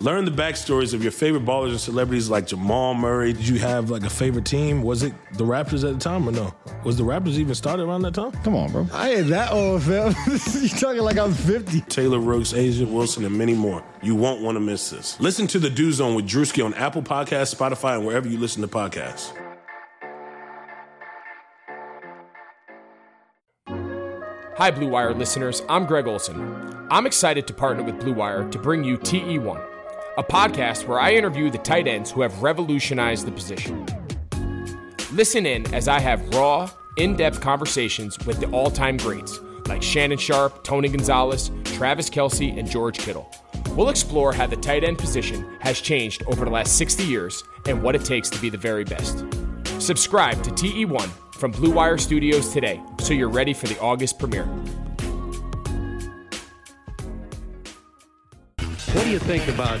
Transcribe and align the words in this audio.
Learn 0.00 0.26
the 0.26 0.30
backstories 0.30 0.92
of 0.92 1.02
your 1.02 1.12
favorite 1.12 1.46
ballers 1.46 1.70
and 1.70 1.80
celebrities 1.80 2.28
like 2.28 2.46
Jamal 2.46 2.92
Murray. 2.92 3.32
Did 3.32 3.48
you 3.48 3.58
have 3.60 3.88
like 3.88 4.02
a 4.02 4.10
favorite 4.10 4.44
team? 4.44 4.82
Was 4.82 5.02
it 5.02 5.14
the 5.32 5.44
Raptors 5.44 5.88
at 5.88 5.94
the 5.94 5.98
time 5.98 6.28
or 6.28 6.32
no? 6.32 6.54
Was 6.84 6.98
the 6.98 7.02
Raptors 7.02 7.38
even 7.38 7.54
started 7.54 7.84
around 7.84 8.02
that 8.02 8.12
time? 8.12 8.32
Come 8.44 8.54
on, 8.54 8.70
bro. 8.70 8.86
I 8.92 9.14
ain't 9.14 9.28
that 9.28 9.52
old, 9.52 9.82
fam. 9.84 10.14
you 10.60 10.68
talking 10.68 11.00
like 11.00 11.16
I'm 11.16 11.32
50. 11.32 11.80
Taylor 11.82 12.18
Rooks, 12.18 12.52
A'ja 12.52 12.86
Wilson, 12.86 13.24
and 13.24 13.38
many 13.38 13.54
more. 13.54 13.82
You 14.02 14.14
won't 14.14 14.42
want 14.42 14.56
to 14.56 14.60
miss 14.60 14.90
this. 14.90 15.18
Listen 15.18 15.46
to 15.46 15.58
The 15.58 15.70
Dew 15.70 15.90
Zone 15.92 16.14
with 16.14 16.28
Drewski 16.28 16.62
on 16.62 16.74
Apple 16.74 17.02
Podcasts, 17.02 17.54
Spotify, 17.54 17.96
and 17.96 18.06
wherever 18.06 18.28
you 18.28 18.36
listen 18.38 18.60
to 18.62 18.68
podcasts. 18.68 19.32
Hi, 24.58 24.70
Blue 24.70 24.88
Wire 24.88 25.14
listeners. 25.14 25.62
I'm 25.68 25.86
Greg 25.86 26.06
Olsen. 26.06 26.86
I'm 26.90 27.04
excited 27.06 27.46
to 27.48 27.52
partner 27.52 27.82
with 27.82 27.98
Blue 28.00 28.14
Wire 28.14 28.48
to 28.50 28.58
bring 28.58 28.84
you 28.84 28.96
TE1, 28.96 29.65
a 30.18 30.24
podcast 30.24 30.86
where 30.86 30.98
I 30.98 31.12
interview 31.12 31.50
the 31.50 31.58
tight 31.58 31.86
ends 31.86 32.10
who 32.10 32.22
have 32.22 32.42
revolutionized 32.42 33.26
the 33.26 33.32
position. 33.32 33.84
Listen 35.12 35.44
in 35.44 35.72
as 35.74 35.88
I 35.88 36.00
have 36.00 36.26
raw, 36.34 36.70
in 36.96 37.16
depth 37.16 37.42
conversations 37.42 38.18
with 38.26 38.40
the 38.40 38.50
all 38.50 38.70
time 38.70 38.96
greats 38.96 39.38
like 39.68 39.82
Shannon 39.82 40.16
Sharpe, 40.16 40.64
Tony 40.64 40.88
Gonzalez, 40.88 41.50
Travis 41.64 42.08
Kelce, 42.08 42.56
and 42.58 42.70
George 42.70 42.98
Kittle. 42.98 43.30
We'll 43.72 43.90
explore 43.90 44.32
how 44.32 44.46
the 44.46 44.56
tight 44.56 44.84
end 44.84 44.96
position 44.96 45.44
has 45.60 45.80
changed 45.80 46.22
over 46.26 46.44
the 46.44 46.50
last 46.50 46.78
60 46.78 47.02
years 47.04 47.42
and 47.66 47.82
what 47.82 47.94
it 47.94 48.04
takes 48.04 48.30
to 48.30 48.40
be 48.40 48.48
the 48.48 48.56
very 48.56 48.84
best. 48.84 49.24
Subscribe 49.78 50.42
to 50.44 50.50
TE1 50.50 51.10
from 51.34 51.50
Blue 51.50 51.72
Wire 51.72 51.98
Studios 51.98 52.52
today 52.52 52.80
so 53.00 53.12
you're 53.12 53.28
ready 53.28 53.52
for 53.52 53.66
the 53.66 53.78
August 53.80 54.18
premiere. 54.18 54.46
What 58.56 59.04
do 59.04 59.10
you 59.10 59.18
think 59.18 59.46
about 59.48 59.80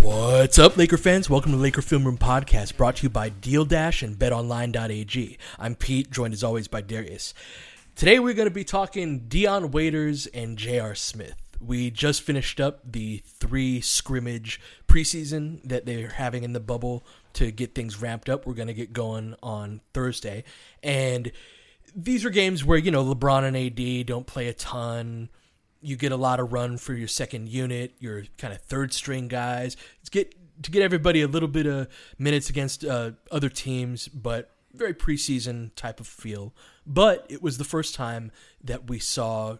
What's 0.00 0.60
up, 0.60 0.76
Laker 0.76 0.96
fans? 0.96 1.28
Welcome 1.28 1.50
to 1.50 1.58
Laker 1.58 1.82
Film 1.82 2.04
Room 2.04 2.18
Podcast, 2.18 2.76
brought 2.76 2.96
to 2.96 3.02
you 3.02 3.10
by 3.10 3.30
Deal 3.30 3.64
Dash 3.64 4.00
and 4.00 4.16
BetOnline.ag. 4.16 5.38
I'm 5.58 5.74
Pete, 5.74 6.10
joined 6.12 6.32
as 6.32 6.44
always 6.44 6.68
by 6.68 6.82
Darius. 6.82 7.34
Today 7.96 8.20
we're 8.20 8.34
going 8.34 8.48
to 8.48 8.54
be 8.54 8.62
talking 8.62 9.26
Dion 9.26 9.72
Waiters 9.72 10.28
and 10.28 10.56
J.R. 10.56 10.94
Smith. 10.94 11.34
We 11.60 11.90
just 11.90 12.22
finished 12.22 12.60
up 12.60 12.80
the 12.84 13.24
three 13.26 13.80
scrimmage 13.80 14.60
preseason 14.86 15.60
that 15.64 15.84
they're 15.84 16.10
having 16.10 16.44
in 16.44 16.52
the 16.52 16.60
bubble 16.60 17.04
to 17.32 17.50
get 17.50 17.74
things 17.74 18.00
ramped 18.00 18.28
up. 18.28 18.46
We're 18.46 18.54
going 18.54 18.68
to 18.68 18.74
get 18.74 18.92
going 18.92 19.34
on 19.42 19.80
Thursday. 19.94 20.44
And 20.80 21.32
these 21.92 22.24
are 22.24 22.30
games 22.30 22.64
where, 22.64 22.78
you 22.78 22.92
know, 22.92 23.04
LeBron 23.04 23.42
and 23.42 23.56
AD 23.56 24.06
don't 24.06 24.28
play 24.28 24.46
a 24.46 24.54
ton 24.54 25.28
you 25.80 25.96
get 25.96 26.12
a 26.12 26.16
lot 26.16 26.40
of 26.40 26.52
run 26.52 26.78
for 26.78 26.94
your 26.94 27.08
second 27.08 27.48
unit, 27.48 27.94
your 27.98 28.24
kind 28.36 28.52
of 28.52 28.60
third 28.60 28.92
string 28.92 29.28
guys. 29.28 29.76
It's 30.00 30.08
get 30.08 30.34
to 30.62 30.70
get 30.70 30.82
everybody 30.82 31.22
a 31.22 31.28
little 31.28 31.48
bit 31.48 31.66
of 31.66 31.88
minutes 32.18 32.50
against 32.50 32.84
uh, 32.84 33.12
other 33.30 33.48
teams, 33.48 34.08
but 34.08 34.50
very 34.74 34.94
preseason 34.94 35.74
type 35.76 36.00
of 36.00 36.06
feel. 36.06 36.54
But 36.86 37.26
it 37.28 37.42
was 37.42 37.58
the 37.58 37.64
first 37.64 37.94
time 37.94 38.32
that 38.62 38.88
we 38.88 38.98
saw 38.98 39.58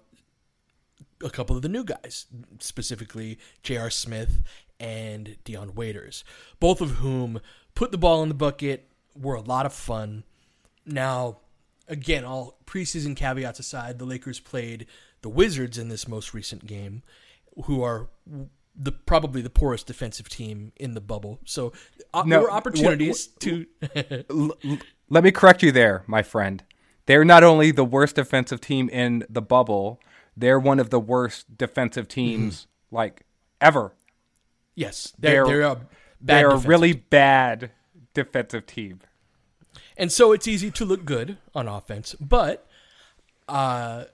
a 1.22 1.30
couple 1.30 1.56
of 1.56 1.62
the 1.62 1.68
new 1.68 1.84
guys, 1.84 2.26
specifically 2.58 3.38
J.R. 3.62 3.90
Smith 3.90 4.42
and 4.80 5.36
Dion 5.44 5.74
Waiters, 5.74 6.24
both 6.60 6.80
of 6.80 6.92
whom 6.92 7.40
put 7.74 7.90
the 7.92 7.98
ball 7.98 8.22
in 8.22 8.28
the 8.28 8.34
bucket, 8.34 8.88
were 9.16 9.34
a 9.34 9.40
lot 9.40 9.66
of 9.66 9.72
fun. 9.72 10.24
Now, 10.86 11.38
again, 11.88 12.24
all 12.24 12.58
preseason 12.66 13.16
caveats 13.16 13.58
aside, 13.58 13.98
the 13.98 14.04
Lakers 14.04 14.40
played 14.40 14.86
the 15.22 15.28
Wizards 15.28 15.78
in 15.78 15.88
this 15.88 16.06
most 16.06 16.34
recent 16.34 16.66
game, 16.66 17.02
who 17.64 17.82
are 17.82 18.08
the 18.74 18.92
probably 18.92 19.42
the 19.42 19.50
poorest 19.50 19.86
defensive 19.86 20.28
team 20.28 20.72
in 20.76 20.94
the 20.94 21.00
bubble. 21.00 21.40
So 21.44 21.72
uh, 22.14 22.22
no, 22.24 22.30
there 22.30 22.40
were 22.42 22.52
opportunities 22.52 23.26
to. 23.40 23.66
let 25.08 25.24
me 25.24 25.30
correct 25.30 25.62
you 25.62 25.72
there, 25.72 26.04
my 26.06 26.22
friend. 26.22 26.62
They're 27.06 27.24
not 27.24 27.42
only 27.42 27.70
the 27.70 27.84
worst 27.84 28.16
defensive 28.16 28.60
team 28.60 28.88
in 28.90 29.24
the 29.28 29.42
bubble, 29.42 30.00
they're 30.36 30.58
one 30.58 30.78
of 30.78 30.90
the 30.90 31.00
worst 31.00 31.56
defensive 31.56 32.06
teams 32.06 32.62
mm-hmm. 32.62 32.96
like 32.96 33.22
ever. 33.60 33.94
Yes, 34.74 35.12
they're 35.18 35.44
they're, 35.44 35.58
they're 35.58 35.62
a, 35.62 35.88
they're 36.20 36.50
a 36.50 36.58
really 36.58 36.92
team. 36.94 37.04
bad 37.10 37.70
defensive 38.14 38.66
team. 38.66 39.00
And 39.96 40.12
so 40.12 40.32
it's 40.32 40.46
easy 40.46 40.70
to 40.70 40.84
look 40.84 41.04
good 41.04 41.38
on 41.54 41.66
offense, 41.66 42.14
but 42.20 42.68
uh, 43.48 44.04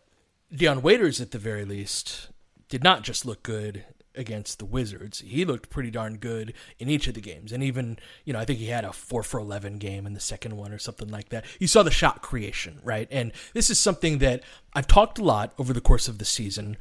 Dion 0.52 0.82
Waiters, 0.82 1.20
at 1.20 1.30
the 1.30 1.38
very 1.38 1.64
least, 1.64 2.28
did 2.68 2.82
not 2.82 3.02
just 3.02 3.24
look 3.24 3.42
good 3.42 3.84
against 4.16 4.58
the 4.58 4.64
Wizards. 4.64 5.20
He 5.20 5.44
looked 5.44 5.70
pretty 5.70 5.90
darn 5.90 6.18
good 6.18 6.54
in 6.78 6.88
each 6.88 7.08
of 7.08 7.14
the 7.14 7.20
games. 7.20 7.52
And 7.52 7.62
even, 7.62 7.98
you 8.24 8.32
know, 8.32 8.38
I 8.38 8.44
think 8.44 8.58
he 8.58 8.66
had 8.66 8.84
a 8.84 8.92
4 8.92 9.22
for 9.22 9.40
11 9.40 9.78
game 9.78 10.06
in 10.06 10.14
the 10.14 10.20
second 10.20 10.56
one 10.56 10.72
or 10.72 10.78
something 10.78 11.08
like 11.08 11.30
that. 11.30 11.44
You 11.58 11.66
saw 11.66 11.82
the 11.82 11.90
shot 11.90 12.22
creation, 12.22 12.80
right? 12.84 13.08
And 13.10 13.32
this 13.52 13.70
is 13.70 13.78
something 13.78 14.18
that 14.18 14.42
I've 14.72 14.86
talked 14.86 15.18
a 15.18 15.24
lot 15.24 15.52
over 15.58 15.72
the 15.72 15.80
course 15.80 16.08
of 16.08 16.18
the 16.18 16.24
season. 16.24 16.76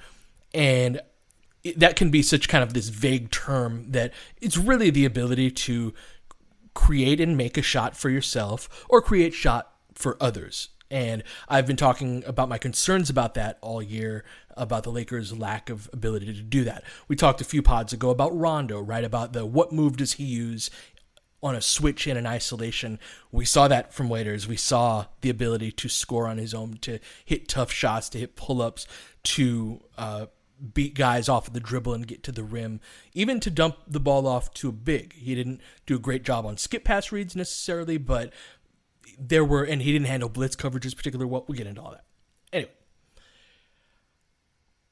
And 0.54 1.02
that 1.76 1.96
can 1.96 2.12
be 2.12 2.22
such 2.22 2.50
kind 2.50 2.64
of 2.64 2.74
this 2.74 2.90
vague 2.90 3.32
term 3.32 3.92
that 3.92 4.14
it's 4.42 4.58
really 4.58 4.90
the 4.90 5.06
ability 5.06 5.50
to 5.52 5.94
create 6.74 7.20
and 7.20 7.38
make 7.38 7.58
a 7.58 7.62
shot 7.62 7.96
for 7.96 8.10
yourself 8.10 8.86
or 8.90 9.02
create 9.02 9.34
shot 9.34 9.72
for 9.96 10.18
others. 10.20 10.70
And 10.92 11.24
I've 11.50 11.66
been 11.66 11.76
talking 11.76 12.24
about 12.26 12.50
my 12.50 12.58
concerns 12.58 13.10
about 13.10 13.34
that 13.34 13.58
all 13.62 13.82
year, 13.82 14.24
about 14.56 14.84
the 14.84 14.92
Lakers' 14.92 15.36
lack 15.36 15.70
of 15.70 15.90
ability 15.92 16.28
to 16.28 16.42
do 16.42 16.64
that. 16.66 16.84
We 17.08 17.16
talked 17.16 17.42
a 17.42 17.46
few 17.46 17.62
pods 17.62 17.94
ago 17.94 18.10
about 18.10 18.38
Rondo, 18.38 18.80
right? 18.80 19.04
About 19.04 19.34
the 19.34 19.46
what 19.46 19.72
move 19.72 19.98
does 19.98 20.14
he 20.14 20.24
use 20.24 20.70
on 21.42 21.56
a 21.56 21.62
switch 21.62 22.08
in 22.08 22.16
an 22.16 22.26
isolation. 22.26 23.00
We 23.32 23.44
saw 23.44 23.68
that 23.68 23.94
from 23.94 24.08
Waiters. 24.08 24.48
We 24.48 24.56
saw 24.56 25.08
the 25.22 25.30
ability 25.30 25.74
to 25.74 25.90
score 25.90 26.28
on 26.28 26.38
his 26.38 26.54
own, 26.54 26.78
to 26.82 27.00
hit 27.26 27.50
tough 27.50 27.72
shots, 27.72 28.08
to 28.10 28.20
hit 28.20 28.38
pull 28.38 28.62
ups, 28.62 28.88
to 29.24 29.82
uh, 29.98 30.28
beat 30.74 30.94
guys 30.94 31.28
off 31.28 31.48
of 31.48 31.54
the 31.54 31.60
dribble 31.60 31.94
and 31.94 32.08
get 32.08 32.24
to 32.24 32.32
the 32.32 32.44
rim, 32.44 32.80
even 33.14 33.40
to 33.42 33.50
dump 33.50 33.76
the 33.88 34.00
ball 34.00 34.26
off 34.26 34.54
to 34.54 34.70
a 34.70 34.72
big. 34.72 35.14
He 35.14 35.36
didn't 35.36 35.60
do 35.86 35.96
a 35.96 36.00
great 36.00 36.24
job 36.24 36.46
on 36.46 36.58
skip 36.58 36.86
pass 36.86 37.12
reads 37.12 37.36
necessarily, 37.36 37.98
but 37.98 38.32
there 39.20 39.46
were, 39.46 39.64
and 39.64 39.82
he 39.82 39.92
didn't 39.92 40.08
handle 40.08 40.30
blitz 40.30 40.56
coverages 40.56 40.96
particularly 40.96 41.30
well. 41.30 41.46
We'll 41.48 41.58
get 41.58 41.68
into 41.68 41.82
all 41.82 41.92
that. 41.92 42.06
Anyway, 42.52 42.72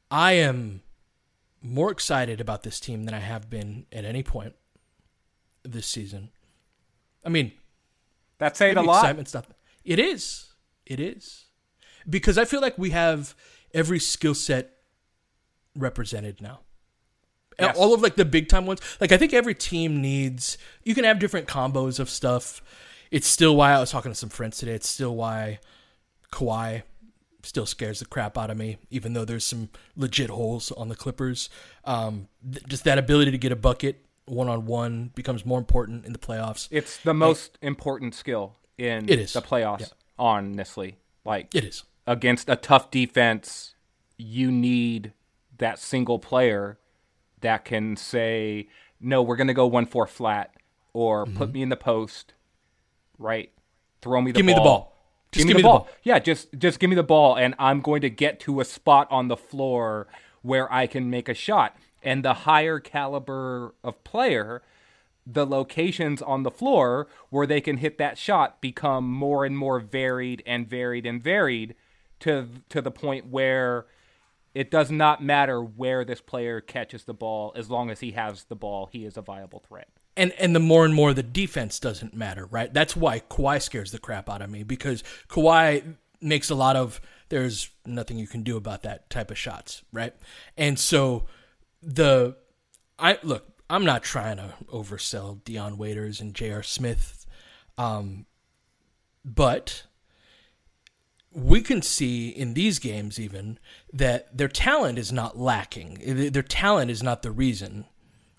I 0.09 0.33
am 0.33 0.81
more 1.61 1.91
excited 1.91 2.41
about 2.41 2.63
this 2.63 2.79
team 2.79 3.05
than 3.05 3.13
I 3.13 3.19
have 3.19 3.49
been 3.49 3.85
at 3.91 4.05
any 4.05 4.23
point 4.23 4.55
this 5.63 5.85
season. 5.85 6.29
I 7.23 7.29
mean, 7.29 7.51
that's 8.37 8.57
saying 8.57 8.77
a 8.77 8.81
lot. 8.81 9.03
Excitement's 9.03 9.33
not. 9.33 9.47
It 9.83 9.99
is. 9.99 10.53
It 10.85 10.99
is 10.99 11.45
because 12.09 12.37
I 12.37 12.45
feel 12.45 12.61
like 12.61 12.77
we 12.77 12.89
have 12.89 13.35
every 13.73 13.99
skill 13.99 14.33
set 14.33 14.71
represented 15.75 16.41
now. 16.41 16.61
Yes. 17.59 17.77
All 17.77 17.93
of 17.93 18.01
like 18.01 18.15
the 18.15 18.25
big 18.25 18.49
time 18.49 18.65
ones. 18.65 18.81
Like 18.99 19.11
I 19.11 19.17
think 19.17 19.33
every 19.33 19.53
team 19.53 20.01
needs. 20.01 20.57
You 20.83 20.95
can 20.95 21.03
have 21.03 21.19
different 21.19 21.47
combos 21.47 21.99
of 21.99 22.09
stuff. 22.09 22.61
It's 23.11 23.27
still 23.27 23.55
why 23.55 23.73
I 23.73 23.79
was 23.79 23.91
talking 23.91 24.11
to 24.11 24.15
some 24.15 24.29
friends 24.29 24.57
today. 24.57 24.71
It's 24.73 24.87
still 24.89 25.15
why 25.15 25.59
Kawhi 26.31 26.83
still 27.43 27.65
scares 27.65 27.99
the 27.99 28.05
crap 28.05 28.37
out 28.37 28.49
of 28.49 28.57
me, 28.57 28.77
even 28.89 29.13
though 29.13 29.25
there's 29.25 29.43
some 29.43 29.69
legit 29.97 30.29
holes 30.29 30.71
on 30.71 30.87
the 30.89 30.95
Clippers. 30.95 31.49
Um, 31.83 32.27
th- 32.49 32.65
just 32.67 32.83
that 32.85 32.97
ability 32.97 33.31
to 33.31 33.37
get 33.37 33.51
a 33.51 33.55
bucket 33.55 34.05
one 34.25 34.47
on 34.47 34.65
one 34.65 35.11
becomes 35.15 35.45
more 35.45 35.59
important 35.59 36.05
in 36.05 36.13
the 36.13 36.19
playoffs. 36.19 36.67
It's 36.71 36.97
the 36.97 37.13
most 37.13 37.57
important 37.61 38.15
skill 38.15 38.55
in 38.77 39.09
It 39.09 39.19
is. 39.19 39.33
the 39.33 39.41
playoffs, 39.41 39.81
Yeah. 39.81 39.87
honestly. 40.17 40.95
Like 41.25 41.53
It 41.53 41.65
is. 41.65 41.83
against 42.07 42.47
a 42.49 42.55
tough 42.55 42.91
defense, 42.91 43.75
you 44.17 44.51
need 44.51 45.11
that 45.57 45.79
single 45.79 46.17
player 46.19 46.79
that 47.41 47.65
can 47.65 47.95
say, 47.97 48.69
"No, 48.99 49.21
we're 49.21 49.35
going 49.35 49.47
to 49.47 49.53
go 49.53 49.67
one 49.67 49.85
four 49.87 50.07
flat," 50.07 50.55
or 50.93 51.25
"Put 51.25 51.51
me 51.51 51.61
in 51.61 51.69
the 51.69 51.75
post." 51.75 52.33
Right? 53.21 53.51
Throw 54.01 54.21
me 54.21 54.31
the. 54.31 54.37
Give 54.37 54.45
me 54.45 54.53
ball. 54.53 54.63
the 54.63 54.69
ball. 54.69 54.95
Just 55.31 55.47
give 55.47 55.55
me 55.55 55.61
the 55.61 55.67
ball. 55.67 55.87
Yeah, 56.03 56.19
just 56.19 56.49
just 56.57 56.79
give 56.79 56.89
me 56.89 56.95
the 56.95 57.03
ball, 57.03 57.37
and 57.37 57.55
I'm 57.57 57.81
going 57.81 58.01
to 58.01 58.09
get 58.09 58.39
to 58.41 58.59
a 58.59 58.65
spot 58.65 59.07
on 59.09 59.27
the 59.29 59.37
floor 59.37 60.07
where 60.41 60.71
I 60.71 60.87
can 60.87 61.09
make 61.09 61.29
a 61.29 61.33
shot. 61.33 61.77
And 62.03 62.25
the 62.25 62.33
higher 62.33 62.79
caliber 62.79 63.75
of 63.83 64.03
player, 64.03 64.63
the 65.25 65.45
locations 65.45 66.21
on 66.21 66.43
the 66.43 66.51
floor 66.51 67.07
where 67.29 67.45
they 67.45 67.61
can 67.61 67.77
hit 67.77 67.97
that 67.99 68.17
shot 68.17 68.59
become 68.59 69.09
more 69.09 69.45
and 69.45 69.57
more 69.57 69.79
varied 69.79 70.41
and 70.45 70.67
varied 70.67 71.05
and 71.05 71.23
varied 71.23 71.75
to 72.19 72.47
to 72.69 72.81
the 72.81 72.91
point 72.91 73.27
where 73.27 73.85
it 74.53 74.69
does 74.69 74.91
not 74.91 75.23
matter 75.23 75.61
where 75.61 76.03
this 76.03 76.21
player 76.21 76.59
catches 76.59 77.03
the 77.03 77.13
ball 77.13 77.53
as 77.55 77.69
long 77.69 77.89
as 77.89 77.99
he 77.99 78.11
has 78.11 78.45
the 78.45 78.55
ball 78.55 78.89
he 78.91 79.05
is 79.05 79.15
a 79.15 79.21
viable 79.21 79.59
threat 79.59 79.89
and 80.21 80.33
and 80.33 80.55
the 80.55 80.59
more 80.59 80.85
and 80.85 80.93
more 80.93 81.15
the 81.15 81.23
defense 81.23 81.79
doesn't 81.79 82.13
matter, 82.13 82.45
right? 82.45 82.71
That's 82.71 82.95
why 82.95 83.21
Kawhi 83.21 83.59
scares 83.59 83.91
the 83.91 83.97
crap 83.97 84.29
out 84.29 84.43
of 84.43 84.51
me 84.51 84.61
because 84.61 85.03
Kawhi 85.27 85.95
makes 86.21 86.51
a 86.51 86.55
lot 86.55 86.75
of 86.75 87.01
there's 87.29 87.71
nothing 87.87 88.19
you 88.19 88.27
can 88.27 88.43
do 88.43 88.55
about 88.55 88.83
that 88.83 89.09
type 89.09 89.31
of 89.31 89.37
shots, 89.39 89.81
right? 89.91 90.13
And 90.55 90.77
so 90.77 91.25
the 91.81 92.35
I 92.99 93.17
look, 93.23 93.47
I'm 93.67 93.83
not 93.83 94.03
trying 94.03 94.37
to 94.37 94.53
oversell 94.71 95.43
Dion 95.43 95.79
Waiters 95.79 96.21
and 96.21 96.35
J.R. 96.35 96.61
Smith, 96.61 97.25
um, 97.79 98.27
but 99.25 99.87
we 101.33 101.61
can 101.61 101.81
see 101.81 102.29
in 102.29 102.53
these 102.53 102.77
games 102.77 103.19
even 103.19 103.57
that 103.91 104.37
their 104.37 104.49
talent 104.49 104.99
is 104.99 105.11
not 105.11 105.39
lacking. 105.39 106.29
Their 106.31 106.43
talent 106.43 106.91
is 106.91 107.01
not 107.01 107.23
the 107.23 107.31
reason 107.31 107.85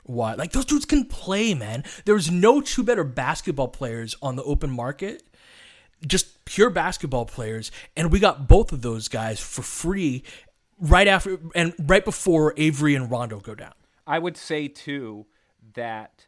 why. 0.05 0.35
Like 0.35 0.53
those 0.53 0.65
dudes 0.65 0.85
can 0.85 1.05
play, 1.05 1.55
man. 1.55 1.85
There's 2.05 2.31
no 2.31 2.61
two 2.61 2.83
better 2.83 3.05
basketball 3.05 3.69
players 3.69 4.17
on 4.23 4.37
the 4.37 4.43
open 4.45 4.71
market. 4.71 5.23
Just 6.07 6.45
pure 6.45 6.71
basketball 6.71 7.27
players, 7.27 7.71
and 7.97 8.11
we 8.11 8.19
got 8.19 8.49
both 8.49 8.73
of 8.73 8.83
those 8.83 9.07
guys 9.07 9.39
for 9.39 9.63
free 9.63 10.25
right 10.81 11.07
after 11.07 11.39
and 11.55 11.75
right 11.79 12.05
before 12.05 12.55
Avery 12.57 12.97
and 12.97 13.09
Rondo 13.09 13.39
go 13.39 13.55
down. 13.55 13.75
I 14.05 14.19
would 14.19 14.37
say 14.37 14.67
too 14.67 15.27
that 15.75 16.27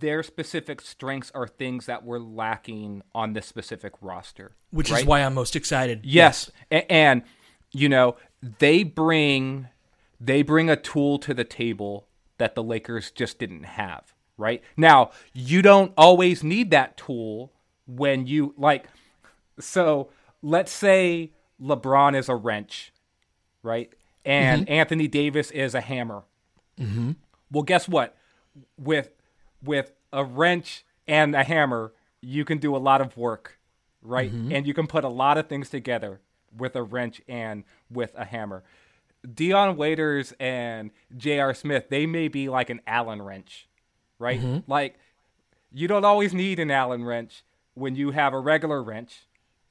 their 0.00 0.24
specific 0.24 0.80
strengths 0.80 1.30
are 1.32 1.46
things 1.46 1.86
that 1.86 2.04
were 2.04 2.18
lacking 2.18 3.02
on 3.14 3.34
this 3.34 3.46
specific 3.46 3.92
roster, 4.00 4.56
which 4.70 4.90
right? 4.90 5.00
is 5.02 5.06
why 5.06 5.20
I'm 5.20 5.34
most 5.34 5.54
excited. 5.54 6.00
Yes, 6.02 6.50
yes. 6.70 6.82
A- 6.82 6.92
and 6.92 7.22
you 7.70 7.88
know 7.88 8.16
they 8.58 8.82
bring 8.82 9.68
they 10.24 10.42
bring 10.42 10.70
a 10.70 10.76
tool 10.76 11.18
to 11.18 11.34
the 11.34 11.44
table 11.44 12.06
that 12.38 12.54
the 12.54 12.62
Lakers 12.62 13.10
just 13.10 13.38
didn't 13.38 13.64
have. 13.64 14.14
Right 14.38 14.62
now, 14.76 15.10
you 15.32 15.62
don't 15.62 15.92
always 15.96 16.42
need 16.42 16.70
that 16.70 16.96
tool 16.96 17.52
when 17.86 18.26
you 18.26 18.54
like. 18.56 18.86
So 19.60 20.08
let's 20.42 20.72
say 20.72 21.32
LeBron 21.60 22.16
is 22.16 22.28
a 22.28 22.34
wrench, 22.34 22.92
right? 23.62 23.92
And 24.24 24.62
mm-hmm. 24.62 24.72
Anthony 24.72 25.08
Davis 25.08 25.50
is 25.50 25.74
a 25.74 25.80
hammer. 25.80 26.22
Mm-hmm. 26.78 27.12
Well, 27.50 27.62
guess 27.62 27.88
what? 27.88 28.16
With 28.78 29.10
with 29.62 29.92
a 30.12 30.24
wrench 30.24 30.84
and 31.06 31.34
a 31.34 31.44
hammer, 31.44 31.92
you 32.20 32.44
can 32.44 32.58
do 32.58 32.74
a 32.74 32.78
lot 32.78 33.00
of 33.00 33.16
work, 33.16 33.58
right? 34.00 34.32
Mm-hmm. 34.32 34.52
And 34.52 34.66
you 34.66 34.74
can 34.74 34.86
put 34.86 35.04
a 35.04 35.08
lot 35.08 35.36
of 35.36 35.48
things 35.48 35.68
together 35.68 36.20
with 36.56 36.74
a 36.76 36.82
wrench 36.82 37.20
and 37.28 37.64
with 37.90 38.14
a 38.16 38.24
hammer. 38.24 38.62
Dion 39.34 39.76
Waiters 39.76 40.32
and 40.40 40.90
J.R. 41.16 41.54
Smith, 41.54 41.88
they 41.90 42.06
may 42.06 42.28
be 42.28 42.48
like 42.48 42.70
an 42.70 42.80
Allen 42.86 43.22
wrench, 43.22 43.68
right? 44.18 44.40
Mm-hmm. 44.40 44.70
Like 44.70 44.96
you 45.72 45.88
don't 45.88 46.04
always 46.04 46.34
need 46.34 46.58
an 46.58 46.70
Allen 46.70 47.04
wrench 47.04 47.42
when 47.74 47.94
you 47.96 48.10
have 48.10 48.32
a 48.34 48.38
regular 48.40 48.82
wrench 48.82 49.22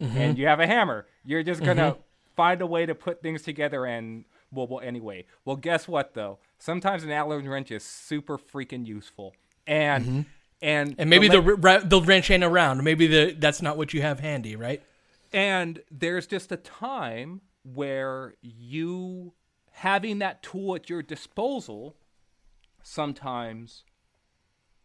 Mm-hmm. 0.02 0.18
and 0.18 0.36
you 0.38 0.48
have 0.48 0.60
a 0.60 0.66
hammer. 0.66 1.06
You're 1.24 1.44
just 1.44 1.62
gonna 1.64 1.96
find 2.36 2.60
a 2.64 2.66
way 2.66 2.88
to 2.88 2.96
put 2.96 3.22
things 3.22 3.44
together 3.44 3.86
and 3.86 4.26
well, 4.52 4.66
well, 4.66 4.80
anyway. 4.80 5.26
Well, 5.46 5.58
guess 5.58 5.88
what 5.88 6.16
though? 6.16 6.40
Sometimes 6.58 7.04
an 7.04 7.12
Allen 7.12 7.48
wrench 7.48 7.70
is 7.70 7.84
super 7.84 8.40
freaking 8.40 8.84
useful, 8.88 9.36
and 9.68 10.04
Mm-hmm. 10.06 10.22
and 10.64 10.96
And 10.98 11.08
maybe 11.08 11.28
the, 11.28 11.40
the 11.40 11.84
the 11.86 12.02
wrench 12.02 12.32
ain't 12.32 12.44
around. 12.44 12.84
Maybe 12.84 13.06
the 13.06 13.36
that's 13.38 13.62
not 13.62 13.78
what 13.78 13.94
you 13.94 14.02
have 14.02 14.20
handy, 14.22 14.56
right? 14.56 14.82
and 15.32 15.84
there's 15.92 16.26
just 16.26 16.52
a 16.52 16.58
time 16.58 17.42
where 17.64 18.34
you 18.42 19.34
having 19.72 20.20
that 20.20 20.44
tool 20.44 20.76
at 20.76 20.90
your 20.90 21.02
disposal 21.02 21.96
sometimes 22.84 23.84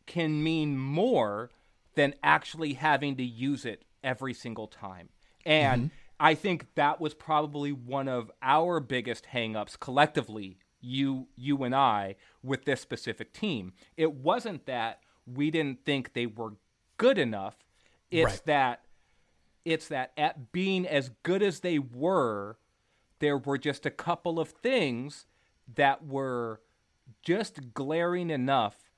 can 0.07 0.43
mean 0.43 0.79
more 0.79 1.51
than 1.95 2.15
actually 2.23 2.75
having 2.75 3.17
to 3.17 3.25
use 3.25 3.65
it 3.65 3.85
every 4.05 4.35
single 4.35 4.67
time. 4.67 5.09
And 5.45 5.83
Mm-hmm. 5.83 5.95
I 6.19 6.35
think 6.35 6.67
that 6.77 6.99
was 7.01 7.13
probably 7.13 7.73
one 7.73 8.09
of 8.09 8.31
our 8.41 8.81
biggest 8.81 9.27
hangups 9.35 9.79
collectively, 9.79 10.57
you 10.81 11.29
you 11.37 11.63
and 11.63 11.75
I, 11.75 12.17
with 12.43 12.65
this 12.65 12.81
specific 12.81 13.35
team. 13.35 13.75
It 13.99 14.15
wasn't 14.15 14.65
that 14.65 15.01
we 15.27 15.51
didn't 15.51 15.85
think 15.85 16.15
they 16.15 16.25
were 16.27 16.55
good 16.97 17.19
enough. 17.19 17.57
It's 18.11 18.25
Right. 18.25 18.47
that 18.47 18.81
it's 19.67 19.89
that 19.89 20.13
at 20.17 20.53
being 20.53 20.87
as 20.87 21.11
good 21.23 21.43
as 21.43 21.61
they 21.61 21.79
were, 21.79 22.57
there 23.19 23.39
were 23.39 23.59
just 23.59 23.87
a 23.87 23.91
couple 23.91 24.39
of 24.39 24.51
things 24.51 25.27
that 25.75 26.05
were 26.05 26.61
just 27.23 27.75
glaring 27.75 28.31
enough 28.31 28.91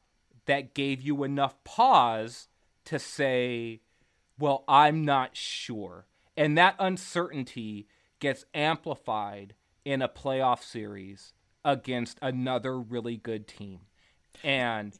that 0.46 0.74
gave 0.74 1.02
you 1.02 1.24
enough 1.24 1.62
pause 1.64 2.48
to 2.84 2.98
say, 2.98 3.80
well, 4.38 4.64
I'm 4.66 5.04
not 5.04 5.36
sure. 5.36 6.06
And 6.36 6.56
that 6.56 6.76
uncertainty 6.78 7.88
gets 8.20 8.44
amplified 8.54 9.54
in 9.84 10.02
a 10.02 10.08
playoff 10.08 10.62
series 10.62 11.32
against 11.64 12.18
another 12.22 12.78
really 12.78 13.16
good 13.16 13.46
team. 13.46 13.80
And 14.42 14.98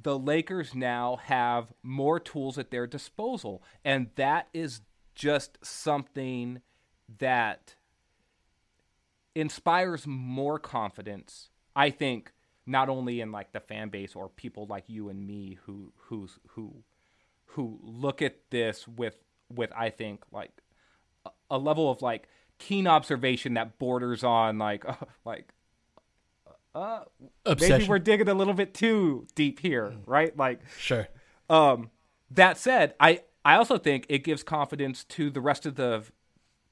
the 0.00 0.18
Lakers 0.18 0.74
now 0.74 1.16
have 1.24 1.72
more 1.82 2.18
tools 2.18 2.58
at 2.58 2.70
their 2.70 2.86
disposal. 2.86 3.62
And 3.84 4.10
that 4.16 4.48
is 4.52 4.80
just 5.14 5.58
something 5.62 6.62
that 7.18 7.76
inspires 9.34 10.06
more 10.06 10.58
confidence, 10.58 11.50
I 11.74 11.90
think, 11.90 12.32
not 12.66 12.88
only 12.88 13.20
in 13.20 13.32
like 13.32 13.52
the 13.52 13.60
fan 13.60 13.88
base 13.88 14.14
or 14.14 14.28
people 14.28 14.66
like 14.66 14.84
you 14.88 15.08
and 15.08 15.26
me 15.26 15.58
who 15.64 15.92
who's 15.96 16.38
who 16.50 16.84
who 17.46 17.78
look 17.82 18.22
at 18.22 18.36
this 18.50 18.86
with 18.86 19.16
with 19.52 19.72
I 19.76 19.90
think 19.90 20.22
like 20.30 20.52
a, 21.50 21.58
level 21.58 21.90
of 21.90 22.02
like 22.02 22.28
keen 22.58 22.86
observation 22.86 23.54
that 23.54 23.78
borders 23.78 24.22
on 24.22 24.58
like 24.58 24.88
uh, 24.88 24.94
like 25.24 25.52
uh 26.74 27.00
maybe 27.58 27.84
we're 27.86 27.98
digging 27.98 28.28
a 28.28 28.34
little 28.34 28.54
bit 28.54 28.74
too 28.74 29.26
deep 29.34 29.60
here, 29.60 29.94
right? 30.06 30.36
Like 30.36 30.60
Sure. 30.78 31.08
um 31.50 31.90
that 32.30 32.58
said, 32.58 32.94
I 33.00 33.22
I 33.44 33.56
also 33.56 33.76
think 33.76 34.06
it 34.08 34.24
gives 34.24 34.42
confidence 34.42 35.04
to 35.04 35.30
the 35.30 35.40
rest 35.40 35.66
of 35.66 35.74
the 35.74 36.04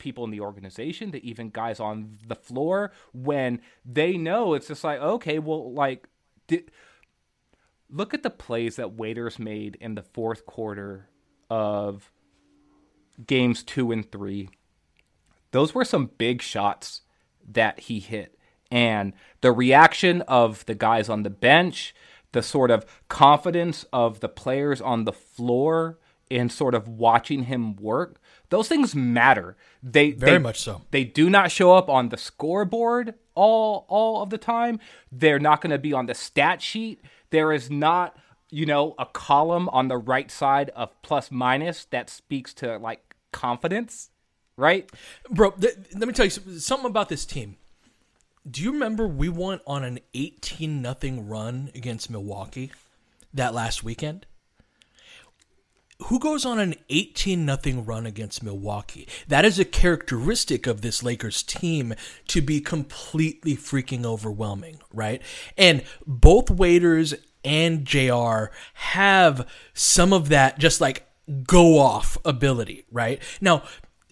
people 0.01 0.25
in 0.25 0.31
the 0.31 0.41
organization, 0.41 1.13
to 1.13 1.25
even 1.25 1.51
guys 1.51 1.79
on 1.79 2.19
the 2.27 2.35
floor 2.35 2.91
when 3.13 3.61
they 3.85 4.17
know 4.17 4.55
it's 4.55 4.67
just 4.67 4.83
like 4.83 5.01
okay, 5.01 5.39
well 5.39 5.73
like 5.73 6.09
did, 6.49 6.73
look 7.89 8.13
at 8.15 8.23
the 8.23 8.31
plays 8.31 8.77
that 8.77 8.97
Waiters 8.97 9.39
made 9.39 9.77
in 9.81 9.95
the 9.95 10.03
fourth 10.03 10.47
quarter 10.47 11.09
of 11.49 12.11
games 13.27 13.63
two 13.63 13.93
and 13.93 14.11
three, 14.11 14.49
those 15.53 15.75
were 15.75 15.85
some 15.85 16.11
big 16.19 16.43
shots 16.43 17.03
that 17.49 17.81
he 17.81 18.01
hit. 18.01 18.37
And 18.71 19.13
the 19.41 19.53
reaction 19.53 20.23
of 20.23 20.65
the 20.67 20.75
guys 20.75 21.09
on 21.09 21.25
the 21.25 21.31
bench, 21.31 21.95
the 22.33 22.43
sort 22.43 22.71
of 22.71 22.87
confidence 23.09 23.85
of 23.93 24.21
the 24.21 24.29
players 24.29 24.81
on 24.81 25.05
the 25.05 25.13
floor 25.13 25.99
in 26.31 26.49
sort 26.49 26.75
of 26.75 26.89
watching 26.89 27.45
him 27.45 27.77
work, 27.77 28.21
those 28.49 28.69
things 28.69 28.95
matter. 28.95 29.57
They 29.83 30.13
very 30.13 30.33
they, 30.33 30.39
much 30.39 30.61
so. 30.61 30.83
They 30.93 31.05
do 31.05 31.29
not 31.29 31.51
show 31.51 31.75
up 31.75 31.91
on 31.91 32.09
the 32.09 32.17
scoreboard 32.17 33.15
all 33.35 33.85
all 33.89 34.23
of 34.23 34.31
the 34.31 34.39
time. 34.39 34.79
They're 35.11 35.41
not 35.41 35.61
going 35.61 35.73
to 35.73 35.79
be 35.79 35.93
on 35.93 36.07
the 36.07 36.15
stat 36.15 36.63
sheet. 36.63 37.01
There 37.31 37.53
is 37.53 37.71
not, 37.71 38.17
you 38.51 38.67
know, 38.67 38.95
a 38.99 39.07
column 39.07 39.69
on 39.71 39.89
the 39.89 39.99
right 39.99 40.31
side 40.31 40.71
of 40.71 40.91
plus 41.03 41.31
minus 41.31 41.85
that 41.87 42.09
speaks 42.09 42.55
to 42.55 42.79
like 42.79 43.15
confidence, 43.33 44.11
right? 44.57 44.91
Bro, 45.31 45.53
th- 45.53 45.77
let 45.95 46.09
me 46.09 46.15
tell 46.15 46.27
you 46.27 46.31
something 46.31 46.87
about 46.87 47.09
this 47.09 47.25
team. 47.27 47.57
Do 48.51 48.63
you 48.63 48.73
remember 48.73 49.07
we 49.07 49.29
went 49.29 49.61
on 49.67 49.85
an 49.85 50.01
18 50.15 50.81
nothing 50.81 51.29
run 51.29 51.71
against 51.75 52.11
Milwaukee 52.11 52.73
that 53.35 53.55
last 53.55 53.85
weekend? 53.85 54.27
Who 56.05 56.19
goes 56.19 56.45
on 56.45 56.59
an 56.59 56.75
18 56.89 57.45
nothing 57.45 57.85
run 57.85 58.07
against 58.07 58.43
Milwaukee? 58.43 59.07
That 59.29 59.45
is 59.45 59.59
a 59.59 59.65
characteristic 59.65 60.67
of 60.67 60.81
this 60.81 61.03
Lakers 61.03 61.43
team 61.43 61.95
to 62.29 62.41
be 62.41 62.61
completely 62.61 63.57
freaking 63.57 64.05
overwhelming, 64.05 64.81
right? 64.93 65.23
And 65.57 65.83
both 66.07 66.51
Waiters 66.51 67.15
and 67.45 67.85
JR 67.85 68.47
have 68.75 69.47
some 69.75 70.13
of 70.13 70.29
that 70.29 70.59
just 70.59 70.81
like 70.81 71.07
go 71.45 71.79
off 71.79 72.19
ability, 72.25 72.85
right? 72.91 73.23
Now, 73.41 73.63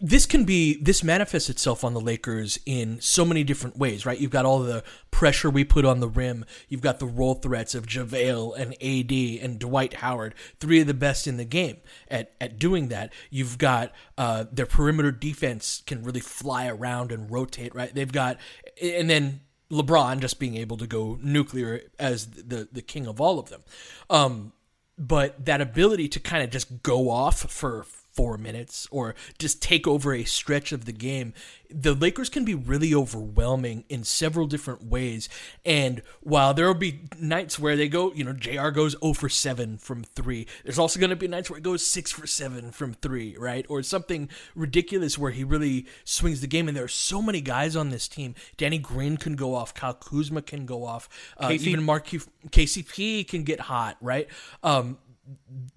this 0.01 0.27
can 0.27 0.45
be 0.45 0.81
this 0.83 1.03
manifests 1.03 1.51
itself 1.51 1.83
on 1.85 1.95
the 1.95 2.01
Lakers 2.01 2.59
in 2.65 3.01
so 3.01 3.25
many 3.25 3.45
different 3.45 3.77
ways, 3.77 4.07
right? 4.07 4.19
You've 4.19 4.31
got 4.31 4.45
all 4.45 4.61
the 4.61 4.85
pressure 5.11 5.51
we 5.51 5.65
put 5.65 5.85
on 5.85 6.01
the 6.01 6.09
rim. 6.09 6.45
You've 6.69 6.81
got 6.81 6.99
the 6.99 7.07
roll 7.07 7.35
threats 7.35 7.75
of 7.75 7.87
JaVale 7.87 8.57
and 8.57 8.75
AD 8.83 9.45
and 9.45 9.59
Dwight 9.59 9.95
Howard, 9.95 10.35
three 10.61 10.81
of 10.81 10.87
the 10.87 10.95
best 10.95 11.27
in 11.27 11.37
the 11.37 11.45
game 11.45 11.79
at, 12.09 12.33
at 12.41 12.59
doing 12.59 12.89
that. 12.89 13.13
You've 13.31 13.59
got 13.59 13.93
uh, 14.17 14.45
their 14.53 14.67
perimeter 14.67 15.11
defense 15.11 15.83
can 15.87 16.03
really 16.03 16.21
fly 16.21 16.69
around 16.69 17.11
and 17.11 17.31
rotate, 17.31 17.75
right? 17.75 17.95
They've 17.95 18.13
got, 18.13 18.39
and 18.81 19.11
then 19.11 19.41
LeBron 19.71 20.21
just 20.21 20.39
being 20.39 20.57
able 20.57 20.77
to 20.77 20.87
go 20.87 21.19
nuclear 21.23 21.83
as 21.99 22.27
the 22.27 22.69
the 22.71 22.83
king 22.83 23.07
of 23.07 23.21
all 23.21 23.39
of 23.39 23.49
them. 23.49 23.63
Um, 24.09 24.53
but 24.97 25.45
that 25.45 25.61
ability 25.61 26.09
to 26.09 26.21
kind 26.21 26.43
of 26.43 26.51
just 26.51 26.83
go 26.83 27.11
off 27.11 27.51
for 27.51 27.85
four 28.19 28.37
minutes 28.37 28.89
or 28.91 29.15
just 29.39 29.63
take 29.63 29.87
over 29.87 30.13
a 30.13 30.25
stretch 30.25 30.73
of 30.73 30.87
the 30.87 30.93
game. 30.93 31.33
The 31.71 31.95
Lakers 31.95 32.29
can 32.29 32.45
be 32.45 32.53
really 32.53 32.93
overwhelming 32.93 33.85
in 33.89 34.03
several 34.03 34.49
different 34.49 34.83
ways. 34.83 35.29
And 35.65 36.03
while 36.21 36.53
there 36.53 36.67
will 36.67 36.75
be 36.75 37.03
nights 37.21 37.61
where 37.61 37.77
they 37.77 37.87
go, 37.87 38.13
you 38.15 38.25
know, 38.25 38.33
JR 38.33 38.71
goes 38.71 38.97
0 39.01 39.13
for 39.13 39.29
7 39.29 39.79
from 39.79 40.03
3, 40.03 40.49
there's 40.65 40.81
also 40.81 40.99
going 40.99 41.11
to 41.11 41.17
be 41.17 41.29
nights 41.29 41.49
where 41.49 41.59
it 41.59 41.63
goes 41.63 41.87
6 41.87 42.11
for 42.11 42.27
7 42.27 42.73
from 42.73 42.95
3, 42.95 43.37
right? 43.39 43.65
Or 43.69 43.85
something 43.85 44.29
ridiculous 44.57 45.17
where 45.17 45.31
he 45.31 45.45
really 45.45 45.87
swings 46.03 46.41
the 46.41 46.49
game. 46.49 46.67
And 46.67 46.77
there 46.77 46.83
are 46.83 46.89
so 46.89 47.23
many 47.23 47.41
guys 47.41 47.77
on 47.77 47.91
this 47.91 48.09
team. 48.09 48.35
Danny 48.57 48.79
Green 48.79 49.17
can 49.17 49.37
go 49.37 49.55
off, 49.55 49.75
Kyle 49.75 49.95
Kuzma 49.95 50.43
can 50.43 50.67
go 50.67 50.85
off, 50.85 51.09
uh, 51.37 51.51
KC- 51.51 51.69
even 51.69 51.85
Mark 51.85 52.09
KCP 52.09 53.29
can 53.29 53.45
get 53.45 53.61
hot, 53.61 53.97
right? 54.01 54.27
Um, 54.65 54.99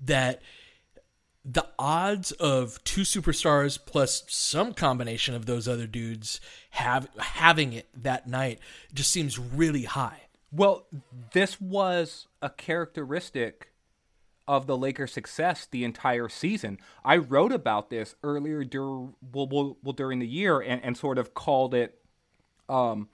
that 0.06 0.42
the 1.44 1.68
odds 1.80 2.32
of 2.34 2.84
two 2.84 3.02
superstars 3.02 3.80
plus 3.84 4.24
some 4.28 4.74
combination 4.74 5.34
of 5.34 5.46
those 5.46 5.68
other 5.68 5.88
dudes 5.88 6.40
have 6.72 7.08
having 7.18 7.74
it 7.74 7.88
that 7.96 8.28
night 8.28 8.60
just 8.94 9.12
seems 9.12 9.40
really 9.40 9.84
high. 9.84 10.22
Well, 10.52 10.86
this 11.34 11.60
was 11.60 12.28
a 12.42 12.50
characteristic 12.50 13.72
of 14.48 14.68
the 14.68 14.78
Lakers' 14.78 15.14
success 15.14 15.66
the 15.70 15.84
entire 15.84 16.28
season. 16.28 16.78
I 17.06 17.18
wrote 17.18 17.52
about 17.52 17.90
this 17.90 18.16
earlier 18.24 18.64
dur- 18.64 19.08
well, 19.32 19.48
well, 19.50 19.78
well, 19.82 19.94
during 19.94 20.20
the 20.20 20.28
year 20.28 20.60
and, 20.60 20.84
and 20.84 20.98
sort 20.98 21.18
of 21.18 21.34
called 21.34 21.74
it 21.74 22.00
um, 22.68 23.10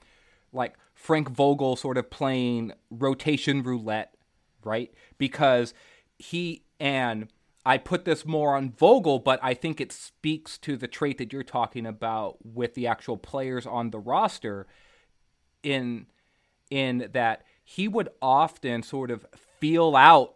like 0.52 0.76
Frank 0.96 1.30
Vogel 1.30 1.76
sort 1.76 1.98
of 1.98 2.10
playing 2.10 2.74
rotation 2.90 3.62
roulette, 3.62 4.16
right? 4.64 4.92
Because 5.18 5.74
he 6.18 6.64
and 6.80 7.28
I 7.68 7.78
put 7.78 8.06
this 8.06 8.26
more 8.26 8.56
on 8.56 8.70
Vogel, 8.70 9.20
but 9.20 9.42
I 9.44 9.54
think 9.54 9.82
it 9.82 9.92
speaks 9.92 10.58
to 10.60 10.78
the 10.78 10.88
trait 10.88 11.18
that 11.18 11.34
you're 11.34 11.44
talking 11.44 11.86
about 11.86 12.38
with 12.42 12.76
the 12.76 12.88
actual 12.88 13.18
players 13.18 13.68
on 13.68 13.90
the 13.90 14.00
roster 14.00 14.68
in 15.64 16.06
in 16.72 17.10
that 17.12 17.44
he 17.66 17.90
would 17.90 18.08
often 18.22 18.84
sort 18.84 19.12
of 19.12 19.26
feel 19.60 19.98
out 19.98 20.36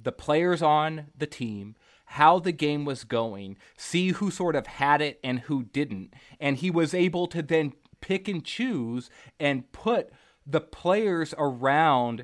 the 0.00 0.12
players 0.12 0.62
on 0.62 1.06
the 1.18 1.26
team, 1.26 1.74
how 2.04 2.38
the 2.38 2.52
game 2.52 2.84
was 2.84 3.02
going, 3.02 3.56
see 3.76 4.10
who 4.12 4.30
sort 4.30 4.54
of 4.54 4.68
had 4.68 5.02
it 5.02 5.18
and 5.24 5.40
who 5.40 5.64
didn't, 5.64 6.14
and 6.38 6.58
he 6.58 6.70
was 6.70 6.94
able 6.94 7.26
to 7.26 7.42
then 7.42 7.72
pick 8.00 8.28
and 8.28 8.44
choose 8.44 9.10
and 9.40 9.72
put 9.72 10.12
the 10.46 10.60
players 10.60 11.34
around 11.36 12.20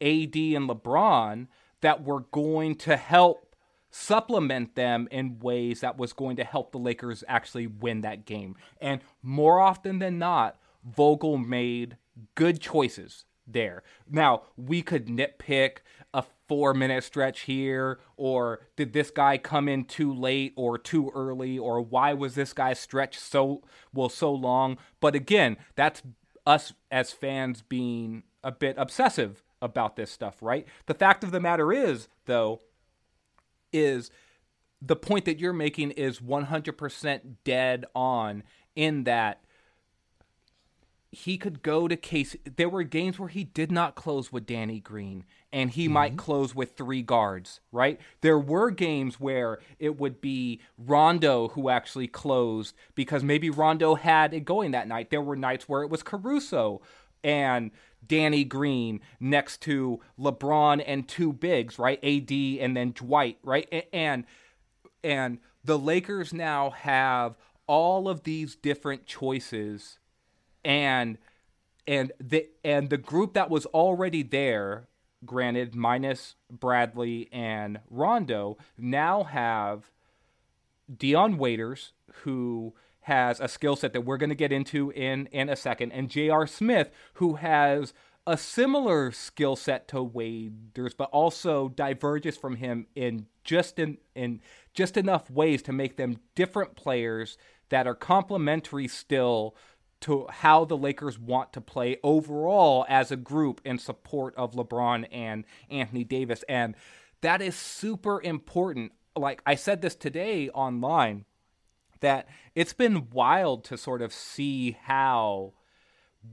AD 0.00 0.34
and 0.34 0.66
LeBron 0.66 1.46
that 1.80 2.04
were 2.04 2.20
going 2.32 2.74
to 2.76 2.96
help 2.96 3.54
supplement 3.90 4.74
them 4.74 5.08
in 5.10 5.38
ways 5.38 5.80
that 5.80 5.96
was 5.96 6.12
going 6.12 6.36
to 6.36 6.44
help 6.44 6.72
the 6.72 6.78
Lakers 6.78 7.24
actually 7.26 7.66
win 7.66 8.02
that 8.02 8.26
game. 8.26 8.54
And 8.80 9.00
more 9.22 9.60
often 9.60 9.98
than 9.98 10.18
not, 10.18 10.58
Vogel 10.84 11.38
made 11.38 11.96
good 12.34 12.60
choices 12.60 13.24
there. 13.46 13.82
Now, 14.10 14.42
we 14.56 14.82
could 14.82 15.06
nitpick 15.06 15.78
a 16.12 16.24
four 16.48 16.74
minute 16.74 17.04
stretch 17.04 17.40
here, 17.40 17.98
or 18.16 18.60
did 18.76 18.92
this 18.92 19.10
guy 19.10 19.38
come 19.38 19.68
in 19.68 19.84
too 19.84 20.12
late 20.12 20.52
or 20.56 20.78
too 20.78 21.10
early, 21.14 21.58
or 21.58 21.80
why 21.80 22.12
was 22.12 22.34
this 22.34 22.52
guy 22.52 22.72
stretched 22.74 23.20
so 23.20 23.62
well 23.92 24.08
so 24.08 24.32
long? 24.32 24.78
But 25.00 25.14
again, 25.14 25.56
that's 25.76 26.02
us 26.46 26.72
as 26.90 27.12
fans 27.12 27.62
being 27.62 28.22
a 28.42 28.52
bit 28.52 28.76
obsessive 28.78 29.42
about 29.60 29.96
this 29.96 30.10
stuff, 30.10 30.36
right? 30.40 30.66
The 30.86 30.94
fact 30.94 31.24
of 31.24 31.30
the 31.30 31.40
matter 31.40 31.72
is, 31.72 32.08
though, 32.26 32.60
is 33.72 34.10
the 34.80 34.96
point 34.96 35.24
that 35.24 35.38
you're 35.38 35.52
making 35.52 35.92
is 35.92 36.20
100% 36.20 37.20
dead 37.44 37.84
on 37.94 38.42
in 38.76 39.04
that 39.04 39.42
he 41.10 41.38
could 41.38 41.62
go 41.62 41.88
to 41.88 41.96
case 41.96 42.36
there 42.56 42.68
were 42.68 42.82
games 42.82 43.18
where 43.18 43.30
he 43.30 43.42
did 43.42 43.72
not 43.72 43.94
close 43.94 44.30
with 44.30 44.46
Danny 44.46 44.78
Green 44.78 45.24
and 45.50 45.70
he 45.70 45.84
mm-hmm. 45.84 45.94
might 45.94 46.16
close 46.18 46.54
with 46.54 46.76
three 46.76 47.00
guards, 47.02 47.60
right? 47.72 47.98
There 48.20 48.38
were 48.38 48.70
games 48.70 49.18
where 49.18 49.58
it 49.78 49.98
would 49.98 50.20
be 50.20 50.60
Rondo 50.76 51.48
who 51.48 51.70
actually 51.70 52.08
closed 52.08 52.74
because 52.94 53.24
maybe 53.24 53.48
Rondo 53.48 53.94
had 53.94 54.34
it 54.34 54.44
going 54.44 54.72
that 54.72 54.86
night. 54.86 55.08
There 55.08 55.22
were 55.22 55.36
nights 55.36 55.66
where 55.66 55.82
it 55.82 55.88
was 55.88 56.02
Caruso 56.02 56.82
and 57.24 57.70
Danny 58.06 58.44
Green 58.44 59.00
next 59.20 59.60
to 59.62 60.00
LeBron 60.18 60.82
and 60.86 61.06
two 61.08 61.32
bigs, 61.32 61.78
right? 61.78 62.02
AD 62.02 62.30
and 62.30 62.76
then 62.76 62.92
Dwight, 62.92 63.38
right? 63.42 63.86
And 63.92 64.24
and 65.04 65.38
the 65.64 65.78
Lakers 65.78 66.32
now 66.32 66.70
have 66.70 67.36
all 67.66 68.08
of 68.08 68.24
these 68.24 68.56
different 68.56 69.06
choices 69.06 69.98
and 70.64 71.18
and 71.86 72.12
the 72.20 72.48
and 72.64 72.90
the 72.90 72.98
group 72.98 73.34
that 73.34 73.50
was 73.50 73.66
already 73.66 74.22
there, 74.22 74.88
granted 75.24 75.74
minus 75.74 76.34
Bradley 76.50 77.28
and 77.32 77.80
Rondo, 77.90 78.58
now 78.76 79.24
have 79.24 79.90
Dion 80.94 81.38
Waiters 81.38 81.92
who 82.22 82.74
has 83.08 83.40
a 83.40 83.48
skill 83.48 83.74
set 83.74 83.94
that 83.94 84.02
we're 84.02 84.18
going 84.18 84.28
to 84.28 84.36
get 84.36 84.52
into 84.52 84.90
in 84.90 85.26
in 85.32 85.48
a 85.48 85.56
second, 85.56 85.92
and 85.92 86.10
J.R. 86.10 86.46
Smith, 86.46 86.90
who 87.14 87.36
has 87.36 87.94
a 88.26 88.36
similar 88.36 89.10
skill 89.10 89.56
set 89.56 89.88
to 89.88 90.02
Waiters, 90.02 90.92
but 90.94 91.08
also 91.10 91.70
diverges 91.70 92.36
from 92.36 92.56
him 92.56 92.86
in 92.94 93.26
just 93.44 93.78
in 93.78 93.96
in 94.14 94.40
just 94.74 94.98
enough 94.98 95.30
ways 95.30 95.62
to 95.62 95.72
make 95.72 95.96
them 95.96 96.18
different 96.34 96.76
players 96.76 97.38
that 97.70 97.86
are 97.86 97.94
complementary 97.94 98.86
still 98.86 99.56
to 100.00 100.26
how 100.28 100.66
the 100.66 100.76
Lakers 100.76 101.18
want 101.18 101.52
to 101.54 101.60
play 101.62 101.96
overall 102.04 102.84
as 102.88 103.10
a 103.10 103.16
group 103.16 103.60
in 103.64 103.78
support 103.78 104.34
of 104.36 104.52
LeBron 104.52 105.06
and 105.10 105.44
Anthony 105.70 106.04
Davis. 106.04 106.44
And 106.48 106.76
that 107.22 107.40
is 107.40 107.56
super 107.56 108.22
important. 108.22 108.92
Like 109.16 109.42
I 109.46 109.54
said 109.54 109.80
this 109.80 109.96
today 109.96 110.50
online 110.50 111.24
that 112.00 112.28
it's 112.54 112.72
been 112.72 113.08
wild 113.10 113.64
to 113.64 113.76
sort 113.76 114.02
of 114.02 114.12
see 114.12 114.76
how 114.82 115.54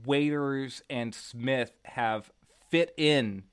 Waiters 0.04 0.82
and 0.90 1.14
Smith 1.14 1.72
have 1.84 2.30
fit 2.70 2.92
in 2.96 3.44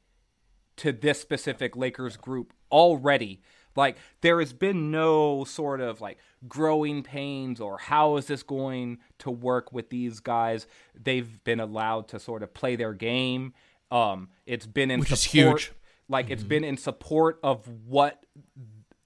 to 0.78 0.92
this 0.92 1.22
specific 1.22 1.76
Lakers 1.76 2.18
group 2.18 2.54
already. 2.72 3.42
Like 3.76 3.98
there 4.22 4.40
has 4.40 4.54
been 4.54 4.92
no 4.92 5.44
sort 5.46 5.82
of 5.82 6.02
like 6.02 6.18
growing 6.48 7.04
pains 7.04 7.60
or 7.60 7.78
how 7.78 8.18
is 8.18 8.28
this 8.28 8.44
going 8.44 9.00
to 9.20 9.32
work 9.32 9.72
with 9.74 9.90
these 9.90 10.20
guys. 10.20 10.68
They've 11.00 11.44
been 11.44 11.60
allowed 11.60 12.08
to 12.10 12.20
sort 12.20 12.44
of 12.44 12.54
play 12.54 12.76
their 12.76 12.94
game. 12.94 13.54
Um, 13.92 14.30
it's 14.46 14.66
been 14.66 14.92
in 14.92 15.00
Which 15.00 15.12
is 15.12 15.22
support, 15.22 15.62
huge. 15.62 15.72
like 16.08 16.30
it's 16.30 16.44
been 16.44 16.64
in 16.64 16.78
support 16.78 17.40
of 17.44 17.68
what 17.88 18.26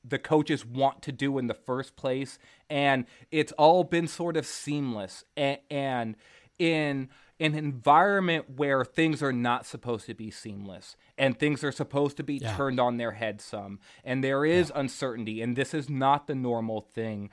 the 0.03 0.19
coaches 0.19 0.65
want 0.65 1.01
to 1.01 1.11
do 1.11 1.37
in 1.37 1.47
the 1.47 1.53
first 1.53 1.97
place, 1.97 2.39
and 2.69 3.05
it's 3.31 3.51
all 3.53 3.83
been 3.83 4.07
sort 4.07 4.37
of 4.37 4.45
seamless. 4.45 5.23
And, 5.35 5.59
and 5.69 6.15
in 6.59 7.09
an 7.39 7.53
environment 7.55 8.45
where 8.55 8.83
things 8.83 9.21
are 9.21 9.33
not 9.33 9.65
supposed 9.65 10.07
to 10.07 10.13
be 10.15 10.31
seamless 10.31 10.95
and 11.17 11.37
things 11.37 11.63
are 11.63 11.71
supposed 11.71 12.17
to 12.17 12.23
be 12.23 12.35
Yeah. 12.37 12.55
turned 12.55 12.79
on 12.79 12.97
their 12.97 13.11
head 13.11 13.41
some 13.41 13.79
and 14.03 14.23
there 14.23 14.43
is 14.43 14.71
uncertainty 14.73 15.43
and 15.43 15.55
this 15.55 15.75
is 15.75 15.87
not 15.87 16.25
the 16.25 16.33
normal 16.33 16.81
thing 16.81 17.29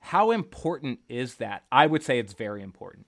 how 0.00 0.30
important 0.30 1.00
is 1.08 1.36
that? 1.36 1.64
I 1.72 1.86
would 1.86 2.02
say 2.02 2.20
it's 2.20 2.32
very 2.32 2.62
important. 2.62 3.06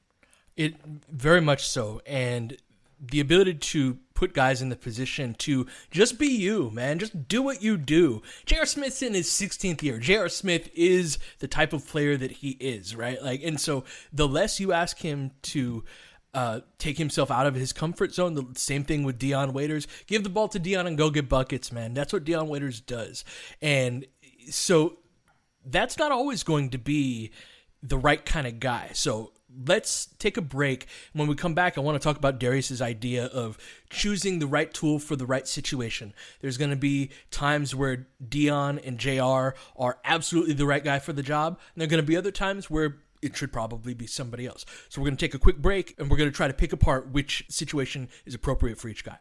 It 0.56 0.75
very 1.08 1.40
much 1.40 1.68
so, 1.68 2.00
and 2.04 2.56
the 3.00 3.21
ability 3.21 3.55
to 3.55 3.99
put 4.14 4.35
guys 4.35 4.61
in 4.61 4.69
the 4.69 4.76
position 4.76 5.35
to 5.35 5.67
just 5.90 6.19
be 6.19 6.26
you, 6.26 6.71
man. 6.73 6.99
Just 6.99 7.28
do 7.28 7.40
what 7.40 7.62
you 7.62 7.76
do. 7.76 8.23
J.R. 8.47 8.67
Smith's 8.67 9.02
in 9.02 9.14
his 9.14 9.28
16th 9.28 9.83
year. 9.83 9.99
J.R. 9.99 10.28
Smith 10.28 10.69
is 10.75 11.19
the 11.38 11.47
type 11.47 11.73
of 11.73 11.87
player 11.87 12.17
that 12.17 12.33
he 12.33 12.50
is, 12.59 12.97
right? 12.97 13.23
Like, 13.23 13.43
and 13.45 13.61
so 13.61 13.85
the 14.12 14.26
less 14.26 14.59
you 14.59 14.73
ask 14.73 14.99
him 14.99 15.31
to 15.43 15.85
uh, 16.35 16.61
take 16.78 16.99
himself 16.99 17.31
out 17.31 17.47
of 17.47 17.55
his 17.55 17.73
comfort 17.73 18.12
zone, 18.12 18.35
the 18.35 18.47
same 18.55 18.85
thing 18.85 19.05
with 19.05 19.19
Dion 19.19 19.52
Waiters. 19.52 19.87
Give 20.07 20.23
the 20.23 20.28
ball 20.28 20.49
to 20.49 20.59
Dion 20.59 20.87
and 20.87 20.99
go 20.99 21.11
get 21.11 21.28
buckets, 21.28 21.73
man. 21.73 21.95
That's 21.95 22.12
what 22.12 22.25
Dion 22.25 22.49
Waiters 22.49 22.81
does, 22.81 23.25
and 23.62 24.05
so 24.50 24.99
that's 25.64 25.99
not 25.99 26.12
always 26.12 26.43
going 26.43 26.71
to 26.71 26.78
be 26.78 27.31
the 27.83 27.99
right 27.99 28.25
kind 28.25 28.47
of 28.47 28.61
guy. 28.61 28.90
So 28.93 29.33
let's 29.67 30.07
take 30.19 30.37
a 30.37 30.43
break. 30.43 30.87
When 31.12 31.28
we 31.28 31.35
come 31.35 31.55
back, 31.55 31.78
I 31.78 31.81
want 31.81 32.00
to 32.00 32.05
talk 32.05 32.17
about 32.17 32.38
Darius's 32.38 32.83
idea 32.83 33.26
of 33.26 33.59
choosing 33.90 34.38
the 34.38 34.47
right 34.47 34.73
tool 34.73 34.99
for 34.99 35.17
the 35.17 35.26
right 35.26 35.47
situation. 35.47 36.14
There's 36.40 36.59
going 36.59 36.71
to 36.71 36.76
be 36.76 37.11
times 37.31 37.75
where 37.75 38.07
Dion 38.26 38.78
and 38.78 38.99
JR 38.99 39.55
are 39.76 39.99
absolutely 40.05 40.55
the 40.55 40.67
right 40.67 40.85
guy 40.85 40.99
for 40.99 41.12
the 41.12 41.23
job, 41.23 41.59
and 41.75 41.81
there 41.81 41.87
are 41.87 41.90
going 41.90 42.02
to 42.02 42.07
be 42.07 42.17
other 42.17 42.33
times 42.33 42.71
where 42.71 42.97
it 43.21 43.37
should 43.37 43.52
probably 43.52 43.95
be 43.95 44.07
somebody 44.07 44.47
else. 44.47 44.64
So 44.88 45.00
we're 45.00 45.07
going 45.07 45.17
to 45.17 45.26
take 45.26 45.35
a 45.35 45.38
quick 45.38 45.59
break 45.59 45.95
and 45.99 46.09
we're 46.09 46.17
going 46.17 46.31
to 46.31 46.37
try 46.37 46.47
to 46.47 46.55
pick 46.55 46.73
apart 46.73 47.11
which 47.11 47.45
situation 47.49 48.09
is 48.25 48.35
appropriate 48.35 48.78
for 48.78 48.88
each 48.88 49.05
guy. 49.05 49.19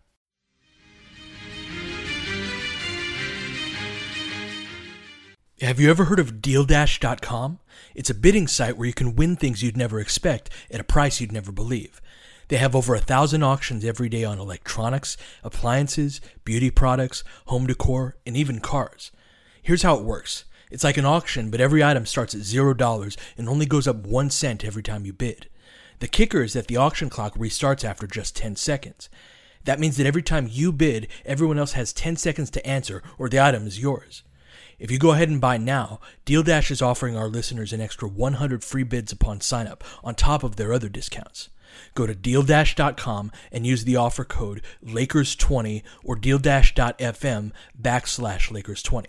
Have 5.61 5.79
you 5.79 5.89
ever 5.89 6.05
heard 6.05 6.19
of 6.19 6.33
DealDash.com? 6.33 7.57
It's 7.95 8.11
a 8.11 8.13
bidding 8.13 8.47
site 8.47 8.77
where 8.77 8.85
you 8.85 8.93
can 8.93 9.15
win 9.15 9.35
things 9.35 9.63
you'd 9.63 9.75
never 9.75 9.99
expect 9.99 10.51
at 10.69 10.79
a 10.79 10.83
price 10.83 11.19
you'd 11.19 11.31
never 11.31 11.51
believe. 11.51 11.99
They 12.49 12.57
have 12.57 12.75
over 12.75 12.93
a 12.93 12.99
thousand 12.99 13.41
auctions 13.41 13.83
every 13.83 14.07
day 14.07 14.23
on 14.23 14.37
electronics, 14.37 15.17
appliances, 15.43 16.21
beauty 16.43 16.69
products, 16.69 17.23
home 17.47 17.65
decor, 17.65 18.17
and 18.23 18.37
even 18.37 18.59
cars. 18.59 19.11
Here's 19.59 19.81
how 19.81 19.97
it 19.97 20.03
works 20.03 20.45
it's 20.69 20.83
like 20.83 20.97
an 20.97 21.05
auction, 21.05 21.49
but 21.49 21.59
every 21.59 21.83
item 21.83 22.05
starts 22.05 22.35
at 22.35 22.41
$0 22.41 23.17
and 23.35 23.49
only 23.49 23.65
goes 23.65 23.87
up 23.87 24.05
1 24.05 24.29
cent 24.29 24.63
every 24.63 24.83
time 24.83 25.07
you 25.07 25.13
bid. 25.13 25.49
The 26.01 26.07
kicker 26.07 26.43
is 26.43 26.53
that 26.53 26.67
the 26.67 26.77
auction 26.77 27.09
clock 27.09 27.33
restarts 27.35 27.83
after 27.83 28.05
just 28.05 28.35
10 28.35 28.57
seconds. 28.57 29.09
That 29.63 29.79
means 29.79 29.97
that 29.97 30.05
every 30.05 30.21
time 30.21 30.47
you 30.51 30.71
bid, 30.71 31.07
everyone 31.25 31.57
else 31.57 31.71
has 31.71 31.93
10 31.93 32.15
seconds 32.17 32.51
to 32.51 32.67
answer 32.67 33.01
or 33.17 33.27
the 33.27 33.39
item 33.39 33.65
is 33.65 33.79
yours. 33.79 34.21
If 34.79 34.91
you 34.91 34.99
go 34.99 35.11
ahead 35.11 35.29
and 35.29 35.41
buy 35.41 35.57
now, 35.57 35.99
Deal 36.23 36.43
Dash 36.43 36.69
is 36.69 36.81
offering 36.83 37.17
our 37.17 37.27
listeners 37.27 37.73
an 37.73 37.81
extra 37.81 38.07
100 38.07 38.63
free 38.63 38.83
bids 38.83 39.11
upon 39.11 39.41
sign-up 39.41 39.83
on 40.03 40.13
top 40.13 40.43
of 40.43 40.55
their 40.55 40.71
other 40.71 40.87
discounts. 40.89 41.49
Go 41.95 42.05
to 42.05 42.13
DealDash.com 42.13 43.31
and 43.51 43.65
use 43.65 43.83
the 43.83 43.95
offer 43.95 44.23
code 44.23 44.61
Lakers20 44.85 45.81
or 46.03 46.15
DealDash.fm 46.15 47.51
backslash 47.79 48.51
Lakers20. 48.51 49.05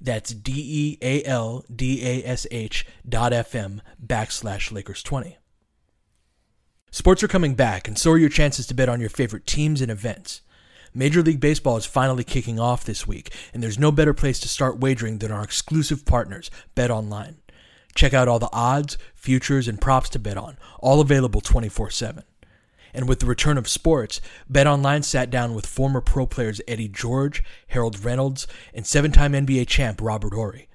That's 0.00 0.30
D 0.30 0.52
E 0.54 0.98
A 1.02 1.24
L 1.24 1.64
D 1.74 2.04
A 2.04 2.24
S 2.24 2.46
H 2.50 2.86
dot 3.08 3.32
FM 3.32 3.80
backslash 4.04 4.70
Lakers20. 4.70 5.36
Sports 6.90 7.22
are 7.22 7.28
coming 7.28 7.54
back, 7.54 7.88
and 7.88 7.98
so 7.98 8.12
are 8.12 8.18
your 8.18 8.28
chances 8.28 8.66
to 8.66 8.74
bet 8.74 8.88
on 8.88 9.00
your 9.00 9.10
favorite 9.10 9.46
teams 9.46 9.80
and 9.80 9.90
events. 9.90 10.42
Major 10.94 11.22
League 11.22 11.40
Baseball 11.40 11.76
is 11.76 11.86
finally 11.86 12.24
kicking 12.24 12.58
off 12.58 12.84
this 12.84 13.06
week, 13.06 13.32
and 13.52 13.62
there's 13.62 13.78
no 13.78 13.92
better 13.92 14.14
place 14.14 14.40
to 14.40 14.48
start 14.48 14.80
wagering 14.80 15.18
than 15.18 15.32
our 15.32 15.42
exclusive 15.42 16.04
partners, 16.04 16.50
Bet 16.74 16.90
Online. 16.90 17.36
Check 17.94 18.14
out 18.14 18.28
all 18.28 18.38
the 18.38 18.48
odds, 18.52 18.96
futures, 19.14 19.66
and 19.68 19.80
props 19.80 20.08
to 20.10 20.18
bet 20.18 20.36
on, 20.36 20.56
all 20.80 21.00
available 21.00 21.40
24 21.40 21.90
7. 21.90 22.24
And 22.94 23.08
with 23.08 23.20
the 23.20 23.26
return 23.26 23.58
of 23.58 23.68
sports, 23.68 24.20
BetOnline 24.50 25.04
sat 25.04 25.30
down 25.30 25.54
with 25.54 25.66
former 25.66 26.00
pro 26.00 26.26
players 26.26 26.60
Eddie 26.66 26.88
George, 26.88 27.44
Harold 27.68 28.02
Reynolds, 28.04 28.46
and 28.72 28.86
seven 28.86 29.12
time 29.12 29.32
NBA 29.32 29.66
champ 29.66 30.00
Robert 30.00 30.32
Horry. 30.32 30.68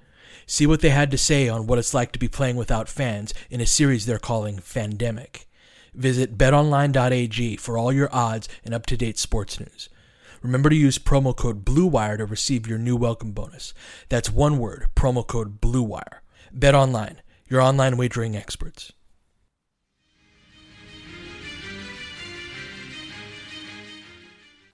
See 0.46 0.66
what 0.66 0.80
they 0.80 0.90
had 0.90 1.10
to 1.10 1.18
say 1.18 1.48
on 1.48 1.66
what 1.66 1.78
it's 1.78 1.94
like 1.94 2.12
to 2.12 2.18
be 2.18 2.28
playing 2.28 2.56
without 2.56 2.88
fans 2.88 3.32
in 3.50 3.60
a 3.60 3.66
series 3.66 4.06
they're 4.06 4.18
calling 4.18 4.58
Fandemic. 4.58 5.46
Visit 5.94 6.36
betonline.ag 6.36 7.56
for 7.56 7.78
all 7.78 7.92
your 7.92 8.14
odds 8.14 8.48
and 8.64 8.74
up 8.74 8.84
to 8.86 8.96
date 8.96 9.18
sports 9.18 9.58
news. 9.58 9.88
Remember 10.44 10.68
to 10.68 10.76
use 10.76 10.98
promo 10.98 11.34
code 11.34 11.64
BLUEWIRE 11.64 12.18
to 12.18 12.26
receive 12.26 12.66
your 12.66 12.76
new 12.76 12.96
welcome 12.96 13.32
bonus. 13.32 13.72
That's 14.10 14.30
one 14.30 14.58
word, 14.58 14.88
promo 14.94 15.26
code 15.26 15.58
BLUEWIRE. 15.58 16.20
Bet 16.52 16.74
online, 16.74 17.22
your 17.48 17.62
online 17.62 17.96
wagering 17.96 18.36
experts. 18.36 18.92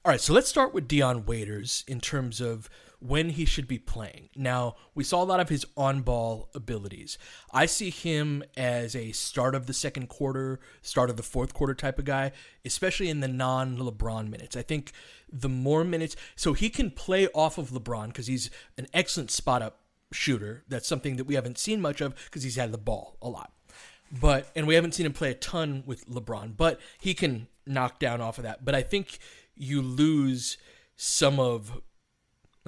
All 0.04 0.11
right, 0.11 0.20
so 0.20 0.33
let's 0.33 0.48
start 0.48 0.74
with 0.74 0.88
Dion 0.88 1.24
Waiters 1.24 1.85
in 1.87 2.00
terms 2.00 2.40
of 2.40 2.68
when 3.01 3.31
he 3.31 3.45
should 3.45 3.67
be 3.67 3.79
playing. 3.79 4.29
Now, 4.37 4.77
we 4.95 5.05
saw 5.05 5.23
a 5.23 5.25
lot 5.25 5.41
of 5.41 5.49
his 5.49 5.65
on 5.77 6.03
ball 6.03 6.51
abilities. 6.55 7.19
I 7.53 7.67
see 7.67 7.91
him 7.91 8.45
as 8.57 8.95
a 8.95 9.13
start 9.13 9.55
of 9.55 9.67
the 9.67 9.73
second 9.73 10.09
quarter, 10.09 10.61
start 10.83 11.11
of 11.11 11.17
the 11.17 11.23
fourth 11.23 11.55
quarter 11.55 11.75
type 11.75 11.99
of 11.99 12.05
guy, 12.05 12.33
especially 12.65 13.09
in 13.09 13.21
the 13.21 13.29
non 13.29 13.79
LeBron 13.79 14.29
minutes. 14.29 14.57
I 14.57 14.63
think 14.63 14.93
the 15.33 15.49
more 15.49 15.83
minutes, 15.83 16.15
so 16.37 16.53
he 16.53 16.69
can 16.69 16.91
play 16.91 17.27
off 17.29 17.59
of 17.59 17.71
LeBron 17.71 18.09
because 18.09 18.27
he's 18.27 18.51
an 18.77 18.87
excellent 18.93 19.31
spot 19.31 19.63
up 19.63 19.81
shooter. 20.13 20.65
That's 20.69 20.87
something 20.87 21.17
that 21.17 21.25
we 21.25 21.35
haven't 21.35 21.59
seen 21.59 21.81
much 21.81 22.01
of 22.01 22.15
because 22.27 22.43
he's 22.43 22.57
had 22.57 22.73
the 22.73 22.79
ball 22.79 23.17
a 23.23 23.29
lot. 23.29 23.53
But 24.13 24.51
and 24.55 24.67
we 24.67 24.75
haven't 24.75 24.95
seen 24.95 25.07
him 25.07 25.13
play 25.13 25.31
a 25.31 25.35
ton 25.35 25.85
with 25.87 26.07
LeBron, 26.09 26.57
but 26.57 26.81
he 27.01 27.15
can 27.15 27.47
knock 27.67 27.99
down 27.99 28.21
off 28.21 28.39
of 28.39 28.45
that. 28.45 28.65
But 28.65 28.75
I 28.75 28.83
think 28.83 29.19
you 29.55 29.81
lose 29.81 30.59
some 30.97 31.39
of 31.39 31.81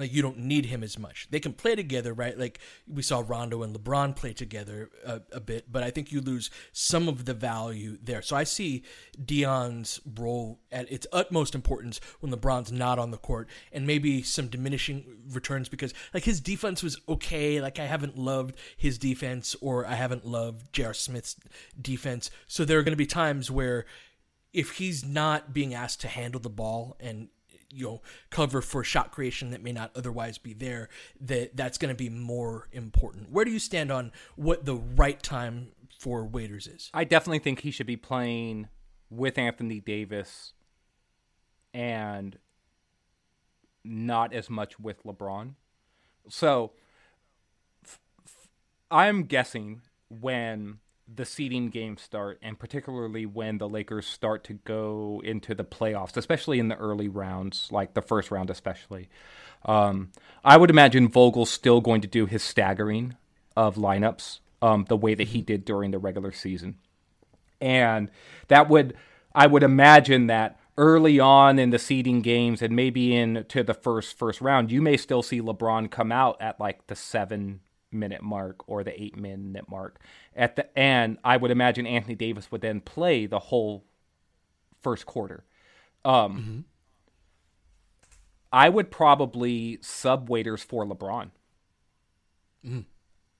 like 0.03 0.13
you 0.13 0.21
don't 0.21 0.37
need 0.37 0.65
him 0.65 0.83
as 0.83 0.99
much. 0.99 1.27
They 1.31 1.39
can 1.39 1.53
play 1.53 1.75
together, 1.75 2.13
right? 2.13 2.37
Like 2.37 2.59
we 2.87 3.01
saw 3.01 3.23
Rondo 3.25 3.63
and 3.63 3.73
LeBron 3.73 4.15
play 4.15 4.33
together 4.33 4.89
a, 5.05 5.21
a 5.31 5.39
bit, 5.39 5.71
but 5.71 5.81
I 5.81 5.91
think 5.91 6.11
you 6.11 6.19
lose 6.19 6.51
some 6.73 7.07
of 7.07 7.23
the 7.25 7.33
value 7.33 7.97
there. 8.01 8.21
So 8.21 8.35
I 8.35 8.43
see 8.43 8.83
Dion's 9.23 10.01
role 10.15 10.59
at 10.71 10.91
its 10.91 11.07
utmost 11.13 11.55
importance 11.55 12.01
when 12.19 12.31
LeBron's 12.31 12.71
not 12.71 12.99
on 12.99 13.11
the 13.11 13.17
court, 13.17 13.47
and 13.71 13.87
maybe 13.87 14.21
some 14.21 14.47
diminishing 14.47 15.05
returns 15.31 15.69
because 15.69 15.93
like 16.13 16.25
his 16.25 16.41
defense 16.41 16.83
was 16.83 16.99
okay. 17.07 17.61
Like 17.61 17.79
I 17.79 17.85
haven't 17.85 18.17
loved 18.17 18.55
his 18.75 18.97
defense, 18.97 19.55
or 19.61 19.87
I 19.87 19.95
haven't 19.95 20.25
loved 20.25 20.73
J.R. 20.73 20.93
Smith's 20.93 21.37
defense. 21.81 22.29
So 22.47 22.65
there 22.65 22.77
are 22.77 22.83
going 22.83 22.91
to 22.91 22.97
be 22.97 23.05
times 23.05 23.49
where 23.49 23.85
if 24.51 24.73
he's 24.73 25.03
not 25.03 25.53
being 25.53 25.73
asked 25.73 26.01
to 26.01 26.07
handle 26.07 26.39
the 26.39 26.49
ball 26.49 26.95
and 26.99 27.29
you 27.73 27.85
know 27.85 28.01
cover 28.29 28.61
for 28.61 28.83
shot 28.83 29.11
creation 29.11 29.51
that 29.51 29.61
may 29.61 29.71
not 29.71 29.91
otherwise 29.95 30.37
be 30.37 30.53
there 30.53 30.89
that 31.19 31.55
that's 31.55 31.77
going 31.77 31.93
to 31.93 31.97
be 31.97 32.09
more 32.09 32.67
important 32.71 33.31
where 33.31 33.45
do 33.45 33.51
you 33.51 33.59
stand 33.59 33.91
on 33.91 34.11
what 34.35 34.65
the 34.65 34.75
right 34.75 35.21
time 35.21 35.69
for 35.99 36.25
Waiters 36.25 36.67
is 36.67 36.89
I 36.93 37.03
definitely 37.03 37.39
think 37.39 37.61
he 37.61 37.71
should 37.71 37.87
be 37.87 37.97
playing 37.97 38.67
with 39.09 39.37
Anthony 39.37 39.79
Davis 39.79 40.53
and 41.73 42.37
not 43.83 44.33
as 44.33 44.49
much 44.49 44.79
with 44.79 45.03
LeBron. 45.03 45.55
So 46.29 46.71
f- 47.83 47.99
f- 48.25 48.49
I'm 48.89 49.23
guessing 49.23 49.81
when 50.09 50.79
the 51.07 51.25
seeding 51.25 51.69
games 51.69 52.01
start, 52.01 52.39
and 52.41 52.57
particularly 52.57 53.25
when 53.25 53.57
the 53.57 53.67
Lakers 53.67 54.05
start 54.05 54.43
to 54.45 54.53
go 54.53 55.21
into 55.23 55.53
the 55.53 55.63
playoffs, 55.63 56.17
especially 56.17 56.59
in 56.59 56.69
the 56.69 56.77
early 56.77 57.07
rounds, 57.07 57.69
like 57.71 57.93
the 57.93 58.01
first 58.01 58.31
round, 58.31 58.49
especially. 58.49 59.09
Um, 59.65 60.11
I 60.43 60.57
would 60.57 60.69
imagine 60.69 61.07
Vogel's 61.07 61.49
still 61.49 61.81
going 61.81 62.01
to 62.01 62.07
do 62.07 62.25
his 62.25 62.43
staggering 62.43 63.15
of 63.55 63.75
lineups 63.75 64.39
um, 64.61 64.85
the 64.87 64.97
way 64.97 65.13
that 65.13 65.29
he 65.29 65.41
did 65.41 65.65
during 65.65 65.91
the 65.91 65.99
regular 65.99 66.31
season. 66.31 66.75
And 67.59 68.09
that 68.47 68.69
would, 68.69 68.95
I 69.35 69.47
would 69.47 69.63
imagine 69.63 70.27
that 70.27 70.59
early 70.77 71.19
on 71.19 71.59
in 71.59 71.69
the 71.69 71.79
seeding 71.79 72.21
games 72.21 72.61
and 72.61 72.75
maybe 72.75 73.15
into 73.15 73.63
the 73.63 73.73
first 73.73 74.17
first 74.17 74.41
round, 74.41 74.71
you 74.71 74.81
may 74.81 74.97
still 74.97 75.21
see 75.21 75.41
LeBron 75.41 75.91
come 75.91 76.11
out 76.11 76.41
at 76.41 76.59
like 76.59 76.87
the 76.87 76.95
seven 76.95 77.61
minute 77.93 78.21
mark 78.21 78.67
or 78.67 78.83
the 78.83 79.01
eight 79.01 79.17
minute 79.17 79.69
mark. 79.69 79.99
At 80.35 80.55
the 80.55 80.77
and 80.77 81.17
I 81.23 81.37
would 81.37 81.51
imagine 81.51 81.85
Anthony 81.85 82.15
Davis 82.15 82.51
would 82.51 82.61
then 82.61 82.81
play 82.81 83.25
the 83.25 83.39
whole 83.39 83.85
first 84.81 85.05
quarter. 85.05 85.45
Um, 86.05 86.37
mm-hmm. 86.37 86.59
I 88.51 88.69
would 88.69 88.91
probably 88.91 89.79
sub 89.81 90.29
Waiters 90.29 90.63
for 90.63 90.85
LeBron. 90.85 91.31
Mm. 92.65 92.85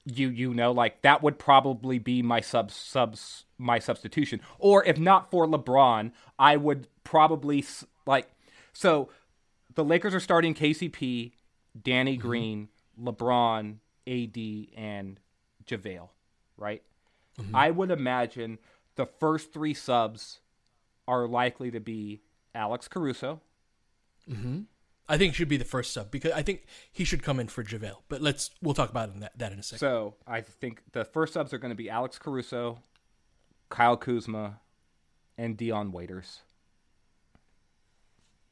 You 0.06 0.30
you 0.30 0.54
know 0.54 0.72
like 0.72 1.02
that 1.04 1.24
would 1.24 1.40
probably 1.40 1.98
be 1.98 2.22
my 2.22 2.42
sub 2.42 2.72
subs 2.72 3.46
my 3.58 3.80
substitution. 3.80 4.42
Or 4.60 4.84
if 4.86 5.00
not 5.00 5.32
for 5.32 5.48
LeBron, 5.48 6.12
I 6.38 6.58
would 6.58 6.88
probably 7.04 7.64
like 8.06 8.30
so 8.74 9.10
the 9.76 9.84
Lakers 9.84 10.14
are 10.14 10.20
starting 10.20 10.54
KCP, 10.54 11.32
Danny 11.82 12.18
mm-hmm. 12.18 12.28
Green, 12.28 12.70
LeBron, 13.02 13.78
AD, 14.08 14.38
and 14.76 15.20
JaVale, 15.66 16.10
right? 16.58 16.82
Mm-hmm. 17.40 17.56
I 17.56 17.72
would 17.72 17.92
imagine 17.92 18.60
the 18.96 19.06
first 19.06 19.54
three 19.54 19.74
subs 19.74 20.40
are 21.08 21.28
likely 21.28 21.72
to 21.72 21.80
be 21.80 22.22
Alex 22.54 22.88
Caruso. 22.88 23.42
Mm-hmm. 24.30 24.62
I 25.10 25.18
think 25.18 25.36
should 25.36 25.50
be 25.50 25.58
the 25.58 25.66
first 25.66 25.92
sub 25.92 26.12
because 26.12 26.32
I 26.32 26.42
think 26.42 26.66
he 26.92 27.04
should 27.04 27.24
come 27.24 27.40
in 27.40 27.48
for 27.48 27.64
JaVale. 27.64 27.98
But 28.08 28.22
let's 28.22 28.52
we'll 28.62 28.74
talk 28.74 28.90
about 28.90 29.20
that, 29.20 29.38
that 29.38 29.52
in 29.52 29.60
a 29.60 29.64
second. 29.64 29.80
So 29.80 30.16
I 30.26 30.42
think 30.42 30.82
the 30.94 31.04
first 31.04 31.34
subs 31.34 31.54
are 31.54 31.58
going 31.58 31.72
to 31.72 31.76
be 31.76 31.90
Alex 31.90 32.18
Caruso, 32.18 32.80
Kyle 33.70 33.98
Kuzma, 33.98 34.60
and 35.38 35.58
Dion 35.58 35.92
Waiters. 35.92 36.42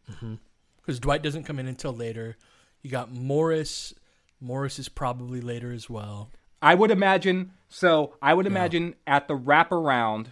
Because 0.06 0.22
mm-hmm. 0.24 0.96
Dwight 0.96 1.24
doesn't 1.24 1.44
come 1.44 1.58
in 1.58 1.68
until 1.68 1.94
later. 1.94 2.38
You 2.82 2.90
got 2.90 3.12
Morris. 3.12 3.94
Morris 4.42 4.80
is 4.80 4.90
probably 4.90 5.40
later 5.40 5.72
as 5.72 5.90
well. 5.90 6.30
I 6.62 6.76
would 6.76 6.92
imagine. 6.92 7.52
So 7.70 8.16
I 8.22 8.34
would 8.34 8.48
imagine 8.48 8.96
yeah. 9.08 9.16
at 9.16 9.28
the 9.28 9.38
wraparound, 9.38 10.28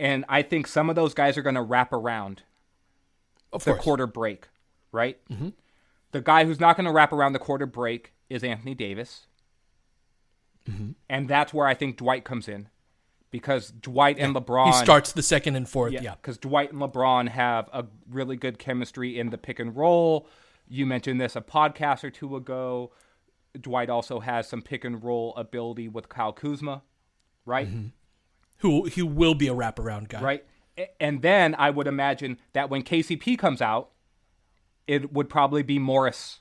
and 0.00 0.24
I 0.28 0.42
think 0.42 0.66
some 0.66 0.88
of 0.88 0.96
those 0.96 1.12
guys 1.12 1.36
are 1.36 1.42
going 1.42 1.56
to 1.56 1.62
wrap 1.62 1.92
around 1.92 2.42
of 3.52 3.64
the 3.64 3.72
course. 3.72 3.84
quarter 3.84 4.06
break 4.06 4.48
right? 4.96 5.18
Mm-hmm. 5.30 5.50
The 6.12 6.20
guy 6.20 6.44
who's 6.44 6.58
not 6.58 6.76
going 6.76 6.86
to 6.86 6.92
wrap 6.92 7.12
around 7.12 7.34
the 7.34 7.38
quarter 7.38 7.66
break 7.66 8.12
is 8.28 8.42
Anthony 8.42 8.74
Davis. 8.74 9.26
Mm-hmm. 10.68 10.92
And 11.08 11.28
that's 11.28 11.54
where 11.54 11.66
I 11.66 11.74
think 11.74 11.96
Dwight 11.96 12.24
comes 12.24 12.48
in 12.48 12.68
because 13.30 13.70
Dwight 13.70 14.18
yeah. 14.18 14.24
and 14.24 14.34
LeBron. 14.34 14.66
He 14.66 14.84
starts 14.84 15.12
the 15.12 15.22
second 15.22 15.54
and 15.54 15.68
fourth, 15.68 15.92
yeah. 15.92 16.14
Because 16.14 16.36
yeah. 16.36 16.48
Dwight 16.48 16.72
and 16.72 16.80
LeBron 16.80 17.28
have 17.28 17.68
a 17.72 17.84
really 18.10 18.36
good 18.36 18.58
chemistry 18.58 19.18
in 19.18 19.30
the 19.30 19.38
pick 19.38 19.60
and 19.60 19.76
roll. 19.76 20.26
You 20.68 20.86
mentioned 20.86 21.20
this 21.20 21.36
a 21.36 21.40
podcast 21.40 22.04
or 22.04 22.10
two 22.10 22.36
ago. 22.36 22.92
Dwight 23.60 23.88
also 23.88 24.20
has 24.20 24.48
some 24.48 24.62
pick 24.62 24.84
and 24.84 25.02
roll 25.02 25.34
ability 25.36 25.88
with 25.88 26.08
Kyle 26.08 26.32
Kuzma, 26.32 26.82
right? 27.44 27.68
Mm-hmm. 27.68 27.88
Who 28.58 28.84
he 28.84 29.02
will 29.02 29.34
be 29.34 29.48
a 29.48 29.54
wraparound 29.54 30.08
guy, 30.08 30.20
right? 30.20 30.44
And 31.00 31.22
then 31.22 31.54
I 31.54 31.70
would 31.70 31.86
imagine 31.86 32.38
that 32.52 32.68
when 32.68 32.82
KCP 32.82 33.38
comes 33.38 33.62
out, 33.62 33.90
it 34.86 35.12
would 35.12 35.28
probably 35.28 35.62
be 35.62 35.78
Morris 35.78 36.40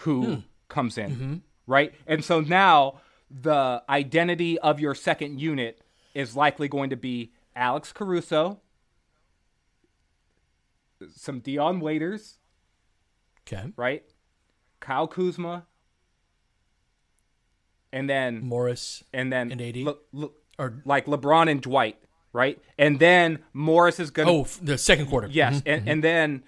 who 0.00 0.24
hmm. 0.24 0.40
comes 0.68 0.98
in, 0.98 1.10
mm-hmm. 1.10 1.34
right? 1.66 1.94
And 2.06 2.24
so 2.24 2.40
now 2.40 3.00
the 3.30 3.82
identity 3.88 4.58
of 4.58 4.78
your 4.78 4.94
second 4.94 5.40
unit 5.40 5.80
is 6.14 6.36
likely 6.36 6.68
going 6.68 6.90
to 6.90 6.96
be 6.96 7.32
Alex 7.54 7.92
Caruso, 7.92 8.60
some 11.14 11.40
Dion 11.40 11.80
Waiters, 11.80 12.38
okay, 13.46 13.72
right? 13.76 14.04
Kyle 14.80 15.08
Kuzma, 15.08 15.66
and 17.92 18.08
then 18.08 18.40
Morris, 18.40 19.04
and 19.12 19.32
then 19.32 19.50
and 19.52 19.60
AD, 19.60 19.76
le, 19.76 19.94
le, 20.12 20.28
or 20.58 20.82
like 20.84 21.06
LeBron 21.06 21.50
and 21.50 21.60
Dwight, 21.60 21.98
right? 22.32 22.60
And 22.78 22.98
then 22.98 23.40
Morris 23.52 23.98
is 24.00 24.10
going 24.10 24.28
to 24.28 24.32
oh 24.32 24.46
the 24.62 24.78
second 24.78 25.06
quarter, 25.06 25.28
yes, 25.30 25.56
mm-hmm. 25.56 25.68
and 25.68 25.80
mm-hmm. 25.80 25.90
and 25.90 26.04
then 26.04 26.42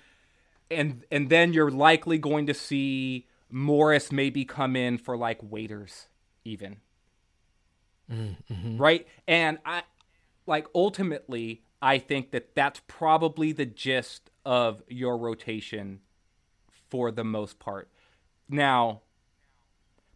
and 0.71 1.05
and 1.11 1.31
then 1.31 1.53
you're 1.53 1.71
likely 1.71 2.19
going 2.19 2.47
to 2.47 2.55
see 2.55 3.27
Morris 3.51 4.13
maybe 4.13 4.45
come 4.45 4.77
in 4.77 4.99
for 4.99 5.17
like 5.17 5.39
Waiters 5.43 6.07
even. 6.45 6.77
Mm-hmm. 8.11 8.79
Right? 8.79 9.07
And 9.27 9.59
I 9.65 9.83
like 10.47 10.67
ultimately 10.75 11.63
I 11.81 11.99
think 11.99 12.31
that 12.33 12.55
that's 12.55 12.81
probably 12.87 13.53
the 13.53 13.67
gist 13.67 14.31
of 14.45 14.83
your 14.89 15.17
rotation 15.19 16.01
for 16.91 17.11
the 17.11 17.25
most 17.25 17.59
part. 17.59 17.89
Now, 18.49 19.03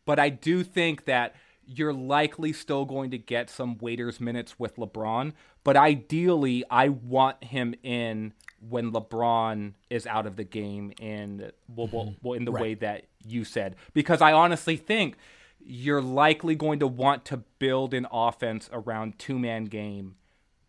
but 0.04 0.18
I 0.18 0.28
do 0.28 0.64
think 0.64 1.04
that 1.04 1.34
you're 1.64 1.92
likely 1.92 2.52
still 2.52 2.84
going 2.84 3.10
to 3.10 3.18
get 3.18 3.48
some 3.48 3.78
Waiters 3.78 4.20
minutes 4.20 4.58
with 4.58 4.76
LeBron, 4.76 5.32
but 5.64 5.76
ideally 5.76 6.64
I 6.70 6.88
want 6.88 7.44
him 7.44 7.74
in 7.82 8.32
when 8.68 8.92
LeBron 8.92 9.74
is 9.90 10.06
out 10.06 10.26
of 10.26 10.36
the 10.36 10.44
game 10.44 10.92
and 11.00 11.52
well, 11.68 11.88
well, 11.92 12.04
mm-hmm. 12.06 12.12
well 12.22 12.34
in 12.34 12.44
the 12.44 12.52
right. 12.52 12.62
way 12.62 12.74
that 12.74 13.04
you 13.24 13.44
said. 13.44 13.76
Because 13.92 14.20
I 14.20 14.32
honestly 14.32 14.76
think 14.76 15.16
you're 15.64 16.02
likely 16.02 16.54
going 16.56 16.80
to 16.80 16.86
want 16.86 17.24
to 17.26 17.38
build 17.58 17.94
an 17.94 18.06
offense 18.10 18.68
around 18.72 19.18
two 19.18 19.38
man 19.38 19.66
game 19.66 20.16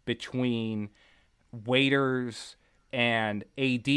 between 0.05 0.89
Waiters 1.51 2.55
and 2.91 3.43
AD, 3.57 3.87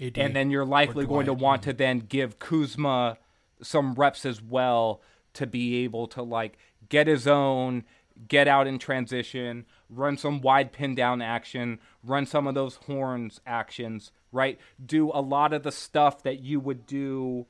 AD 0.00 0.18
and 0.18 0.34
then 0.34 0.50
you're 0.50 0.64
likely 0.64 1.06
going 1.06 1.26
to 1.26 1.34
want 1.34 1.62
to 1.64 1.72
then 1.72 2.00
give 2.00 2.38
Kuzma 2.38 3.18
some 3.62 3.94
reps 3.94 4.26
as 4.26 4.42
well 4.42 5.00
to 5.34 5.46
be 5.46 5.84
able 5.84 6.06
to 6.08 6.22
like 6.22 6.58
get 6.88 7.06
his 7.06 7.26
own, 7.26 7.84
get 8.28 8.48
out 8.48 8.66
in 8.66 8.78
transition, 8.78 9.66
run 9.88 10.16
some 10.16 10.40
wide 10.40 10.72
pin 10.72 10.94
down 10.94 11.22
action, 11.22 11.78
run 12.02 12.26
some 12.26 12.46
of 12.46 12.54
those 12.54 12.76
horns 12.86 13.40
actions, 13.46 14.12
right? 14.32 14.58
Do 14.84 15.10
a 15.12 15.20
lot 15.20 15.52
of 15.52 15.62
the 15.62 15.72
stuff 15.72 16.22
that 16.22 16.40
you 16.40 16.60
would 16.60 16.86
do. 16.86 17.46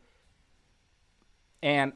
And 1.62 1.92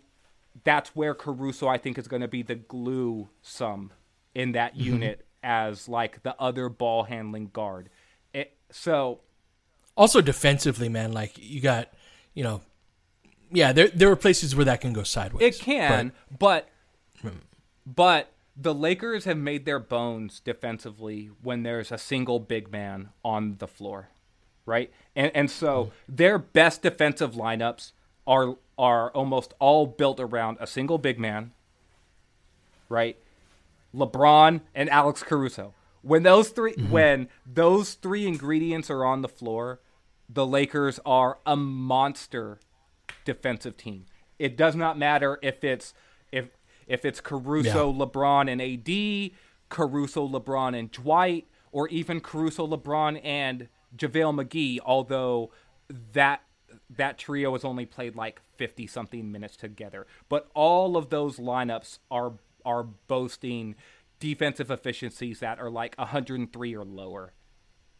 that's 0.64 0.90
where 0.96 1.14
Caruso, 1.14 1.68
I 1.68 1.78
think, 1.78 1.98
is 1.98 2.08
going 2.08 2.22
to 2.22 2.28
be 2.28 2.42
the 2.42 2.54
glue 2.54 3.28
some 3.42 3.92
in 4.34 4.52
that 4.52 4.74
mm-hmm. 4.74 4.84
unit 4.84 5.26
as 5.42 5.88
like 5.88 6.22
the 6.22 6.34
other 6.40 6.68
ball 6.68 7.04
handling 7.04 7.50
guard. 7.52 7.90
It, 8.32 8.56
so. 8.70 9.20
Also 9.98 10.20
defensively, 10.20 10.88
man, 10.88 11.12
like 11.12 11.32
you 11.37 11.61
got, 11.61 11.92
you 12.32 12.44
know, 12.44 12.62
yeah, 13.50 13.72
there 13.72 13.88
there 13.88 14.11
are 14.11 14.16
places 14.16 14.54
where 14.54 14.64
that 14.64 14.80
can 14.80 14.92
go 14.92 15.02
sideways. 15.02 15.42
It 15.42 15.61
can, 15.61 16.12
but 16.38 16.68
but, 17.22 17.34
but 17.84 18.32
the 18.56 18.72
Lakers 18.72 19.24
have 19.24 19.37
made 19.37 19.64
their 19.64 19.80
bones 19.80 20.40
defensively 20.40 21.30
when 21.42 21.64
there's 21.64 21.90
a 21.90 21.98
single 21.98 22.38
big 22.38 22.70
man 22.70 23.11
on 23.24 23.56
the 23.58 23.66
floor, 23.66 24.11
right? 24.64 24.92
And 25.16 25.32
and 25.34 25.50
so 25.50 25.90
their 26.08 26.38
best 26.38 26.82
defensive 26.82 27.32
lineups 27.32 27.92
are 28.24 28.56
are 28.78 29.11
almost 29.11 29.54
all 29.58 29.87
built 29.87 30.20
around 30.20 30.58
a 30.61 30.66
single 30.68 30.98
big 30.98 31.18
man, 31.18 31.52
right? 32.88 33.16
LeBron 33.94 34.61
and 34.76 34.88
Alex 34.90 35.24
Caruso. 35.24 35.74
When 36.02 36.22
those 36.22 36.50
3 36.50 36.74
mm-hmm. 36.74 36.90
when 36.90 37.28
those 37.44 37.94
three 37.94 38.26
ingredients 38.26 38.90
are 38.90 39.04
on 39.04 39.22
the 39.22 39.28
floor, 39.28 39.80
the 40.28 40.46
Lakers 40.46 41.00
are 41.06 41.38
a 41.46 41.56
monster 41.56 42.58
defensive 43.24 43.76
team. 43.76 44.06
It 44.38 44.56
does 44.56 44.76
not 44.76 44.98
matter 44.98 45.38
if 45.42 45.64
it's 45.64 45.94
if 46.30 46.48
if 46.86 47.04
it's 47.04 47.20
Caruso, 47.20 47.92
yeah. 47.92 48.04
LeBron, 48.04 48.50
and 48.50 48.62
AD, 48.62 49.38
Caruso, 49.68 50.26
LeBron, 50.26 50.78
and 50.78 50.90
Dwight, 50.90 51.46
or 51.70 51.88
even 51.88 52.20
Caruso, 52.20 52.66
LeBron, 52.66 53.20
and 53.22 53.68
JaVale 53.96 54.44
McGee, 54.44 54.78
although 54.84 55.50
that 56.12 56.42
that 56.90 57.18
trio 57.18 57.52
has 57.52 57.64
only 57.64 57.86
played 57.86 58.16
like 58.16 58.40
50 58.56 58.86
something 58.86 59.30
minutes 59.30 59.56
together. 59.56 60.06
But 60.28 60.48
all 60.54 60.96
of 60.96 61.10
those 61.10 61.38
lineups 61.38 61.98
are 62.10 62.34
are 62.64 62.82
boasting 62.82 63.74
defensive 64.20 64.70
efficiencies 64.70 65.40
that 65.40 65.58
are 65.58 65.70
like 65.70 65.94
103 65.96 66.76
or 66.76 66.84
lower. 66.84 67.32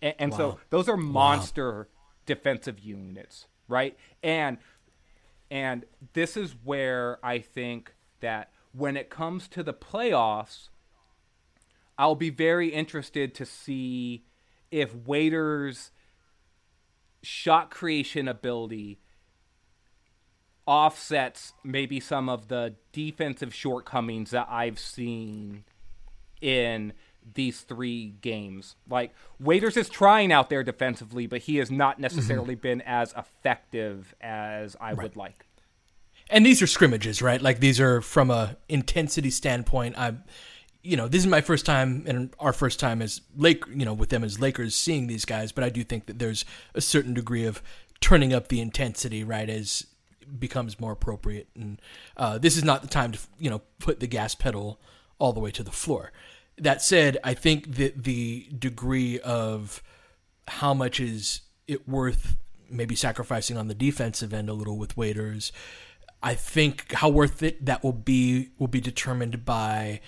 And, 0.03 0.15
and 0.19 0.33
wow. 0.33 0.37
so 0.37 0.61
those 0.71 0.89
are 0.89 0.97
monster 0.97 1.89
wow. 1.91 1.98
Defensive 2.29 2.79
units, 2.79 3.47
right? 3.67 3.97
And 4.23 4.59
and 5.51 5.87
this 6.13 6.37
is 6.37 6.55
where 6.63 7.19
I 7.25 7.39
think 7.39 7.95
that 8.21 8.51
when 8.73 8.97
it 8.97 9.09
comes 9.09 9.49
to 9.49 9.63
the 9.63 9.73
playoffs, 9.73 10.69
I'll 11.97 12.15
be 12.15 12.31
very 12.31 12.69
interested 12.69 13.35
to 13.37 13.47
see 13.47 14.25
if 14.71 14.95
Waiters' 14.95 15.91
shot 17.23 17.71
creation 17.71 18.29
ability 18.29 19.01
offsets 20.67 21.55
maybe 21.65 21.99
some 21.99 22.29
of 22.29 22.49
the 22.49 22.75
defensive 22.93 23.55
shortcomings 23.55 24.33
that 24.33 24.47
I've 24.51 24.79
seen 24.79 25.65
in 26.43 26.93
these 27.35 27.61
three 27.61 28.15
games. 28.21 28.77
Like 28.89 29.15
Waiters 29.39 29.77
is 29.77 29.89
trying 29.89 30.33
out 30.33 30.51
there 30.51 30.63
defensively, 30.63 31.27
but 31.27 31.43
he 31.43 31.57
has 31.57 31.71
not 31.71 31.99
necessarily 31.99 32.55
mm-hmm. 32.55 32.63
been 32.63 32.81
as 32.83 33.15
effective 33.17 34.15
as 34.21 34.77
I 34.81 34.93
right. 34.93 35.03
would 35.03 35.17
like. 35.17 35.47
And 36.31 36.45
these 36.45 36.61
are 36.61 36.67
scrimmages, 36.67 37.23
right? 37.23 37.41
Like 37.41 37.61
these 37.61 37.81
are 37.81 38.01
from 38.01 38.31
a 38.31 38.57
intensity 38.69 39.31
standpoint. 39.31 39.99
I'm 39.99 40.25
you 40.83 40.97
know, 40.97 41.09
this 41.09 41.21
is 41.21 41.27
my 41.27 41.41
first 41.41 41.67
time 41.67 42.05
and 42.07 42.35
our 42.39 42.53
first 42.53 42.81
time 42.81 43.03
as 43.03 43.21
Lake, 43.37 43.65
you 43.69 43.85
know, 43.85 43.93
with 43.93 44.11
them 44.11 44.25
as 44.25 44.41
Lakers 44.41 44.75
seeing 44.75 45.07
these 45.07 45.25
guys, 45.25 45.53
but 45.53 45.65
I 45.65 45.69
do 45.69 45.83
think 45.83 46.07
that 46.07 46.19
there's 46.19 46.45
a 46.75 46.81
certain 46.81 47.15
degree 47.15 47.45
of 47.45 47.63
turning 48.01 48.33
up 48.33 48.49
the 48.49 48.61
intensity, 48.61 49.25
right, 49.25 49.51
as 49.51 49.87
becomes 50.39 50.79
more 50.79 50.93
appropriate. 50.93 51.49
And 51.55 51.81
uh, 52.17 52.39
this 52.39 52.57
is 52.57 52.65
not 52.65 52.83
the 52.83 52.89
time 52.89 53.13
to, 53.13 53.19
you 53.39 53.51
know, 53.51 53.63
put 53.81 54.01
the 54.01 54.07
gas 54.07 54.35
pedal 54.35 54.81
all 55.19 55.33
the 55.33 55.41
way 55.41 55.51
to 55.51 55.63
the 55.63 55.73
floor. 55.73 56.13
That 56.59 56.83
said, 56.83 57.19
I 57.23 57.35
think 57.35 57.77
that 57.77 58.05
the 58.05 58.49
degree 58.57 59.19
of 59.21 59.83
how 60.49 60.75
much 60.75 61.01
is 61.01 61.43
it 61.67 61.89
worth 61.89 62.37
maybe 62.71 62.95
sacrificing 62.95 63.57
on 63.57 63.69
the 63.69 63.75
defensive 63.75 64.33
end 64.33 64.49
a 64.49 64.55
little 64.55 64.77
with 64.77 64.97
Waiters. 64.97 65.53
I 66.23 66.35
think 66.35 66.93
how 66.93 67.09
worth 67.09 67.43
it 67.43 67.65
that 67.65 67.83
will 67.83 67.93
be 67.93 68.51
will 68.59 68.69
be 68.69 68.81
determined 68.81 69.45
by 69.45 70.01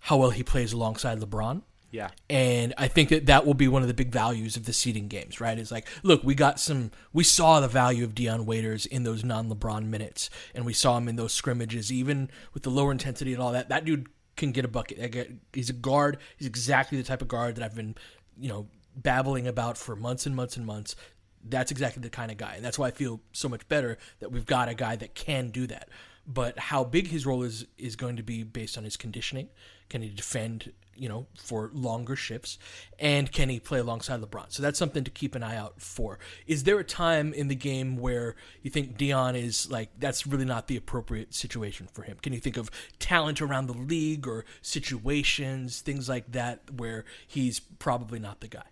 how 0.00 0.18
well 0.18 0.30
he 0.30 0.42
plays 0.42 0.72
alongside 0.72 1.18
LeBron. 1.18 1.62
Yeah. 1.90 2.10
And 2.28 2.74
I 2.76 2.86
think 2.86 3.08
that 3.08 3.26
that 3.26 3.46
will 3.46 3.54
be 3.54 3.66
one 3.66 3.80
of 3.80 3.88
the 3.88 3.94
big 3.94 4.12
values 4.12 4.56
of 4.56 4.66
the 4.66 4.74
seeding 4.74 5.08
games, 5.08 5.40
right? 5.40 5.58
Is 5.58 5.72
like, 5.72 5.88
look, 6.02 6.22
we 6.22 6.34
got 6.34 6.60
some, 6.60 6.90
we 7.14 7.24
saw 7.24 7.60
the 7.60 7.68
value 7.68 8.04
of 8.04 8.14
Dion 8.14 8.44
Waiters 8.44 8.84
in 8.84 9.04
those 9.04 9.24
non 9.24 9.48
LeBron 9.48 9.86
minutes, 9.86 10.28
and 10.54 10.66
we 10.66 10.74
saw 10.74 10.98
him 10.98 11.08
in 11.08 11.16
those 11.16 11.32
scrimmages, 11.32 11.90
even 11.90 12.30
with 12.52 12.62
the 12.62 12.70
lower 12.70 12.92
intensity 12.92 13.32
and 13.32 13.42
all 13.42 13.52
that. 13.52 13.70
That 13.70 13.86
dude 13.86 14.08
can 14.38 14.52
get 14.52 14.64
a 14.64 14.68
bucket. 14.68 15.38
He's 15.52 15.68
a 15.68 15.74
guard. 15.74 16.16
He's 16.38 16.48
exactly 16.48 16.96
the 16.96 17.04
type 17.04 17.20
of 17.20 17.28
guard 17.28 17.56
that 17.56 17.64
I've 17.64 17.74
been, 17.74 17.94
you 18.38 18.48
know, 18.48 18.68
babbling 18.96 19.46
about 19.46 19.76
for 19.76 19.94
months 19.94 20.24
and 20.24 20.34
months 20.34 20.56
and 20.56 20.64
months. 20.64 20.96
That's 21.44 21.70
exactly 21.70 22.02
the 22.02 22.10
kind 22.10 22.30
of 22.30 22.36
guy. 22.36 22.54
And 22.56 22.64
that's 22.64 22.78
why 22.78 22.88
I 22.88 22.90
feel 22.90 23.20
so 23.32 23.48
much 23.48 23.68
better 23.68 23.98
that 24.20 24.32
we've 24.32 24.46
got 24.46 24.68
a 24.68 24.74
guy 24.74 24.96
that 24.96 25.14
can 25.14 25.50
do 25.50 25.66
that. 25.66 25.90
But 26.26 26.58
how 26.58 26.84
big 26.84 27.08
his 27.08 27.26
role 27.26 27.42
is 27.42 27.66
is 27.76 27.96
going 27.96 28.16
to 28.16 28.22
be 28.22 28.42
based 28.42 28.78
on 28.78 28.84
his 28.84 28.96
conditioning. 28.96 29.48
Can 29.88 30.02
he 30.02 30.08
defend 30.08 30.72
you 30.98 31.08
know, 31.08 31.26
for 31.38 31.70
longer 31.72 32.16
shifts? 32.16 32.58
And 32.98 33.30
can 33.30 33.48
he 33.48 33.60
play 33.60 33.78
alongside 33.78 34.20
LeBron? 34.20 34.46
So 34.48 34.62
that's 34.62 34.78
something 34.78 35.04
to 35.04 35.10
keep 35.10 35.34
an 35.34 35.42
eye 35.42 35.56
out 35.56 35.80
for. 35.80 36.18
Is 36.46 36.64
there 36.64 36.78
a 36.78 36.84
time 36.84 37.32
in 37.32 37.48
the 37.48 37.54
game 37.54 37.96
where 37.96 38.36
you 38.62 38.70
think 38.70 38.96
Dion 38.96 39.36
is 39.36 39.70
like, 39.70 39.90
that's 39.98 40.26
really 40.26 40.44
not 40.44 40.66
the 40.66 40.76
appropriate 40.76 41.34
situation 41.34 41.88
for 41.92 42.02
him? 42.02 42.18
Can 42.22 42.32
you 42.32 42.40
think 42.40 42.56
of 42.56 42.70
talent 42.98 43.40
around 43.40 43.66
the 43.66 43.74
league 43.74 44.26
or 44.26 44.44
situations, 44.60 45.80
things 45.80 46.08
like 46.08 46.32
that, 46.32 46.62
where 46.76 47.04
he's 47.26 47.60
probably 47.60 48.18
not 48.18 48.40
the 48.40 48.48
guy? 48.48 48.64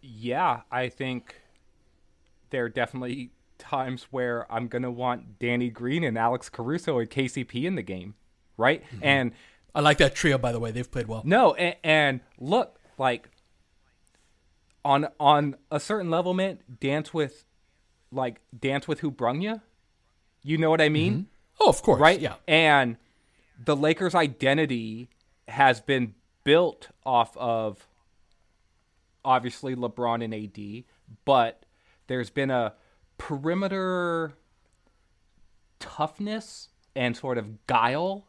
Yeah, 0.00 0.60
I 0.70 0.88
think 0.88 1.34
there 2.50 2.64
are 2.64 2.68
definitely 2.68 3.30
times 3.58 4.06
where 4.10 4.50
I'm 4.52 4.68
going 4.68 4.82
to 4.82 4.90
want 4.90 5.38
Danny 5.38 5.70
Green 5.70 6.04
and 6.04 6.16
Alex 6.16 6.48
Caruso 6.48 6.98
and 6.98 7.10
KCP 7.10 7.64
in 7.64 7.74
the 7.74 7.82
game, 7.82 8.14
right? 8.56 8.84
Mm-hmm. 8.84 8.98
And 9.02 9.32
I 9.76 9.80
like 9.80 9.98
that 9.98 10.14
trio, 10.14 10.38
by 10.38 10.52
the 10.52 10.58
way. 10.58 10.70
They've 10.70 10.90
played 10.90 11.06
well. 11.06 11.20
No, 11.26 11.52
and, 11.52 11.76
and 11.84 12.20
look, 12.40 12.80
like 12.96 13.28
on 14.82 15.08
on 15.20 15.56
a 15.70 15.78
certain 15.78 16.10
level, 16.10 16.32
man, 16.32 16.60
dance 16.80 17.12
with 17.12 17.44
like 18.10 18.40
dance 18.58 18.88
with 18.88 19.00
who 19.00 19.10
brung 19.10 19.42
you. 19.42 19.60
You 20.42 20.56
know 20.56 20.70
what 20.70 20.80
I 20.80 20.88
mean? 20.88 21.12
Mm-hmm. 21.12 21.22
Oh, 21.60 21.68
of 21.68 21.82
course. 21.82 22.00
Right? 22.00 22.18
Yeah. 22.18 22.36
And 22.48 22.96
the 23.62 23.76
Lakers' 23.76 24.14
identity 24.14 25.10
has 25.46 25.82
been 25.82 26.14
built 26.42 26.88
off 27.04 27.36
of 27.36 27.86
obviously 29.26 29.76
LeBron 29.76 30.24
and 30.24 30.34
AD, 30.34 30.84
but 31.26 31.66
there's 32.06 32.30
been 32.30 32.50
a 32.50 32.72
perimeter 33.18 34.32
toughness 35.80 36.70
and 36.94 37.14
sort 37.14 37.36
of 37.36 37.66
guile 37.66 38.26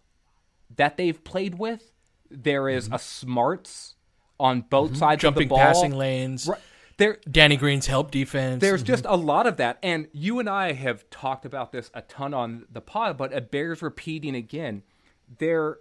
that 0.76 0.98
they've 0.98 1.24
played 1.24 1.58
with. 1.58 1.92
There 2.30 2.70
is 2.70 2.86
mm-hmm. 2.86 2.96
a 2.96 3.00
smarts 3.00 3.96
on 4.40 4.62
both 4.62 4.92
mm-hmm. 4.92 5.00
sides 5.00 5.22
Jumping 5.22 5.44
of 5.44 5.50
the 5.50 5.56
ball. 5.56 5.60
passing 5.60 5.96
lanes. 5.96 6.48
Right. 6.48 6.60
There, 6.98 7.20
Danny 7.30 7.58
Green's 7.58 7.86
help 7.86 8.10
defense. 8.10 8.60
There's 8.60 8.82
mm-hmm. 8.82 8.88
just 8.88 9.06
a 9.08 9.16
lot 9.16 9.46
of 9.46 9.58
that, 9.58 9.78
and 9.84 10.08
you 10.14 10.40
and 10.40 10.50
I 10.50 10.74
have 10.74 11.08
talked 11.12 11.46
about 11.46 11.72
this 11.72 11.92
a 11.94 12.02
ton 12.02 12.34
on 12.34 12.66
the 12.72 12.82
pod, 12.82 13.18
but 13.18 13.32
it 13.32 13.52
bears 13.52 13.82
repeating 13.84 14.36
again. 14.36 14.82
There, 15.38 15.78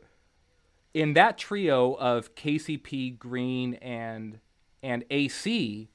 in 0.92 1.14
that 1.14 1.38
trio 1.38 1.94
of 1.94 2.34
KCP, 2.34 3.18
Green, 3.18 3.74
and 3.74 4.40
and 4.82 5.04
AC, 5.10 5.88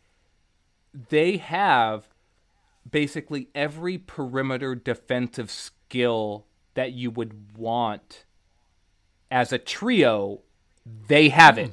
they 1.10 1.38
have 1.38 2.10
basically 2.90 3.50
every 3.54 4.00
perimeter 4.00 4.74
defensive 4.74 5.52
skill 5.52 6.48
that 6.74 6.94
you 6.94 7.12
would 7.12 7.56
want 7.58 8.26
as 9.32 9.54
a 9.54 9.58
trio, 9.58 10.42
they 11.08 11.30
have 11.30 11.58
it. 11.58 11.72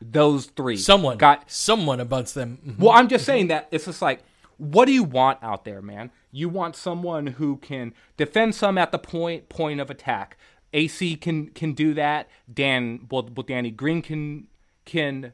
Those 0.00 0.46
three. 0.46 0.76
Someone 0.76 1.18
got 1.18 1.50
someone 1.50 2.00
amongst 2.00 2.34
them. 2.34 2.58
Mm-hmm. 2.66 2.82
Well, 2.82 2.92
I'm 2.92 3.08
just 3.08 3.24
saying 3.24 3.48
that 3.48 3.68
it's 3.70 3.84
just 3.84 4.02
like, 4.02 4.22
what 4.56 4.86
do 4.86 4.92
you 4.92 5.04
want 5.04 5.38
out 5.42 5.64
there, 5.64 5.82
man? 5.82 6.10
You 6.30 6.48
want 6.48 6.76
someone 6.76 7.26
who 7.26 7.56
can 7.56 7.94
defend 8.16 8.54
some 8.54 8.78
at 8.78 8.92
the 8.92 8.98
point 8.98 9.48
point 9.48 9.80
of 9.80 9.90
attack. 9.90 10.38
AC 10.72 11.16
can 11.16 11.48
can 11.48 11.72
do 11.72 11.94
that. 11.94 12.28
Dan, 12.52 13.06
well, 13.10 13.28
well 13.34 13.44
Danny 13.46 13.70
Green 13.70 14.02
can 14.02 14.48
can 14.84 15.32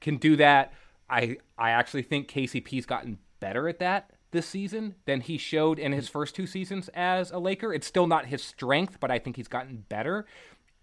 can 0.00 0.16
do 0.16 0.36
that. 0.36 0.72
I 1.08 1.36
I 1.56 1.70
actually 1.70 2.02
think 2.02 2.28
KCP's 2.28 2.86
gotten 2.86 3.18
better 3.40 3.68
at 3.68 3.78
that 3.78 4.10
this 4.30 4.46
season 4.46 4.94
than 5.06 5.20
he 5.20 5.38
showed 5.38 5.78
in 5.78 5.92
his 5.92 6.08
first 6.08 6.34
two 6.34 6.46
seasons 6.46 6.88
as 6.94 7.30
a 7.30 7.38
Laker. 7.38 7.72
It's 7.72 7.86
still 7.86 8.06
not 8.06 8.26
his 8.26 8.42
strength, 8.42 8.98
but 9.00 9.10
I 9.10 9.18
think 9.18 9.36
he's 9.36 9.48
gotten 9.48 9.84
better 9.88 10.26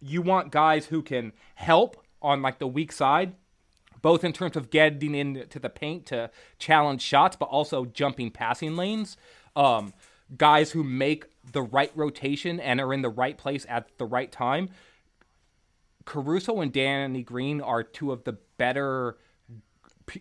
you 0.05 0.21
want 0.21 0.51
guys 0.51 0.87
who 0.87 1.01
can 1.01 1.33
help 1.55 2.05
on 2.21 2.41
like 2.41 2.59
the 2.59 2.67
weak 2.67 2.91
side, 2.91 3.33
both 4.01 4.23
in 4.23 4.33
terms 4.33 4.55
of 4.55 4.69
getting 4.69 5.15
into 5.15 5.59
the 5.59 5.69
paint 5.69 6.05
to 6.07 6.29
challenge 6.59 7.01
shots, 7.01 7.35
but 7.35 7.45
also 7.45 7.85
jumping 7.85 8.29
passing 8.29 8.75
lanes. 8.75 9.17
Um, 9.55 9.93
guys 10.37 10.71
who 10.71 10.83
make 10.83 11.25
the 11.51 11.61
right 11.61 11.91
rotation 11.95 12.59
and 12.59 12.79
are 12.79 12.93
in 12.93 13.01
the 13.01 13.09
right 13.09 13.37
place 13.37 13.65
at 13.69 13.97
the 13.97 14.05
right 14.05 14.31
time. 14.31 14.69
Caruso 16.05 16.61
and 16.61 16.71
Danny 16.71 17.23
Green 17.23 17.61
are 17.61 17.83
two 17.83 18.11
of 18.11 18.23
the 18.23 18.37
better 18.57 19.17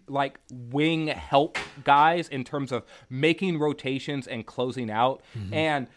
like 0.09 0.40
wing 0.51 1.09
help 1.09 1.59
guys 1.85 2.29
in 2.29 2.42
terms 2.42 2.73
of 2.73 2.85
making 3.11 3.59
rotations 3.59 4.27
and 4.27 4.47
closing 4.47 4.90
out. 4.90 5.23
Mm-hmm. 5.38 5.55
And 5.55 5.88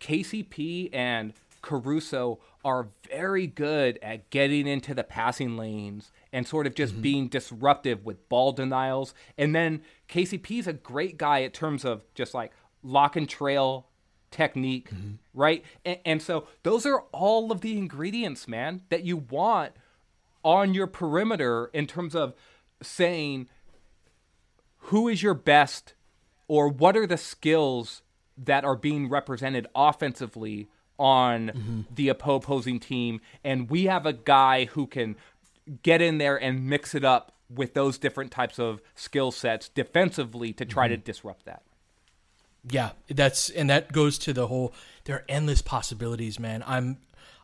KCP 0.00 0.90
and 0.92 1.32
Caruso 1.66 2.38
are 2.64 2.86
very 3.10 3.48
good 3.48 3.98
at 4.00 4.30
getting 4.30 4.68
into 4.68 4.94
the 4.94 5.02
passing 5.02 5.56
lanes 5.56 6.12
and 6.32 6.46
sort 6.46 6.64
of 6.64 6.76
just 6.76 6.92
mm-hmm. 6.92 7.02
being 7.02 7.28
disruptive 7.28 8.04
with 8.04 8.28
ball 8.28 8.52
denials. 8.52 9.14
And 9.36 9.52
then 9.52 9.82
KCP 10.08 10.60
is 10.60 10.68
a 10.68 10.72
great 10.72 11.18
guy 11.18 11.38
in 11.38 11.50
terms 11.50 11.84
of 11.84 12.04
just 12.14 12.34
like 12.34 12.52
lock 12.84 13.16
and 13.16 13.28
trail 13.28 13.88
technique, 14.30 14.90
mm-hmm. 14.90 15.14
right? 15.34 15.64
And, 15.84 15.98
and 16.04 16.22
so 16.22 16.46
those 16.62 16.86
are 16.86 17.00
all 17.10 17.50
of 17.50 17.62
the 17.62 17.76
ingredients, 17.76 18.46
man, 18.46 18.82
that 18.90 19.02
you 19.02 19.16
want 19.16 19.72
on 20.44 20.72
your 20.72 20.86
perimeter 20.86 21.68
in 21.72 21.88
terms 21.88 22.14
of 22.14 22.32
saying 22.80 23.48
who 24.78 25.08
is 25.08 25.20
your 25.20 25.34
best 25.34 25.94
or 26.46 26.68
what 26.68 26.96
are 26.96 27.08
the 27.08 27.16
skills 27.16 28.02
that 28.38 28.64
are 28.64 28.76
being 28.76 29.08
represented 29.08 29.66
offensively 29.74 30.68
on 30.98 31.48
mm-hmm. 31.48 31.80
the 31.94 32.08
opposing 32.08 32.80
team, 32.80 33.20
and 33.44 33.70
we 33.70 33.84
have 33.84 34.06
a 34.06 34.12
guy 34.12 34.66
who 34.66 34.86
can 34.86 35.16
get 35.82 36.00
in 36.00 36.18
there 36.18 36.36
and 36.36 36.66
mix 36.66 36.94
it 36.94 37.04
up 37.04 37.32
with 37.48 37.74
those 37.74 37.98
different 37.98 38.30
types 38.30 38.58
of 38.58 38.80
skill 38.94 39.30
sets 39.30 39.68
defensively 39.68 40.52
to 40.52 40.64
try 40.64 40.86
mm-hmm. 40.86 40.94
to 40.94 40.98
disrupt 40.98 41.44
that. 41.44 41.62
Yeah, 42.68 42.90
that's 43.08 43.48
and 43.50 43.70
that 43.70 43.92
goes 43.92 44.18
to 44.18 44.32
the 44.32 44.48
whole. 44.48 44.72
There 45.04 45.16
are 45.16 45.24
endless 45.28 45.62
possibilities, 45.62 46.40
man. 46.40 46.64
I'm, 46.66 46.98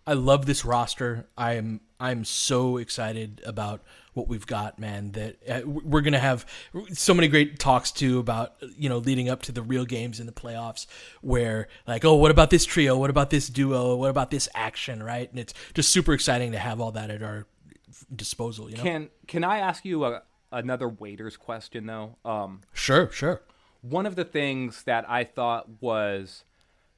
I 0.07 0.15
love 0.15 0.47
this 0.47 0.65
roster. 0.65 1.27
I'm 1.38 1.81
I'm 2.01 2.25
so 2.25 2.77
excited 2.79 3.41
about 3.47 3.83
what 4.14 4.29
we've 4.29 4.46
got, 4.46 4.79
man. 4.79 5.12
That 5.12 5.37
uh, 5.48 5.61
we're 5.66 6.01
gonna 6.01 6.18
have 6.18 6.46
so 6.92 7.14
many 7.14 7.29
great 7.29 7.59
talks 7.59 7.90
too 7.90 8.18
about 8.18 8.55
you 8.77 8.88
know 8.88 8.98
leading 8.98 9.29
up 9.29 9.42
to 9.42 9.53
the 9.53 9.62
real 9.62 9.85
games 9.85 10.20
in 10.20 10.27
the 10.27 10.33
playoffs, 10.33 10.87
where 11.20 11.68
like, 11.87 12.05
oh, 12.05 12.14
what 12.14 12.31
about 12.31 12.51
this 12.51 12.64
trio? 12.64 12.96
What 12.96 13.11
about 13.11 13.31
this 13.31 13.48
duo? 13.48 13.96
What 13.96 14.11
about 14.11 14.31
this 14.31 14.48
action? 14.55 15.03
Right, 15.03 15.31
and 15.31 15.38
it's 15.38 15.55
just 15.75 15.90
super 15.90 16.12
exciting 16.12 16.53
to 16.53 16.59
have 16.59 16.81
all 16.81 16.92
that 16.92 17.11
at 17.11 17.22
our 17.22 17.46
disposal. 18.14 18.70
You 18.70 18.77
know? 18.77 18.83
Can 18.83 19.11
Can 19.27 19.44
I 19.44 19.59
ask 19.59 19.85
you 19.85 20.05
a, 20.05 20.22
another 20.51 20.88
Waiters 20.88 21.37
question 21.37 21.87
though? 21.87 22.16
Um, 22.25 22.61
sure, 22.72 23.11
sure. 23.11 23.42
One 23.81 24.07
of 24.07 24.14
the 24.14 24.25
things 24.25 24.85
that 24.85 25.09
I 25.11 25.25
thought 25.25 25.66
was 25.81 26.44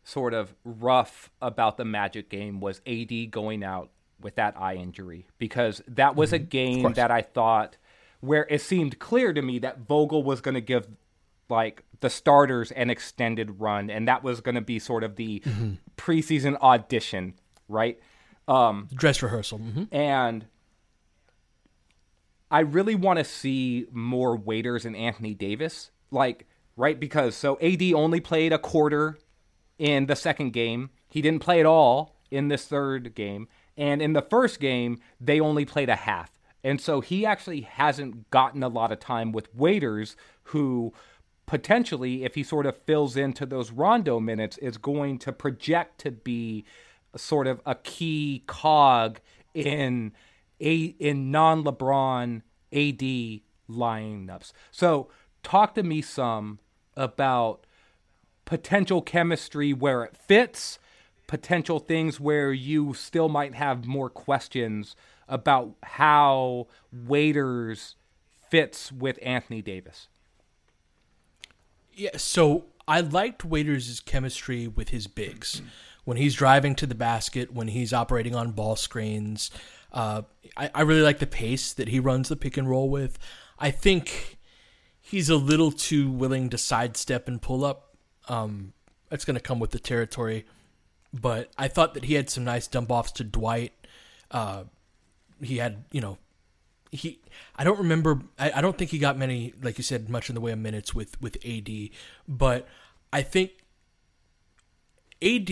sort 0.02 0.34
of 0.34 0.54
rough 0.64 1.30
about 1.40 1.78
the 1.78 1.84
Magic 1.84 2.28
game 2.28 2.60
was 2.60 2.82
AD 2.86 3.30
going 3.30 3.64
out 3.64 3.90
with 4.24 4.34
that 4.36 4.58
eye 4.60 4.74
injury 4.74 5.26
because 5.38 5.80
that 5.86 6.16
was 6.16 6.32
a 6.32 6.38
Mm-hmm. 6.40 6.48
game 6.48 6.92
that 6.94 7.10
I 7.12 7.22
thought 7.22 7.76
where 8.20 8.46
it 8.50 8.60
seemed 8.62 8.98
clear 8.98 9.32
to 9.32 9.42
me 9.42 9.58
that 9.60 9.80
Vogel 9.86 10.22
was 10.24 10.40
going 10.40 10.54
to 10.54 10.60
give 10.60 10.88
like 11.48 11.84
the 12.00 12.08
starters 12.10 12.72
an 12.72 12.88
extended 12.90 13.60
run 13.60 13.90
and 13.90 14.08
that 14.08 14.24
was 14.24 14.40
going 14.40 14.54
to 14.54 14.60
be 14.62 14.78
sort 14.78 15.04
of 15.04 15.14
the 15.16 15.40
Mm-hmm. 15.40 15.74
preseason 15.96 16.58
audition, 16.60 17.34
right? 17.68 18.00
Um, 18.48 18.88
Dress 18.94 19.22
rehearsal. 19.22 19.58
Mm-hmm. 19.60 19.94
and 19.94 20.46
I 22.50 22.60
really 22.60 22.94
want 22.94 23.18
to 23.18 23.24
see 23.24 23.86
more 23.92 24.36
Waiters 24.36 24.84
and 24.84 24.94
Anthony 24.96 25.34
Davis. 25.34 25.90
Like, 26.10 26.46
right? 26.76 26.98
Because 26.98 27.34
so 27.34 27.58
AD 27.60 27.82
only 27.94 28.20
played 28.20 28.52
a 28.52 28.58
quarter 28.58 29.18
in 29.78 30.06
the 30.06 30.14
second 30.16 30.52
game. 30.52 30.90
He 31.08 31.20
didn't 31.20 31.42
play 31.42 31.58
at 31.60 31.66
all 31.66 32.16
in 32.30 32.48
this 32.48 32.66
third 32.66 33.14
game. 33.14 33.48
And 33.76 34.00
in 34.00 34.12
the 34.12 34.22
first 34.22 34.60
game, 34.60 34.98
they 35.20 35.40
only 35.40 35.64
played 35.64 35.88
a 35.88 35.96
half. 35.96 36.30
And 36.62 36.80
so 36.80 37.00
he 37.00 37.26
actually 37.26 37.62
hasn't 37.62 38.30
gotten 38.30 38.62
a 38.62 38.68
lot 38.68 38.92
of 38.92 38.98
time 38.98 39.32
with 39.32 39.54
Waiters 39.54 40.16
who 40.44 40.92
potentially, 41.46 42.24
if 42.24 42.34
he 42.34 42.42
sort 42.42 42.66
of 42.66 42.76
fills 42.84 43.16
into 43.16 43.44
those 43.44 43.70
Rondo 43.70 44.18
minutes, 44.18 44.56
is 44.58 44.78
going 44.78 45.18
to 45.20 45.32
project 45.32 45.98
to 46.00 46.10
be 46.10 46.64
sort 47.16 47.46
of 47.46 47.60
a 47.66 47.74
key 47.74 48.42
cog 48.46 49.20
in 49.52 50.12
a 50.60 50.74
in 50.98 51.30
non 51.30 51.64
LeBron 51.64 52.42
AD 52.72 53.40
lineups. 53.70 54.52
So 54.70 55.08
talk 55.42 55.74
to 55.74 55.82
me 55.82 56.02
some 56.02 56.58
about 56.96 57.66
potential 58.44 59.02
chemistry 59.02 59.72
where 59.72 60.02
it 60.04 60.16
fits, 60.16 60.78
potential 61.26 61.78
things 61.78 62.20
where 62.20 62.52
you 62.52 62.94
still 62.94 63.28
might 63.28 63.54
have 63.54 63.86
more 63.86 64.10
questions 64.10 64.94
about 65.28 65.74
how 65.82 66.66
Waiters 66.92 67.96
fits 68.50 68.92
with 68.92 69.18
Anthony 69.22 69.62
Davis. 69.62 70.08
Yeah, 71.92 72.16
so 72.16 72.66
I 72.86 73.00
liked 73.00 73.44
Waiters' 73.44 74.00
chemistry 74.00 74.66
with 74.68 74.90
his 74.90 75.06
bigs. 75.06 75.62
When 76.04 76.16
he's 76.16 76.34
driving 76.34 76.74
to 76.76 76.86
the 76.86 76.94
basket, 76.94 77.52
when 77.52 77.68
he's 77.68 77.92
operating 77.92 78.34
on 78.34 78.50
ball 78.50 78.76
screens, 78.76 79.50
uh, 79.92 80.22
I, 80.56 80.70
I 80.74 80.82
really 80.82 81.00
like 81.00 81.18
the 81.18 81.26
pace 81.26 81.72
that 81.72 81.88
he 81.88 81.98
runs 82.00 82.28
the 82.28 82.36
pick 82.36 82.56
and 82.56 82.68
roll 82.68 82.90
with. 82.90 83.18
I 83.58 83.70
think 83.70 84.38
he's 85.00 85.30
a 85.30 85.36
little 85.36 85.72
too 85.72 86.10
willing 86.10 86.50
to 86.50 86.58
sidestep 86.58 87.26
and 87.28 87.40
pull 87.40 87.64
up. 87.64 87.96
Um, 88.28 88.74
that's 89.08 89.24
going 89.24 89.36
to 89.36 89.40
come 89.40 89.60
with 89.60 89.70
the 89.70 89.78
territory. 89.78 90.44
But 91.20 91.50
I 91.56 91.68
thought 91.68 91.94
that 91.94 92.04
he 92.04 92.14
had 92.14 92.28
some 92.28 92.44
nice 92.44 92.66
dump 92.66 92.90
offs 92.90 93.12
to 93.12 93.24
Dwight. 93.24 93.72
Uh, 94.30 94.64
he 95.40 95.58
had, 95.58 95.84
you 95.92 96.00
know, 96.00 96.18
he 96.94 97.20
I 97.56 97.64
don't 97.64 97.78
remember 97.78 98.20
I, 98.38 98.52
I 98.56 98.60
don't 98.60 98.78
think 98.78 98.90
he 98.90 98.98
got 98.98 99.18
many 99.18 99.52
like 99.60 99.78
you 99.78 99.84
said 99.84 100.08
much 100.08 100.28
in 100.28 100.34
the 100.34 100.40
way 100.40 100.52
of 100.52 100.58
minutes 100.58 100.94
with 100.94 101.20
with 101.20 101.36
AD 101.44 101.68
but 102.28 102.68
I 103.12 103.22
think 103.22 103.50
AD 105.20 105.48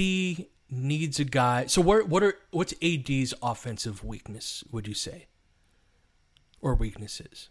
needs 0.70 1.18
a 1.18 1.25
guy 1.25 1.66
so 1.66 1.83
what 1.83 2.09
what 2.09 2.22
are 2.22 2.35
what's 2.51 2.75
AD's 2.81 3.35
offensive 3.42 4.05
weakness 4.05 4.62
would 4.70 4.87
you 4.87 4.94
say 4.94 5.27
or 6.61 6.75
weaknesses 6.75 7.48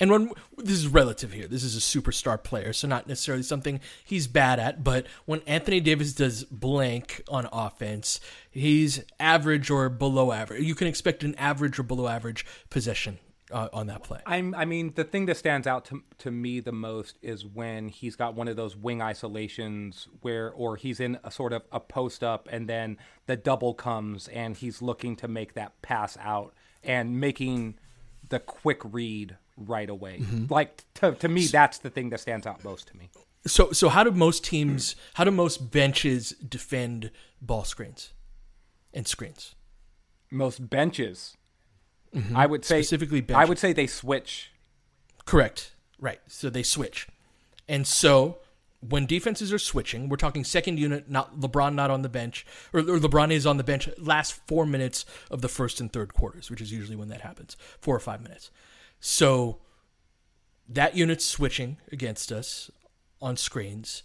and 0.00 0.10
when 0.10 0.30
this 0.58 0.76
is 0.76 0.88
relative 0.88 1.32
here. 1.32 1.46
This 1.46 1.62
is 1.62 1.76
a 1.76 1.80
superstar 1.80 2.42
player 2.42 2.72
so 2.72 2.88
not 2.88 3.08
necessarily 3.08 3.42
something 3.42 3.80
he's 4.04 4.26
bad 4.26 4.58
at 4.58 4.82
but 4.82 5.06
when 5.24 5.40
Anthony 5.46 5.80
Davis 5.80 6.12
does 6.12 6.44
blank 6.44 7.22
on 7.28 7.48
offense 7.52 8.20
he's 8.50 9.02
average 9.18 9.70
or 9.70 9.88
below 9.88 10.32
average. 10.32 10.62
You 10.62 10.74
can 10.74 10.88
expect 10.88 11.24
an 11.24 11.34
average 11.36 11.78
or 11.78 11.82
below 11.82 12.08
average 12.08 12.46
possession 12.70 13.18
uh, 13.50 13.68
on 13.72 13.86
that 13.86 14.02
play. 14.02 14.20
I'm, 14.26 14.54
I 14.54 14.64
mean, 14.64 14.92
the 14.94 15.04
thing 15.04 15.26
that 15.26 15.36
stands 15.36 15.66
out 15.66 15.84
to, 15.86 16.02
to 16.18 16.30
me 16.30 16.60
the 16.60 16.72
most 16.72 17.18
is 17.22 17.44
when 17.44 17.88
he's 17.88 18.16
got 18.16 18.34
one 18.34 18.48
of 18.48 18.56
those 18.56 18.76
wing 18.76 19.02
isolations 19.02 20.08
where, 20.22 20.50
or 20.50 20.76
he's 20.76 21.00
in 21.00 21.18
a 21.22 21.30
sort 21.30 21.52
of 21.52 21.62
a 21.70 21.80
post 21.80 22.24
up 22.24 22.48
and 22.50 22.68
then 22.68 22.98
the 23.26 23.36
double 23.36 23.74
comes 23.74 24.28
and 24.28 24.56
he's 24.56 24.80
looking 24.82 25.14
to 25.16 25.28
make 25.28 25.54
that 25.54 25.80
pass 25.82 26.16
out 26.20 26.54
and 26.82 27.20
making 27.20 27.76
the 28.28 28.40
quick 28.40 28.80
read 28.84 29.36
right 29.56 29.88
away. 29.88 30.18
Mm-hmm. 30.20 30.52
Like 30.52 30.82
to, 30.94 31.12
to 31.12 31.28
me, 31.28 31.46
that's 31.46 31.78
the 31.78 31.90
thing 31.90 32.10
that 32.10 32.20
stands 32.20 32.46
out 32.46 32.64
most 32.64 32.88
to 32.88 32.96
me. 32.96 33.10
so 33.46 33.72
so 33.72 33.88
how 33.88 34.02
do 34.04 34.10
most 34.10 34.44
teams 34.44 34.96
how 35.14 35.24
do 35.24 35.30
most 35.30 35.70
benches 35.70 36.30
defend 36.30 37.10
ball 37.40 37.64
screens 37.64 38.12
and 38.92 39.06
screens 39.06 39.54
Most 40.30 40.68
benches, 40.70 41.36
I 42.34 42.46
would 42.46 42.64
say 42.64 42.76
Mm-hmm. 42.80 42.82
Specifically 42.84 43.24
I 43.34 43.44
would 43.44 43.58
say 43.58 43.72
they 43.72 43.86
switch. 43.86 44.50
Correct. 45.24 45.72
Right. 45.98 46.20
So 46.28 46.50
they 46.50 46.62
switch. 46.62 47.08
And 47.68 47.86
so 47.86 48.38
when 48.80 49.06
defenses 49.06 49.52
are 49.52 49.58
switching, 49.58 50.08
we're 50.08 50.16
talking 50.18 50.44
second 50.44 50.78
unit, 50.78 51.08
not 51.10 51.40
LeBron 51.40 51.74
not 51.74 51.90
on 51.90 52.02
the 52.02 52.08
bench, 52.08 52.44
or, 52.72 52.80
or 52.80 52.98
LeBron 52.98 53.30
is 53.30 53.46
on 53.46 53.56
the 53.56 53.64
bench 53.64 53.88
last 53.98 54.34
four 54.46 54.66
minutes 54.66 55.06
of 55.30 55.40
the 55.40 55.48
first 55.48 55.80
and 55.80 55.90
third 55.92 56.12
quarters, 56.12 56.50
which 56.50 56.60
is 56.60 56.70
usually 56.70 56.96
when 56.96 57.08
that 57.08 57.22
happens, 57.22 57.56
four 57.80 57.96
or 57.96 58.00
five 58.00 58.20
minutes. 58.22 58.50
So 59.06 59.58
that 60.66 60.96
unit's 60.96 61.26
switching 61.26 61.76
against 61.92 62.32
us 62.32 62.70
on 63.20 63.36
screens. 63.36 64.02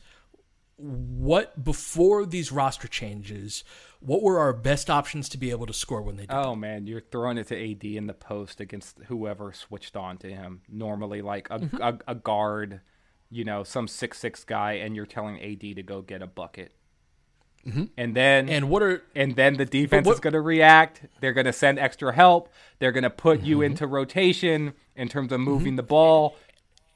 What 0.75 1.63
before 1.63 2.25
these 2.25 2.51
roster 2.51 2.89
changes, 2.89 3.63
what 4.01 4.21
were 4.21 4.39
our 4.39 4.51
best 4.51 4.89
options 4.89 5.29
to 5.29 5.37
be 5.37 5.51
able 5.51 5.67
to 5.67 5.73
score 5.73 6.01
when 6.01 6.17
they 6.17 6.23
did? 6.25 6.35
Oh 6.35 6.53
man, 6.53 6.85
you're 6.85 6.99
throwing 6.99 7.37
it 7.37 7.47
to 7.47 7.71
AD 7.71 7.85
in 7.85 8.07
the 8.07 8.13
post 8.13 8.59
against 8.59 8.97
whoever 9.07 9.53
switched 9.53 9.95
on 9.95 10.17
to 10.17 10.27
him. 10.29 10.63
Normally, 10.67 11.21
like 11.21 11.47
a, 11.49 11.59
Mm-hmm. 11.59 11.81
a, 11.81 11.97
a 12.07 12.15
guard, 12.15 12.81
you 13.31 13.45
know, 13.45 13.63
some 13.63 13.87
six 13.87 14.19
six 14.19 14.43
guy, 14.43 14.73
and 14.73 14.97
you're 14.97 15.05
telling 15.05 15.41
AD 15.41 15.61
to 15.61 15.81
go 15.83 16.01
get 16.01 16.21
a 16.21 16.27
bucket. 16.27 16.73
And 17.97 18.15
then 18.15 18.45
Mm-hmm. 18.45 18.53
And 18.53 18.69
what 18.69 18.83
are 18.83 19.03
and 19.15 19.35
then 19.35 19.55
the 19.57 19.65
defense 19.65 20.05
what- 20.05 20.13
is 20.13 20.19
going 20.19 20.33
to 20.33 20.41
react. 20.41 21.01
They're 21.21 21.33
going 21.33 21.45
to 21.45 21.53
send 21.53 21.79
extra 21.79 22.13
help. 22.13 22.49
They're 22.79 22.91
going 22.91 23.03
to 23.03 23.09
put 23.09 23.39
Mm-hmm. 23.39 23.47
you 23.47 23.61
into 23.61 23.87
rotation 23.87 24.73
in 24.95 25.07
terms 25.09 25.31
of 25.31 25.39
moving 25.39 25.75
the 25.75 25.83
ball. 25.83 26.35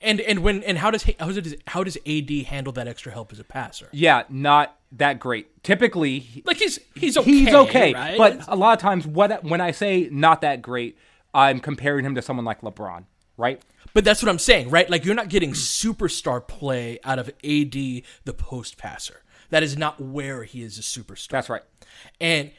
And 0.01 0.19
and 0.19 0.39
when 0.39 0.63
and 0.63 0.77
how 0.77 0.91
does 0.91 1.03
how 1.19 1.31
does 1.31 1.55
how 1.67 1.83
does 1.83 1.97
AD 2.05 2.29
handle 2.47 2.73
that 2.73 2.87
extra 2.89 3.11
help 3.13 3.31
as 3.31 3.39
a 3.39 3.43
passer? 3.45 3.87
Yeah, 3.93 4.23
not 4.29 4.77
that 4.91 5.17
great. 5.19 5.63
Typically, 5.63 6.43
Like 6.45 6.57
he's 6.57 6.77
he's 6.95 7.15
okay, 7.17 7.31
he's 7.31 7.53
okay. 7.53 7.93
right? 7.93 8.17
But 8.17 8.45
a 8.49 8.55
lot 8.55 8.73
of 8.73 8.81
times, 8.81 9.07
what 9.07 9.43
when 9.45 9.61
I 9.61 9.71
say 9.71 10.09
not 10.11 10.41
that 10.41 10.61
great, 10.61 10.97
I'm 11.33 11.59
comparing 11.61 12.05
him 12.05 12.15
to 12.15 12.21
someone 12.21 12.43
like 12.45 12.59
LeBron, 12.61 13.05
right? 13.37 13.61
But 13.93 14.03
that's 14.03 14.21
what 14.21 14.27
I'm 14.29 14.39
saying, 14.39 14.71
right? 14.71 14.89
Like 14.89 15.05
you're 15.05 15.15
not 15.15 15.29
getting 15.29 15.51
superstar 15.53 16.45
play 16.45 16.99
out 17.05 17.17
of 17.19 17.29
AD 17.29 17.71
the 17.71 18.33
post 18.35 18.77
passer. 18.77 19.21
That 19.53 19.61
is 19.61 19.77
not 19.77 20.01
where 20.01 20.45
he 20.45 20.63
is 20.63 20.79
a 20.79 20.81
superstar. 20.81 21.27
That's 21.27 21.47
right. 21.47 21.61
And 22.19 22.49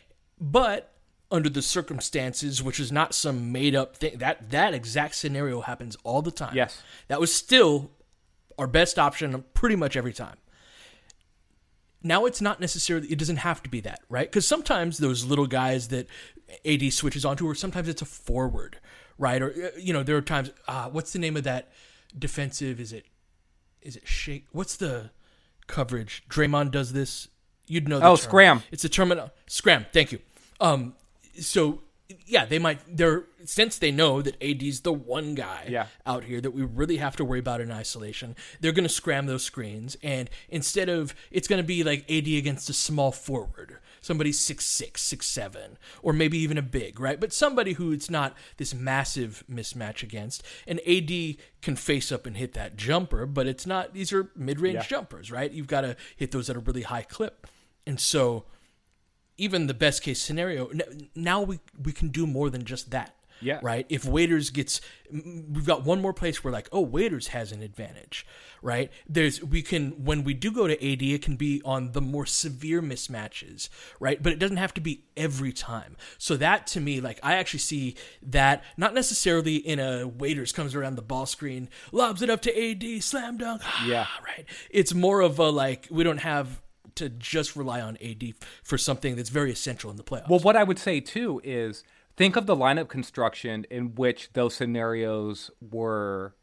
but 0.41 0.93
under 1.29 1.49
the 1.49 1.61
circumstances, 1.61 2.63
which 2.63 2.79
is 2.79 2.93
not 2.93 3.13
some 3.15 3.51
made 3.51 3.75
up 3.75 3.97
thing, 3.97 4.19
that 4.19 4.53
that 4.53 4.75
exact 4.75 5.17
scenario 5.17 5.63
happens 5.63 5.97
all 6.05 6.23
the 6.23 6.31
time. 6.31 6.55
Yes. 6.55 6.85
That 7.09 7.19
was 7.19 7.35
still 7.35 7.91
our 8.61 8.69
best 8.69 8.97
option 8.97 9.45
pretty 9.55 9.75
much 9.75 9.97
every 9.97 10.13
time. 10.13 10.37
Now 12.01 12.27
it's 12.27 12.41
not 12.41 12.61
necessarily 12.61 13.09
it 13.09 13.19
doesn't 13.19 13.39
have 13.39 13.61
to 13.65 13.69
be 13.69 13.81
that, 13.81 13.99
right? 14.09 14.31
Because 14.31 14.47
sometimes 14.47 14.99
those 14.99 15.25
little 15.25 15.49
guys 15.49 15.89
that 15.89 16.07
AD 16.65 16.93
switches 16.93 17.25
onto, 17.25 17.45
or 17.45 17.57
sometimes 17.57 17.89
it's 17.89 18.03
a 18.03 18.07
forward, 18.07 18.79
right? 19.19 19.43
Or 19.43 19.51
uh, 19.51 19.77
you 19.81 19.93
know, 19.93 20.05
there 20.05 20.17
are 20.17 20.23
times. 20.23 20.53
Uh, 20.69 20.91
what's 20.91 21.13
the 21.13 21.19
name 21.19 21.37
of 21.37 21.43
that 21.43 21.73
defensive? 22.17 22.79
Is 22.79 22.93
it 22.93 23.07
is 23.83 23.97
it 23.97 24.07
shake? 24.07 24.47
What's 24.53 24.77
the 24.77 25.11
coverage? 25.67 26.23
Draymond 26.29 26.71
does 26.71 26.93
this. 26.93 27.29
You'd 27.67 27.89
know. 27.89 27.97
Oh, 27.99 28.01
term. 28.01 28.17
scram. 28.17 28.63
It's 28.71 28.85
a 28.85 28.89
terminal 28.89 29.31
scram. 29.47 29.87
Thank 29.93 30.13
you. 30.13 30.19
Um, 30.61 30.95
so 31.41 31.81
yeah, 32.27 32.45
they 32.45 32.59
might. 32.59 32.81
They're 32.87 33.25
since 33.45 33.79
they 33.79 33.91
know 33.91 34.21
that 34.23 34.37
AD's 34.43 34.81
the 34.81 34.93
one 34.93 35.35
guy 35.35 35.67
Yeah. 35.69 35.87
out 36.07 36.25
here 36.25 36.41
that 36.41 36.51
we 36.53 36.63
really 36.63 36.99
have 36.99 37.17
to 37.17 37.25
worry 37.25 37.39
about 37.39 37.61
in 37.61 37.71
isolation. 37.71 38.37
They're 38.61 38.73
going 38.73 38.85
to 38.85 38.89
scram 38.91 39.27
those 39.27 39.43
screens, 39.45 39.97
and 40.03 40.29
instead 40.49 40.89
of 40.89 41.15
it's 41.31 41.49
going 41.49 41.61
to 41.63 41.67
be 41.67 41.83
like 41.83 42.05
AD 42.11 42.27
against 42.37 42.69
a 42.71 42.75
small 42.75 43.11
forward, 43.13 43.79
somebody 44.05 44.31
six 44.33 44.67
six, 44.67 45.03
six 45.03 45.27
seven, 45.27 45.79
or 46.03 46.13
maybe 46.13 46.37
even 46.39 46.59
a 46.59 46.63
big, 46.63 47.01
right? 47.01 47.19
But 47.19 47.33
somebody 47.33 47.73
who 47.73 47.91
it's 47.93 48.11
not 48.11 48.37
this 48.59 48.75
massive 48.75 49.43
mismatch 49.51 50.03
against. 50.03 50.43
And 50.67 50.79
AD 50.87 51.37
can 51.63 51.77
face 51.77 52.13
up 52.13 52.27
and 52.27 52.37
hit 52.37 52.53
that 52.53 52.77
jumper, 52.77 53.25
but 53.27 53.47
it's 53.47 53.67
not. 53.67 53.95
These 53.95 54.13
are 54.13 54.31
mid 54.37 54.61
range 54.61 54.75
Yeah. 54.77 54.87
jumpers, 54.87 55.31
right? 55.31 55.51
You've 55.51 55.67
got 55.67 55.81
to 55.81 55.97
hit 56.17 56.31
those 56.33 56.51
at 56.51 56.57
a 56.57 56.61
really 56.61 56.83
high 56.83 57.03
clip, 57.03 57.47
and 57.87 57.99
so 57.99 58.45
even 59.37 59.67
the 59.67 59.75
best 59.75 60.03
case 60.03 60.23
scenario 60.23 60.71
now 61.17 61.43
we 61.43 61.59
we 61.83 61.91
can 61.93 62.09
do 62.09 62.25
more 62.25 62.51
than 62.51 62.65
just 62.65 62.91
that 62.93 63.17
Yeah. 63.45 63.61
Right. 63.63 63.87
If 63.89 64.05
Waiters 64.05 64.51
gets, 64.51 64.81
we've 65.13 65.67
got 65.67 65.85
one 65.85 66.01
more 66.01 66.13
place 66.13 66.43
where 66.43 66.53
like, 66.53 66.69
oh, 66.73 66.81
Waiters 66.81 67.29
has 67.29 67.53
an 67.53 67.63
advantage. 67.63 68.27
Right. 68.63 68.91
There's 69.09 69.43
we 69.43 69.61
can 69.63 70.05
when 70.05 70.25
we 70.25 70.33
do 70.33 70.51
go 70.51 70.67
to 70.67 70.75
AD, 70.75 71.03
it 71.03 71.23
can 71.23 71.37
be 71.37 71.61
on 71.65 71.93
the 71.93 72.01
more 72.01 72.27
severe 72.27 72.81
mismatches. 72.81 73.69
Right. 74.01 74.23
But 74.23 74.33
it 74.33 74.39
doesn't 74.39 74.57
have 74.57 74.75
to 74.75 74.81
be 74.81 75.05
every 75.17 75.53
time. 75.53 75.97
So 76.19 76.37
that 76.39 76.67
to 76.69 76.81
me, 76.81 77.01
like, 77.01 77.21
I 77.23 77.35
actually 77.35 77.61
see 77.61 77.97
that 78.23 78.65
not 78.77 78.95
necessarily 78.95 79.57
in 79.57 79.79
a 79.79 80.09
Waiters 80.09 80.53
comes 80.53 80.75
around 80.75 80.97
the 80.97 81.03
ball 81.03 81.27
screen, 81.27 81.69
lobs 81.93 82.23
it 82.23 82.31
up 82.31 82.41
to 82.43 82.71
AD, 82.71 83.03
slam 83.03 83.37
dunk. 83.37 83.63
Ah, 83.65 83.87
yeah. 83.87 84.07
right. 84.25 84.47
It's 84.71 84.95
more 84.95 85.21
of 85.21 85.39
a 85.39 85.51
like 85.51 85.87
we 85.91 86.03
don't 86.03 86.19
have 86.19 86.63
to 86.97 87.09
just 87.09 87.57
rely 87.57 87.81
on 87.81 87.99
AD 88.03 88.35
for 88.63 88.79
something 88.79 89.17
that's 89.17 89.31
very 89.31 89.51
essential 89.51 89.91
in 89.91 89.97
the 89.97 90.05
playoffs. 90.05 90.29
Well, 90.29 90.41
what 90.41 90.57
I 90.57 90.63
would 90.63 90.79
say 90.79 91.01
too 91.01 91.41
is 91.45 91.85
think 92.17 92.37
of 92.37 92.47
the 92.47 92.57
lineup 92.57 92.89
construction 92.89 93.67
in 93.71 93.95
which 93.95 94.33
those 94.33 94.55
scenarios 94.55 95.51
were 95.61 96.35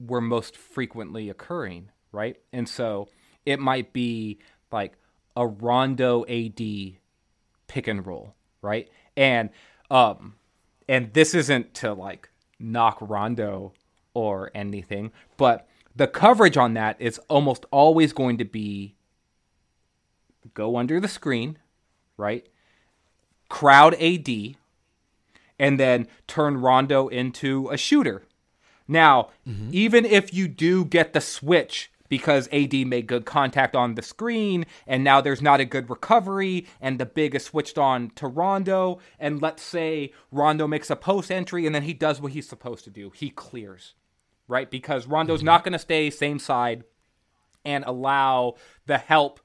were 0.00 0.20
most 0.20 0.56
frequently 0.56 1.30
occurring, 1.30 1.90
right? 2.10 2.36
And 2.52 2.68
so 2.68 3.08
it 3.46 3.60
might 3.60 3.92
be 3.92 4.38
like 4.72 4.94
a 5.36 5.46
Rondo 5.46 6.24
AD 6.28 6.60
pick 7.68 7.86
and 7.86 8.04
roll, 8.04 8.34
right? 8.60 8.88
And 9.16 9.50
um 9.90 10.34
and 10.88 11.12
this 11.12 11.34
isn't 11.34 11.74
to 11.74 11.92
like 11.92 12.28
knock 12.58 12.98
Rondo 13.00 13.72
or 14.14 14.50
anything, 14.54 15.12
but 15.36 15.68
the 15.94 16.06
coverage 16.06 16.56
on 16.56 16.74
that 16.74 16.96
is 17.00 17.18
almost 17.28 17.64
always 17.70 18.12
going 18.12 18.38
to 18.38 18.44
be 18.44 18.96
go 20.54 20.76
under 20.76 20.98
the 20.98 21.08
screen, 21.08 21.58
right? 22.16 22.46
Crowd 23.52 23.94
AD, 24.00 24.56
and 25.58 25.78
then 25.78 26.08
turn 26.26 26.56
Rondo 26.56 27.08
into 27.08 27.68
a 27.68 27.76
shooter. 27.76 28.22
Now, 28.88 29.28
mm-hmm. 29.46 29.68
even 29.72 30.06
if 30.06 30.32
you 30.32 30.48
do 30.48 30.86
get 30.86 31.12
the 31.12 31.20
switch 31.20 31.92
because 32.08 32.48
AD 32.50 32.72
made 32.86 33.06
good 33.06 33.26
contact 33.26 33.76
on 33.76 33.94
the 33.94 34.00
screen, 34.00 34.64
and 34.86 35.04
now 35.04 35.20
there's 35.20 35.42
not 35.42 35.60
a 35.60 35.66
good 35.66 35.90
recovery, 35.90 36.66
and 36.80 36.98
the 36.98 37.04
big 37.04 37.34
is 37.34 37.44
switched 37.44 37.76
on 37.76 38.08
to 38.14 38.26
Rondo, 38.26 39.00
and 39.20 39.42
let's 39.42 39.62
say 39.62 40.14
Rondo 40.30 40.66
makes 40.66 40.88
a 40.88 40.96
post 40.96 41.30
entry 41.30 41.66
and 41.66 41.74
then 41.74 41.82
he 41.82 41.92
does 41.92 42.22
what 42.22 42.32
he's 42.32 42.48
supposed 42.48 42.84
to 42.84 42.90
do. 42.90 43.10
He 43.14 43.28
clears, 43.28 43.92
right? 44.48 44.70
Because 44.70 45.06
Rondo's 45.06 45.40
mm-hmm. 45.40 45.46
not 45.46 45.62
going 45.62 45.74
to 45.74 45.78
stay 45.78 46.08
same 46.08 46.38
side 46.38 46.84
and 47.66 47.84
allow 47.84 48.54
the 48.86 48.96
help 48.96 49.40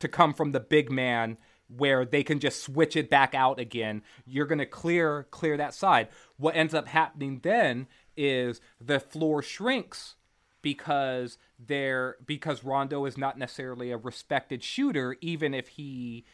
to 0.00 0.08
come 0.08 0.34
from 0.34 0.52
the 0.52 0.60
big 0.60 0.90
man 0.90 1.38
where 1.68 2.04
they 2.04 2.22
can 2.22 2.38
just 2.38 2.62
switch 2.62 2.96
it 2.96 3.10
back 3.10 3.34
out 3.34 3.58
again. 3.58 4.02
You're 4.24 4.46
going 4.46 4.58
to 4.58 4.66
clear 4.66 5.26
clear 5.30 5.56
that 5.56 5.74
side. 5.74 6.08
What 6.36 6.56
ends 6.56 6.74
up 6.74 6.88
happening 6.88 7.40
then 7.42 7.86
is 8.16 8.60
the 8.80 9.00
floor 9.00 9.42
shrinks 9.42 10.14
because 10.62 11.38
there 11.58 12.16
because 12.24 12.64
Rondo 12.64 13.04
is 13.04 13.16
not 13.16 13.38
necessarily 13.38 13.90
a 13.90 13.96
respected 13.96 14.62
shooter 14.62 15.16
even 15.20 15.54
if 15.54 15.68
he 15.68 16.24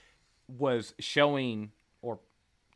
was 0.48 0.94
showing 0.98 1.72
or 2.00 2.20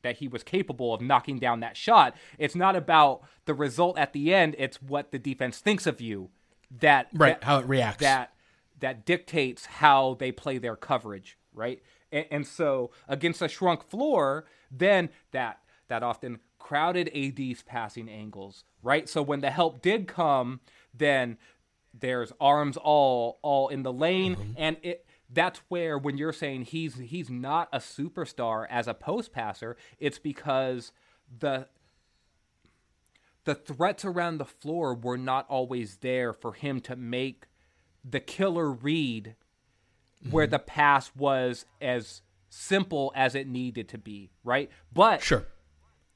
that 0.03 0.19
he 0.19 0.29
was 0.29 0.43
capable 0.43 0.95
of 0.95 1.01
knocking 1.01 1.39
down 1.39 1.61
that 1.61 1.77
shot. 1.77 2.15
It's 2.39 2.55
not 2.55 2.77
about 2.77 3.23
the 3.45 3.55
result 3.55 3.99
at 3.99 4.13
the 4.13 4.35
end, 4.35 4.55
it's 4.59 4.83
what 4.83 5.13
the 5.13 5.19
defense 5.19 5.59
thinks 5.59 5.87
of 5.87 6.01
you 6.01 6.31
that 6.81 7.09
right 7.13 7.41
that, 7.41 7.45
how 7.45 7.59
it 7.59 7.67
reacts. 7.67 8.01
That 8.03 8.33
that 8.81 9.05
dictates 9.05 9.67
how 9.67 10.17
they 10.19 10.33
play 10.33 10.59
their 10.59 10.77
coverage, 10.77 11.39
right? 11.55 11.81
And, 12.13 12.27
and 12.31 12.47
so 12.47 12.91
against 13.09 13.43
a 13.43 13.49
shrunk 13.49 13.83
floor, 13.83 14.47
then 14.71 15.11
that 15.33 15.61
that 15.89 16.03
often 16.03 16.41
crowded 16.59 17.11
AD's 17.15 17.63
passing 17.63 18.09
angles, 18.09 18.65
right? 18.83 19.09
So 19.09 19.23
when 19.23 19.41
the 19.41 19.51
help 19.51 19.83
did 19.83 20.09
come, 20.09 20.61
then 20.93 21.39
there's 21.95 22.33
arms 22.41 22.77
all 22.77 23.39
all 23.43 23.69
in 23.69 23.83
the 23.83 23.93
lane, 23.93 24.37
mm-hmm. 24.37 24.53
and 24.57 24.77
it 24.83 25.07
that's 25.31 25.61
where 25.69 25.99
when 25.99 26.19
you're 26.19 26.33
saying 26.33 26.63
he's 26.63 26.97
he's 26.97 27.31
not 27.31 27.69
a 27.73 27.79
superstar 27.79 28.67
as 28.71 28.87
a 28.87 28.95
post 28.95 29.33
passer, 29.33 29.77
it's 29.99 30.19
because 30.19 30.93
the 31.39 31.69
the 33.45 33.55
threats 33.55 34.05
around 34.05 34.39
the 34.39 34.45
floor 34.45 34.95
were 34.95 35.17
not 35.17 35.47
always 35.49 35.99
there 35.99 36.33
for 36.33 36.53
him 36.53 36.81
to 36.81 36.97
make 36.97 37.47
the 38.05 38.21
killer 38.21 38.71
read 38.71 39.37
where 40.31 40.47
mm-hmm. 40.47 40.53
the 40.53 40.59
pass 40.59 41.11
was 41.17 41.67
as 41.81 42.23
simple 42.49 43.13
as 43.15 43.35
it 43.35 43.47
needed 43.47 43.89
to 43.91 43.99
be, 43.99 44.31
right? 44.45 44.71
But 44.93 45.23
sure. 45.23 45.47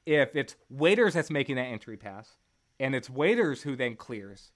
if 0.05 0.35
it's 0.35 0.55
Waiters 0.69 1.13
that's 1.13 1.29
making 1.29 1.55
that 1.55 1.63
entry 1.65 1.97
pass 1.97 2.35
and 2.79 2.95
it's 2.95 3.09
Waiters 3.09 3.63
who 3.63 3.75
then 3.75 3.95
clears, 3.95 4.51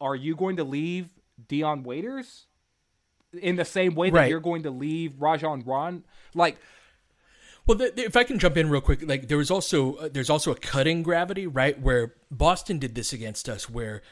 are 0.00 0.16
you 0.16 0.34
going 0.34 0.56
to 0.56 0.64
leave 0.64 1.10
Dion 1.48 1.82
Waiters 1.82 2.46
in 3.32 3.56
the 3.56 3.64
same 3.64 3.94
way 3.94 4.10
that 4.10 4.16
right. 4.16 4.30
you're 4.30 4.40
going 4.40 4.64
to 4.64 4.70
leave 4.70 5.20
Rajon 5.20 5.62
Ron? 5.64 6.04
Like, 6.34 6.58
well, 7.66 7.78
the, 7.78 7.92
the, 7.94 8.04
if 8.04 8.16
I 8.16 8.24
can 8.24 8.38
jump 8.38 8.56
in 8.56 8.68
real 8.68 8.80
quick, 8.80 9.06
like 9.06 9.28
there 9.28 9.38
was 9.38 9.50
also 9.50 9.94
uh, 9.94 10.08
there's 10.12 10.28
also 10.28 10.50
a 10.52 10.56
cutting 10.56 11.02
gravity, 11.02 11.46
right? 11.46 11.80
Where 11.80 12.14
Boston 12.30 12.78
did 12.78 12.94
this 12.94 13.12
against 13.12 13.48
us, 13.48 13.70
where 13.70 14.02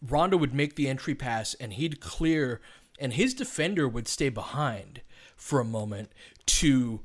Rondo 0.00 0.36
would 0.36 0.54
make 0.54 0.76
the 0.76 0.88
entry 0.88 1.14
pass 1.14 1.54
and 1.54 1.72
he'd 1.72 2.00
clear, 2.00 2.60
and 2.98 3.12
his 3.12 3.34
defender 3.34 3.88
would 3.88 4.08
stay 4.08 4.28
behind 4.28 5.02
for 5.36 5.60
a 5.60 5.64
moment 5.64 6.10
to 6.46 7.00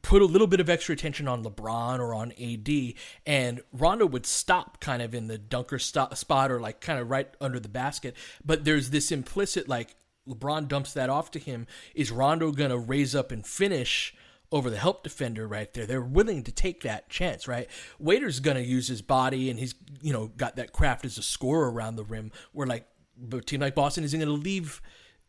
put 0.00 0.22
a 0.22 0.26
little 0.26 0.46
bit 0.46 0.60
of 0.60 0.70
extra 0.70 0.94
attention 0.94 1.28
on 1.28 1.44
LeBron 1.44 1.98
or 1.98 2.14
on 2.14 2.32
AD, 2.32 2.94
and 3.26 3.60
Rondo 3.72 4.06
would 4.06 4.24
stop 4.24 4.80
kind 4.80 5.02
of 5.02 5.14
in 5.14 5.26
the 5.26 5.36
dunker 5.36 5.78
st- 5.78 6.16
spot 6.16 6.50
or 6.50 6.60
like 6.60 6.80
kind 6.80 6.98
of 6.98 7.10
right 7.10 7.28
under 7.40 7.60
the 7.60 7.68
basket. 7.68 8.16
But 8.44 8.64
there's 8.64 8.90
this 8.90 9.12
implicit 9.12 9.68
like 9.68 9.94
LeBron 10.26 10.68
dumps 10.68 10.94
that 10.94 11.10
off 11.10 11.30
to 11.32 11.38
him. 11.38 11.66
Is 11.94 12.10
Rondo 12.10 12.52
gonna 12.52 12.78
raise 12.78 13.14
up 13.14 13.32
and 13.32 13.46
finish? 13.46 14.14
over 14.52 14.68
the 14.68 14.76
help 14.76 15.02
defender 15.02 15.48
right 15.48 15.72
there. 15.72 15.86
They're 15.86 16.02
willing 16.02 16.44
to 16.44 16.52
take 16.52 16.82
that 16.82 17.08
chance, 17.08 17.48
right? 17.48 17.68
Waiter's 17.98 18.38
to 18.58 18.62
use 18.62 18.86
his 18.86 19.00
body 19.00 19.48
and 19.48 19.58
he's, 19.58 19.74
you 20.02 20.12
know, 20.12 20.26
got 20.36 20.56
that 20.56 20.72
craft 20.72 21.06
as 21.06 21.16
a 21.16 21.22
scorer 21.22 21.72
around 21.72 21.96
the 21.96 22.04
rim 22.04 22.30
where 22.52 22.66
like 22.66 22.86
a 23.32 23.40
team 23.40 23.60
like 23.60 23.74
Boston 23.74 24.04
isn't 24.04 24.20
to 24.20 24.42
leave 24.42 24.82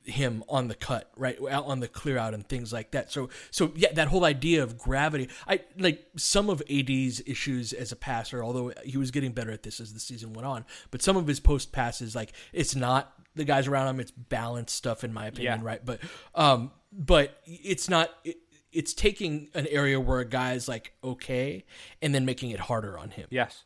him 0.06 0.44
on 0.50 0.68
the 0.68 0.76
cut, 0.76 1.12
right? 1.16 1.38
Out 1.50 1.66
on 1.66 1.80
the 1.80 1.88
clear 1.88 2.18
out 2.18 2.34
and 2.34 2.48
things 2.48 2.74
like 2.74 2.92
that. 2.92 3.12
So 3.12 3.30
so 3.52 3.72
yeah, 3.76 3.92
that 3.94 4.08
whole 4.08 4.26
idea 4.26 4.64
of 4.64 4.78
gravity. 4.78 5.30
I 5.48 5.62
like 5.78 6.06
some 6.18 6.50
of 6.50 6.62
AD's 6.70 7.22
issues 7.26 7.74
as 7.74 7.92
a 7.92 7.96
passer, 7.96 8.44
although 8.44 8.74
he 8.84 8.98
was 8.98 9.12
getting 9.12 9.32
better 9.32 9.52
at 9.52 9.64
this 9.64 9.80
as 9.80 9.94
the 9.94 10.00
season 10.00 10.34
went 10.34 10.46
on, 10.46 10.66
but 10.92 11.02
some 11.02 11.18
of 11.18 11.28
his 11.28 11.40
post 11.40 11.72
passes 11.72 12.16
like 12.16 12.34
it's 12.52 12.76
not 12.76 13.14
the 13.36 13.44
guys 13.46 13.68
around 13.68 13.88
him, 13.88 14.00
it's 14.00 14.12
balanced 14.12 14.76
stuff 14.76 15.04
in 15.04 15.14
my 15.14 15.28
opinion, 15.28 15.60
yeah. 15.60 15.66
right? 15.66 15.86
But 15.86 16.00
um 16.36 16.72
but 16.92 17.40
it's 17.46 17.90
not 17.90 18.10
it, 18.24 18.38
it's 18.72 18.94
taking 18.94 19.50
an 19.54 19.68
area 19.68 20.00
where 20.00 20.20
a 20.20 20.26
guy's 20.26 20.68
like 20.68 20.94
okay 21.04 21.64
and 22.02 22.14
then 22.14 22.26
making 22.26 22.52
it 22.52 22.60
harder 22.60 22.98
on 22.98 23.12
him. 23.12 23.28
Yes. 23.30 23.64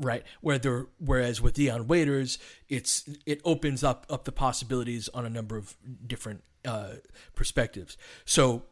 Right. 0.00 0.22
Where 0.40 0.58
there 0.58 0.86
whereas 0.98 1.40
with 1.40 1.54
Dion 1.54 1.88
Waiters, 1.88 2.38
it's 2.68 3.08
it 3.26 3.40
opens 3.44 3.82
up 3.82 4.06
up 4.08 4.24
the 4.24 4.32
possibilities 4.32 5.08
on 5.08 5.26
a 5.26 5.30
number 5.30 5.56
of 5.56 5.76
different 6.06 6.44
uh, 6.64 6.94
perspectives. 7.34 7.96
So 8.24 8.64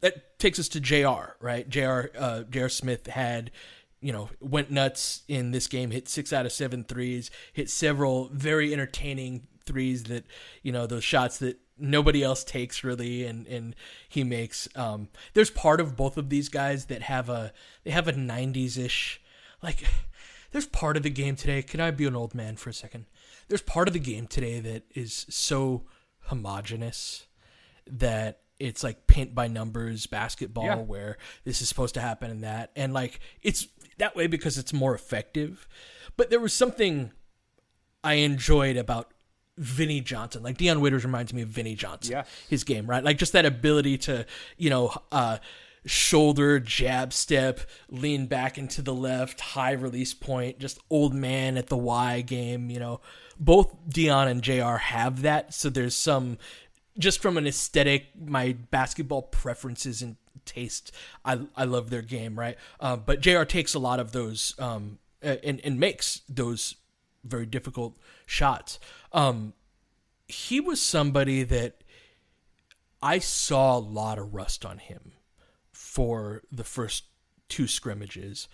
that 0.00 0.38
takes 0.38 0.58
us 0.58 0.68
to 0.68 0.80
JR, 0.80 1.36
right? 1.40 1.68
JR 1.68 2.04
uh, 2.18 2.42
JR 2.44 2.68
Smith 2.68 3.06
had 3.06 3.50
you 4.02 4.12
know, 4.12 4.28
went 4.40 4.68
nuts 4.68 5.22
in 5.28 5.52
this 5.52 5.68
game, 5.68 5.92
hit 5.92 6.08
six 6.08 6.32
out 6.32 6.44
of 6.44 6.50
seven 6.50 6.82
threes, 6.82 7.30
hit 7.52 7.70
several 7.70 8.28
very 8.32 8.72
entertaining 8.72 9.46
threes 9.64 10.04
that, 10.04 10.24
you 10.62 10.72
know, 10.72 10.88
those 10.88 11.04
shots 11.04 11.38
that 11.38 11.58
nobody 11.78 12.22
else 12.22 12.44
takes 12.44 12.84
really 12.84 13.24
and 13.24 13.46
and 13.46 13.74
he 14.08 14.22
makes 14.22 14.68
um 14.76 15.08
there's 15.34 15.50
part 15.50 15.80
of 15.80 15.96
both 15.96 16.16
of 16.16 16.28
these 16.28 16.48
guys 16.48 16.84
that 16.86 17.02
have 17.02 17.28
a 17.28 17.52
they 17.82 17.90
have 17.90 18.06
a 18.06 18.12
90s 18.12 18.78
ish 18.78 19.20
like 19.62 19.82
there's 20.52 20.66
part 20.66 20.96
of 20.96 21.02
the 21.02 21.10
game 21.10 21.36
today 21.36 21.62
can 21.62 21.80
i 21.80 21.90
be 21.90 22.06
an 22.06 22.16
old 22.16 22.34
man 22.34 22.56
for 22.56 22.70
a 22.70 22.74
second 22.74 23.06
there's 23.48 23.62
part 23.62 23.88
of 23.88 23.94
the 23.94 24.00
game 24.00 24.26
today 24.26 24.60
that 24.60 24.84
is 24.94 25.26
so 25.28 25.82
homogenous 26.26 27.26
that 27.86 28.40
it's 28.58 28.84
like 28.84 29.06
paint 29.06 29.34
by 29.34 29.48
numbers 29.48 30.06
basketball 30.06 30.64
yeah. 30.64 30.76
where 30.76 31.18
this 31.44 31.60
is 31.60 31.68
supposed 31.68 31.94
to 31.94 32.00
happen 32.00 32.30
and 32.30 32.44
that 32.44 32.70
and 32.76 32.92
like 32.92 33.20
it's 33.42 33.66
that 33.98 34.14
way 34.14 34.26
because 34.26 34.56
it's 34.58 34.72
more 34.72 34.94
effective 34.94 35.66
but 36.16 36.30
there 36.30 36.40
was 36.40 36.52
something 36.52 37.10
i 38.04 38.14
enjoyed 38.14 38.76
about 38.76 39.12
Vinny 39.58 40.00
Johnson. 40.00 40.42
Like 40.42 40.56
Dion 40.56 40.80
Waiters 40.80 41.04
reminds 41.04 41.32
me 41.34 41.42
of 41.42 41.48
Vinny 41.48 41.74
Johnson. 41.74 42.12
Yeah. 42.12 42.24
His 42.48 42.64
game, 42.64 42.86
right? 42.86 43.04
Like 43.04 43.18
just 43.18 43.32
that 43.34 43.44
ability 43.44 43.98
to, 43.98 44.26
you 44.56 44.70
know, 44.70 44.94
uh, 45.10 45.38
shoulder, 45.84 46.60
jab 46.60 47.12
step, 47.12 47.60
lean 47.88 48.26
back 48.26 48.58
into 48.58 48.82
the 48.82 48.94
left, 48.94 49.40
high 49.40 49.72
release 49.72 50.14
point, 50.14 50.58
just 50.58 50.78
old 50.90 51.14
man 51.14 51.56
at 51.56 51.68
the 51.68 51.76
Y 51.76 52.20
game, 52.22 52.70
you 52.70 52.78
know. 52.78 53.00
Both 53.38 53.74
Dion 53.88 54.28
and 54.28 54.42
JR 54.42 54.76
have 54.76 55.22
that, 55.22 55.54
so 55.54 55.68
there's 55.70 55.94
some 55.94 56.38
just 56.98 57.22
from 57.22 57.36
an 57.36 57.46
aesthetic, 57.46 58.08
my 58.18 58.52
basketball 58.70 59.22
preferences 59.22 60.02
and 60.02 60.16
taste, 60.44 60.92
I 61.24 61.40
I 61.56 61.64
love 61.64 61.90
their 61.90 62.02
game, 62.02 62.38
right? 62.38 62.56
Uh, 62.80 62.96
but 62.96 63.20
Jr. 63.20 63.44
takes 63.44 63.74
a 63.74 63.78
lot 63.78 64.00
of 64.00 64.12
those 64.12 64.54
um, 64.58 64.98
and 65.20 65.60
and 65.64 65.78
makes 65.78 66.22
those 66.28 66.76
very 67.24 67.46
difficult 67.46 67.96
shots. 68.26 68.78
Um, 69.12 69.54
he 70.28 70.60
was 70.60 70.80
somebody 70.80 71.42
that 71.44 71.82
I 73.02 73.18
saw 73.18 73.76
a 73.76 73.80
lot 73.80 74.18
of 74.18 74.34
rust 74.34 74.64
on 74.64 74.78
him 74.78 75.12
for 75.92 76.40
the 76.50 76.64
first 76.64 77.04
two 77.50 77.66
scrimmages. 77.66 78.48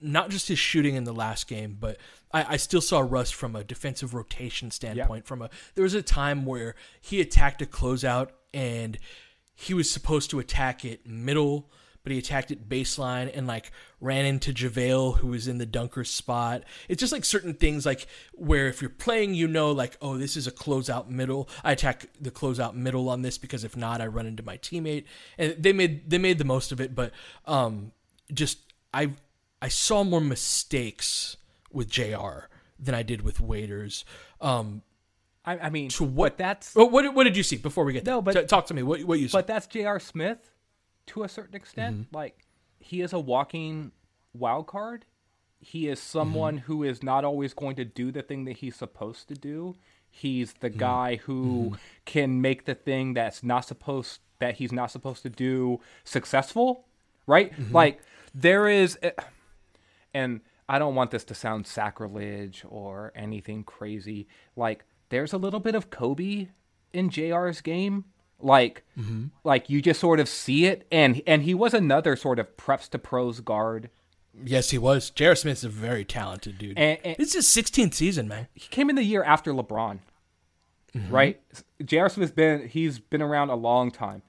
Not 0.00 0.30
just 0.30 0.48
his 0.48 0.58
shooting 0.58 0.94
in 0.94 1.04
the 1.04 1.12
last 1.12 1.48
game, 1.48 1.76
but 1.78 1.98
I, 2.32 2.54
I 2.54 2.56
still 2.56 2.80
saw 2.80 3.00
rust 3.00 3.34
from 3.34 3.54
a 3.54 3.62
defensive 3.62 4.14
rotation 4.14 4.70
standpoint. 4.70 5.26
From 5.26 5.42
a 5.42 5.50
there 5.74 5.84
was 5.84 5.92
a 5.92 6.00
time 6.00 6.46
where 6.46 6.74
he 6.98 7.20
attacked 7.20 7.60
a 7.60 7.66
closeout 7.66 8.30
and 8.54 8.98
he 9.54 9.74
was 9.74 9.90
supposed 9.90 10.30
to 10.30 10.38
attack 10.38 10.82
it 10.82 11.06
middle, 11.06 11.70
but 12.06 12.12
he 12.12 12.18
attacked 12.20 12.52
it 12.52 12.68
baseline 12.68 13.36
and 13.36 13.48
like 13.48 13.72
ran 14.00 14.24
into 14.26 14.52
JaVale, 14.52 15.16
who 15.18 15.26
was 15.26 15.48
in 15.48 15.58
the 15.58 15.66
dunker 15.66 16.04
spot. 16.04 16.62
It's 16.88 17.00
just 17.00 17.12
like 17.12 17.24
certain 17.24 17.52
things 17.54 17.84
like 17.84 18.06
where 18.32 18.68
if 18.68 18.80
you're 18.80 18.90
playing, 18.90 19.34
you 19.34 19.48
know, 19.48 19.72
like, 19.72 19.96
oh, 20.00 20.16
this 20.16 20.36
is 20.36 20.46
a 20.46 20.52
closeout 20.52 21.08
middle. 21.08 21.48
I 21.64 21.72
attack 21.72 22.06
the 22.20 22.30
closeout 22.30 22.74
middle 22.74 23.08
on 23.08 23.22
this 23.22 23.38
because 23.38 23.64
if 23.64 23.76
not, 23.76 24.00
I 24.00 24.06
run 24.06 24.24
into 24.24 24.44
my 24.44 24.56
teammate. 24.58 25.02
And 25.36 25.56
they 25.58 25.72
made 25.72 26.08
they 26.08 26.18
made 26.18 26.38
the 26.38 26.44
most 26.44 26.70
of 26.70 26.80
it, 26.80 26.94
but 26.94 27.10
um 27.44 27.90
just 28.32 28.60
I 28.94 29.10
I 29.60 29.66
saw 29.66 30.04
more 30.04 30.20
mistakes 30.20 31.36
with 31.72 31.90
JR 31.90 32.46
than 32.78 32.94
I 32.94 33.02
did 33.02 33.22
with 33.22 33.40
Waiters. 33.40 34.04
Um 34.40 34.82
I, 35.44 35.58
I 35.58 35.70
mean, 35.70 35.88
to 35.88 36.04
what 36.04 36.38
that's 36.38 36.72
what, 36.76 36.92
what 36.92 37.12
what 37.14 37.24
did 37.24 37.36
you 37.36 37.42
see 37.42 37.56
before 37.56 37.84
we 37.84 37.92
get 37.92 38.06
No, 38.06 38.20
there? 38.20 38.32
but- 38.34 38.40
T- 38.42 38.46
talk 38.46 38.66
to 38.66 38.74
me. 38.74 38.84
What 38.84 39.02
what 39.02 39.18
you 39.18 39.26
saw? 39.26 39.38
But 39.38 39.48
that's 39.48 39.66
J.R. 39.66 39.98
Smith 39.98 40.52
to 41.08 41.22
a 41.22 41.28
certain 41.28 41.54
extent. 41.54 41.96
Mm-hmm. 41.96 42.16
Like 42.16 42.38
he 42.78 43.00
is 43.00 43.12
a 43.12 43.18
walking 43.20 43.92
wild 44.34 44.66
card. 44.66 45.04
He 45.58 45.88
is 45.88 46.00
someone 46.00 46.58
mm-hmm. 46.58 46.66
who 46.66 46.82
is 46.82 47.02
not 47.02 47.24
always 47.24 47.54
going 47.54 47.76
to 47.76 47.84
do 47.84 48.12
the 48.12 48.22
thing 48.22 48.44
that 48.44 48.58
he's 48.58 48.76
supposed 48.76 49.28
to 49.28 49.34
do. 49.34 49.76
He's 50.08 50.54
the 50.54 50.70
mm-hmm. 50.70 50.78
guy 50.78 51.16
who 51.16 51.76
can 52.04 52.40
make 52.40 52.64
the 52.64 52.74
thing 52.74 53.14
that's 53.14 53.42
not 53.42 53.64
supposed 53.64 54.20
that 54.38 54.56
he's 54.56 54.72
not 54.72 54.90
supposed 54.90 55.22
to 55.22 55.30
do 55.30 55.80
successful, 56.04 56.86
right? 57.26 57.52
Like 57.72 58.00
there 58.34 58.68
is 58.68 58.98
and 60.12 60.40
I 60.68 60.78
don't 60.78 60.94
want 60.94 61.10
this 61.10 61.24
to 61.24 61.34
sound 61.34 61.66
sacrilege 61.66 62.64
or 62.68 63.12
anything 63.14 63.64
crazy. 63.64 64.26
Like 64.56 64.84
there's 65.08 65.32
a 65.32 65.38
little 65.38 65.60
bit 65.60 65.74
of 65.74 65.90
Kobe 65.90 66.48
in 66.92 67.10
JR's 67.10 67.60
game. 67.60 68.04
Like 68.40 68.84
mm-hmm. 68.98 69.26
like 69.44 69.70
you 69.70 69.80
just 69.80 70.00
sort 70.00 70.20
of 70.20 70.28
see 70.28 70.66
it 70.66 70.86
and 70.92 71.22
and 71.26 71.42
he 71.42 71.54
was 71.54 71.72
another 71.72 72.16
sort 72.16 72.38
of 72.38 72.56
preps 72.56 72.88
to 72.90 72.98
pros 72.98 73.40
guard. 73.40 73.90
yes, 74.44 74.70
he 74.70 74.78
was. 74.78 75.10
J.R. 75.10 75.34
Smith's 75.34 75.64
a 75.64 75.68
very 75.68 76.04
talented 76.04 76.58
dude. 76.58 76.78
And- 76.78 76.98
and- 77.02 77.16
this 77.16 77.34
is 77.34 77.54
his 77.54 77.64
16th 77.64 77.94
season, 77.94 78.28
man. 78.28 78.48
He 78.54 78.68
came 78.68 78.90
in 78.90 78.96
the 78.96 79.04
year 79.04 79.22
after 79.22 79.52
LeBron. 79.52 80.00
Mm-hmm. 80.94 81.14
Right? 81.14 81.40
JR 81.84 82.08
Smith's 82.08 82.32
been 82.32 82.68
he's 82.68 82.98
been 82.98 83.22
around 83.22 83.50
a 83.50 83.54
long 83.54 83.90
time. 83.90 84.22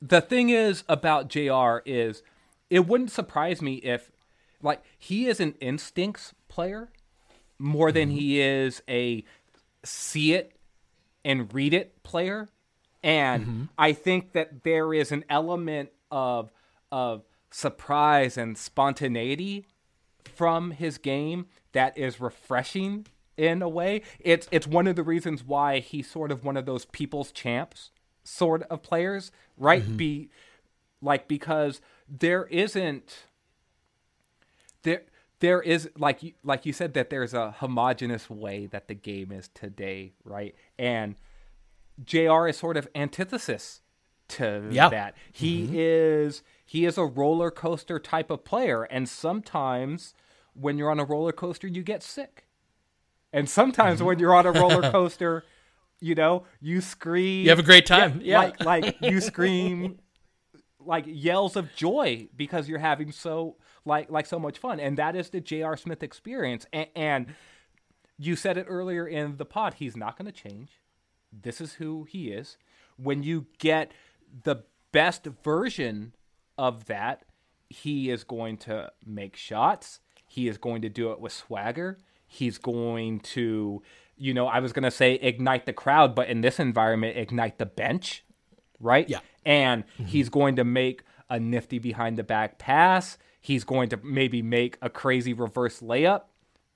The 0.00 0.20
thing 0.20 0.50
is 0.50 0.84
about 0.88 1.28
JR 1.28 1.78
is 1.84 2.22
it 2.68 2.86
wouldn't 2.86 3.10
surprise 3.10 3.60
me 3.60 3.74
if 3.76 4.10
like 4.62 4.82
he 4.98 5.26
is 5.26 5.40
an 5.40 5.54
instincts 5.60 6.34
player 6.48 6.90
more 7.58 7.92
than 7.92 8.08
mm-hmm. 8.08 8.18
he 8.18 8.40
is 8.40 8.82
a 8.88 9.24
see 9.84 10.32
it 10.32 10.52
and 11.24 11.52
read 11.52 11.74
it 11.74 12.02
player. 12.02 12.48
And 13.02 13.44
mm-hmm. 13.44 13.64
I 13.78 13.92
think 13.92 14.32
that 14.32 14.62
there 14.62 14.92
is 14.92 15.12
an 15.12 15.24
element 15.28 15.90
of 16.10 16.52
of 16.92 17.22
surprise 17.50 18.36
and 18.36 18.56
spontaneity 18.56 19.66
from 20.24 20.72
his 20.72 20.98
game 20.98 21.46
that 21.72 21.96
is 21.96 22.20
refreshing 22.20 23.06
in 23.36 23.62
a 23.62 23.68
way. 23.68 24.02
It's 24.18 24.48
it's 24.50 24.66
one 24.66 24.86
of 24.86 24.96
the 24.96 25.02
reasons 25.02 25.44
why 25.44 25.78
he's 25.80 26.10
sort 26.10 26.30
of 26.30 26.44
one 26.44 26.56
of 26.56 26.66
those 26.66 26.84
people's 26.84 27.32
champs 27.32 27.90
sort 28.22 28.62
of 28.64 28.82
players, 28.82 29.32
right? 29.56 29.82
Mm-hmm. 29.82 29.96
Be 29.96 30.30
like 31.00 31.26
because 31.28 31.80
there 32.08 32.44
isn't 32.46 33.24
there 34.82 35.02
there 35.40 35.62
is 35.62 35.88
like 35.96 36.34
like 36.44 36.66
you 36.66 36.72
said 36.72 36.94
that 36.94 37.10
there's 37.10 37.34
a 37.34 37.52
homogenous 37.52 38.28
way 38.28 38.66
that 38.66 38.88
the 38.88 38.94
game 38.94 39.32
is 39.32 39.48
today, 39.48 40.12
right? 40.24 40.54
And 40.78 41.16
JR 42.04 42.46
is 42.46 42.56
sort 42.56 42.76
of 42.76 42.88
antithesis 42.94 43.80
to 44.28 44.68
Yeah. 44.70 44.88
that. 44.88 45.16
He 45.32 45.64
mm-hmm. 45.64 45.74
is 45.76 46.42
he 46.64 46.84
is 46.84 46.96
a 46.96 47.04
roller 47.04 47.50
coaster 47.50 47.98
type 47.98 48.30
of 48.30 48.44
player 48.44 48.84
and 48.84 49.08
sometimes 49.08 50.14
when 50.54 50.78
you're 50.78 50.90
on 50.90 51.00
a 51.00 51.04
roller 51.04 51.32
coaster 51.32 51.66
you 51.66 51.82
get 51.82 52.02
sick. 52.02 52.46
And 53.32 53.48
sometimes 53.48 53.98
mm-hmm. 53.98 54.06
when 54.06 54.18
you're 54.18 54.34
on 54.34 54.46
a 54.46 54.52
roller 54.52 54.90
coaster, 54.92 55.44
you 56.00 56.14
know, 56.14 56.44
you 56.60 56.80
scream 56.80 57.44
You 57.44 57.50
have 57.50 57.58
a 57.58 57.64
great 57.64 57.86
time. 57.86 58.20
Yeah. 58.22 58.38
Like 58.38 58.64
like 58.64 58.96
you 59.00 59.20
scream 59.20 59.98
like 60.78 61.04
yells 61.06 61.56
of 61.56 61.74
joy 61.74 62.28
because 62.34 62.68
you're 62.68 62.78
having 62.78 63.12
so 63.12 63.56
like 63.84 64.10
like 64.10 64.26
so 64.26 64.38
much 64.38 64.58
fun 64.58 64.80
and 64.80 64.96
that 64.96 65.16
is 65.16 65.30
the 65.30 65.40
J.R. 65.40 65.76
Smith 65.76 66.02
experience 66.02 66.66
and, 66.72 66.88
and 66.94 67.34
you 68.18 68.36
said 68.36 68.56
it 68.56 68.66
earlier 68.68 69.06
in 69.06 69.36
the 69.36 69.44
pod 69.44 69.74
he's 69.74 69.96
not 69.96 70.16
going 70.16 70.26
to 70.26 70.32
change 70.32 70.79
this 71.32 71.60
is 71.60 71.74
who 71.74 72.04
he 72.04 72.28
is. 72.28 72.56
When 72.96 73.22
you 73.22 73.46
get 73.58 73.92
the 74.44 74.64
best 74.92 75.24
version 75.42 76.14
of 76.58 76.86
that 76.86 77.24
he 77.70 78.10
is 78.10 78.24
going 78.24 78.56
to 78.58 78.90
make 79.06 79.36
shots. 79.36 80.00
He 80.26 80.48
is 80.48 80.58
going 80.58 80.82
to 80.82 80.88
do 80.88 81.12
it 81.12 81.20
with 81.20 81.32
swagger. 81.32 81.98
He's 82.26 82.58
going 82.58 83.20
to 83.20 83.82
you 84.16 84.34
know 84.34 84.46
i 84.46 84.60
was 84.60 84.74
going 84.74 84.82
to 84.82 84.90
say 84.90 85.14
ignite 85.14 85.64
the 85.64 85.72
crowd 85.72 86.14
but 86.14 86.28
in 86.28 86.42
this 86.42 86.60
environment 86.60 87.16
ignite 87.16 87.56
the 87.56 87.64
bench 87.64 88.22
right? 88.78 89.08
Yeah. 89.08 89.20
and 89.46 89.84
he's 89.96 90.28
going 90.28 90.56
to 90.56 90.64
make 90.64 91.02
a 91.30 91.40
nifty 91.40 91.78
behind 91.78 92.18
the 92.18 92.22
back 92.22 92.58
pass. 92.58 93.16
He's 93.40 93.64
going 93.64 93.88
to 93.90 93.98
maybe 94.02 94.42
make 94.42 94.76
a 94.82 94.90
crazy 94.90 95.32
reverse 95.32 95.80
layup 95.80 96.24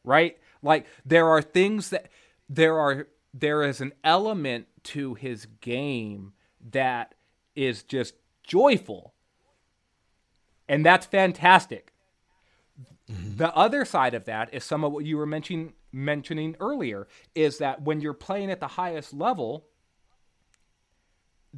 right? 0.04 0.38
Like 0.62 0.86
there 1.04 1.28
are 1.28 1.42
things 1.42 1.90
that 1.90 2.08
there 2.48 2.78
are 2.78 3.08
there 3.34 3.64
is 3.64 3.80
an 3.80 3.92
element 4.04 4.66
to 4.84 5.14
his 5.14 5.46
game 5.60 6.32
that 6.70 7.14
is 7.56 7.82
just 7.82 8.14
joyful 8.42 9.12
and 10.68 10.86
that's 10.86 11.06
fantastic 11.06 11.92
mm-hmm. 13.10 13.36
the 13.36 13.54
other 13.54 13.84
side 13.84 14.14
of 14.14 14.24
that 14.24 14.52
is 14.54 14.62
some 14.62 14.84
of 14.84 14.92
what 14.92 15.04
you 15.04 15.16
were 15.16 15.26
mentioning 15.26 15.72
mentioning 15.92 16.56
earlier 16.60 17.06
is 17.34 17.58
that 17.58 17.82
when 17.82 18.00
you're 18.00 18.12
playing 18.12 18.50
at 18.50 18.60
the 18.60 18.68
highest 18.68 19.12
level 19.12 19.66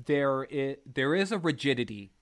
there 0.05 0.45
is, 0.45 0.77
there 0.85 1.15
is 1.15 1.33
a 1.33 1.39
rigidity 1.39 2.13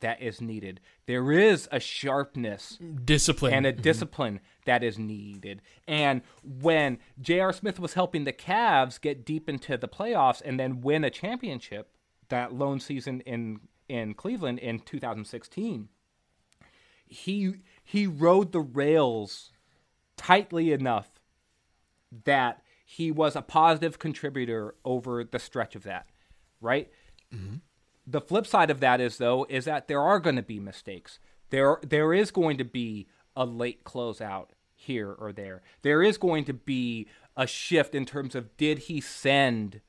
that 0.00 0.20
is 0.20 0.40
needed. 0.40 0.80
There 1.06 1.32
is 1.32 1.68
a 1.72 1.80
sharpness 1.80 2.78
Discipline. 3.04 3.54
and 3.54 3.66
a 3.66 3.72
mm-hmm. 3.72 3.82
discipline 3.82 4.40
that 4.64 4.82
is 4.82 4.98
needed. 4.98 5.62
And 5.86 6.22
when 6.42 6.98
J.R. 7.20 7.52
Smith 7.52 7.78
was 7.78 7.94
helping 7.94 8.24
the 8.24 8.32
Cavs 8.32 9.00
get 9.00 9.24
deep 9.24 9.48
into 9.48 9.76
the 9.76 9.88
playoffs 9.88 10.42
and 10.44 10.58
then 10.58 10.80
win 10.80 11.04
a 11.04 11.10
championship 11.10 11.90
that 12.28 12.54
lone 12.54 12.80
season 12.80 13.20
in 13.20 13.60
in 13.88 14.14
Cleveland 14.14 14.58
in 14.60 14.80
2016, 14.80 15.88
he 17.06 17.54
he 17.82 18.06
rode 18.06 18.52
the 18.52 18.60
rails 18.60 19.52
tightly 20.16 20.72
enough 20.72 21.20
that 22.24 22.62
he 22.84 23.10
was 23.10 23.34
a 23.34 23.42
positive 23.42 23.98
contributor 23.98 24.74
over 24.84 25.24
the 25.24 25.38
stretch 25.38 25.74
of 25.74 25.82
that, 25.82 26.06
right? 26.60 26.90
Mm-hmm. 27.34 27.56
The 28.06 28.20
flip 28.20 28.46
side 28.46 28.70
of 28.70 28.80
that 28.80 29.00
is 29.00 29.18
though 29.18 29.46
is 29.48 29.64
that 29.64 29.88
there 29.88 30.00
are 30.00 30.20
going 30.20 30.36
to 30.36 30.42
be 30.42 30.60
mistakes. 30.60 31.18
There 31.50 31.78
there 31.82 32.12
is 32.12 32.30
going 32.30 32.58
to 32.58 32.64
be 32.64 33.08
a 33.36 33.44
late 33.44 33.84
closeout 33.84 34.48
here 34.74 35.12
or 35.12 35.32
there. 35.32 35.62
There 35.82 36.02
is 36.02 36.18
going 36.18 36.44
to 36.44 36.52
be 36.52 37.08
a 37.36 37.46
shift 37.46 37.94
in 37.94 38.04
terms 38.04 38.34
of 38.34 38.56
did 38.56 38.80
he 38.80 39.00
send 39.00 39.80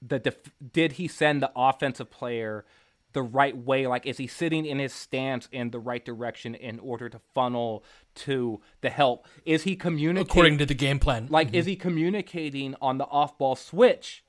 the 0.00 0.18
def- 0.18 0.52
did 0.72 0.92
he 0.92 1.08
send 1.08 1.42
the 1.42 1.50
offensive 1.56 2.10
player 2.10 2.64
the 3.12 3.22
right 3.22 3.56
way? 3.56 3.86
Like 3.86 4.06
is 4.06 4.18
he 4.18 4.26
sitting 4.26 4.64
in 4.66 4.78
his 4.78 4.92
stance 4.92 5.48
in 5.50 5.70
the 5.70 5.80
right 5.80 6.04
direction 6.04 6.54
in 6.54 6.78
order 6.78 7.08
to 7.08 7.20
funnel 7.34 7.84
to 8.16 8.60
the 8.82 8.90
help? 8.90 9.26
Is 9.44 9.64
he 9.64 9.76
communicating 9.76 10.30
according 10.30 10.58
to 10.58 10.66
the 10.66 10.74
game 10.74 10.98
plan. 10.98 11.26
like 11.30 11.54
is 11.54 11.64
mm-hmm. 11.64 11.70
he 11.70 11.76
communicating 11.76 12.74
on 12.80 12.98
the 12.98 13.06
off-ball 13.06 13.56
switch 13.56 14.24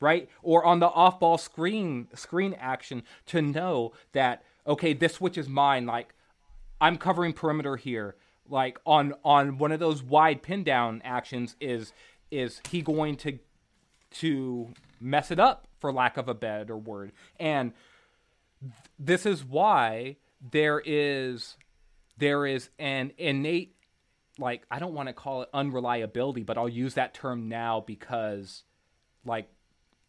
right? 0.00 0.28
Or 0.42 0.64
on 0.64 0.80
the 0.80 0.88
off-ball 0.88 1.38
screen 1.38 2.08
screen 2.14 2.54
action 2.60 3.04
to 3.26 3.40
know 3.40 3.92
that 4.12 4.42
okay 4.66 4.92
this 4.92 5.14
switch 5.14 5.38
is 5.38 5.48
mine. 5.48 5.86
Like 5.86 6.14
i'm 6.84 6.96
covering 6.96 7.32
perimeter 7.32 7.76
here 7.76 8.16
like 8.48 8.78
on 8.86 9.14
on 9.24 9.58
one 9.58 9.72
of 9.72 9.80
those 9.80 10.02
wide 10.02 10.42
pin 10.42 10.62
down 10.62 11.00
actions 11.04 11.56
is 11.60 11.92
is 12.30 12.60
he 12.70 12.82
going 12.82 13.16
to 13.16 13.38
to 14.10 14.68
mess 15.00 15.30
it 15.30 15.38
up 15.38 15.66
for 15.78 15.92
lack 15.92 16.16
of 16.16 16.28
a 16.28 16.34
better 16.34 16.76
word. 16.76 17.12
And 17.38 17.72
th- 18.60 18.72
this 18.98 19.26
is 19.26 19.44
why 19.44 20.16
there 20.40 20.82
is 20.84 21.56
there 22.16 22.46
is 22.46 22.70
an 22.78 23.12
innate 23.18 23.76
like 24.38 24.64
I 24.70 24.78
don't 24.78 24.94
want 24.94 25.08
to 25.08 25.12
call 25.12 25.42
it 25.42 25.48
unreliability, 25.52 26.42
but 26.42 26.58
I'll 26.58 26.68
use 26.68 26.94
that 26.94 27.14
term 27.14 27.48
now 27.48 27.84
because 27.86 28.64
like 29.24 29.48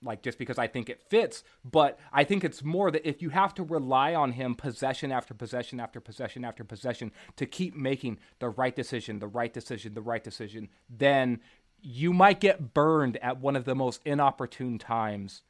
like 0.06 0.22
just 0.22 0.38
because 0.38 0.58
I 0.58 0.68
think 0.68 0.89
it 0.89 1.01
fits, 1.01 1.43
but 1.64 1.99
I 2.14 2.24
think 2.24 2.43
it's 2.43 2.64
more 2.64 2.91
that 2.91 3.08
if 3.08 3.22
you 3.22 3.30
have 3.30 3.53
to 3.56 3.64
rely 3.64 4.14
on 4.14 4.34
him 4.34 4.56
possession 4.56 5.12
after 5.12 5.34
possession 5.34 5.80
after 5.80 5.99
possession 5.99 6.45
after 6.45 6.64
possession 6.64 7.12
to 7.36 7.45
keep 7.45 7.76
making 7.76 8.20
the 8.39 8.49
right 8.49 8.76
decision, 8.76 9.20
the 9.20 9.28
right 9.28 9.53
decision, 9.53 9.93
the 9.93 10.01
right 10.01 10.24
decision, 10.24 10.70
then 10.89 11.39
you 11.82 12.14
might 12.14 12.39
get 12.39 12.74
burned 12.74 13.18
at 13.18 13.39
one 13.39 13.56
of 13.56 13.66
the 13.66 13.76
most 13.76 14.01
inopportune 14.06 14.78
times. 14.78 15.43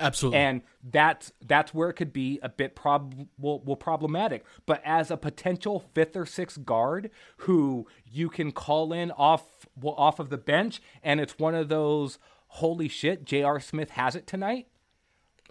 Absolutely. 0.00 0.38
And 0.38 0.62
that's 0.82 1.32
that's 1.44 1.74
where 1.74 1.90
it 1.90 1.94
could 1.94 2.12
be 2.12 2.38
a 2.42 2.48
bit 2.48 2.76
prob- 2.76 3.26
well, 3.38 3.60
well, 3.64 3.76
problematic. 3.76 4.44
But 4.66 4.80
as 4.84 5.10
a 5.10 5.16
potential 5.16 5.80
fifth 5.92 6.16
or 6.16 6.26
sixth 6.26 6.64
guard 6.64 7.10
who 7.38 7.86
you 8.04 8.28
can 8.28 8.52
call 8.52 8.92
in 8.92 9.10
off 9.12 9.66
well, 9.80 9.94
off 9.94 10.20
of 10.20 10.30
the 10.30 10.38
bench, 10.38 10.80
and 11.02 11.20
it's 11.20 11.38
one 11.38 11.54
of 11.54 11.68
those 11.68 12.18
holy 12.48 12.88
shit, 12.88 13.24
J.R. 13.24 13.60
Smith 13.60 13.90
has 13.90 14.16
it 14.16 14.26
tonight. 14.26 14.66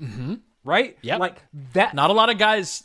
Mm-hmm. 0.02 0.36
Right? 0.64 0.98
Yeah. 1.02 1.18
Like 1.18 1.38
that. 1.74 1.94
Not 1.94 2.10
a 2.10 2.14
lot 2.14 2.30
of 2.30 2.38
guys 2.38 2.84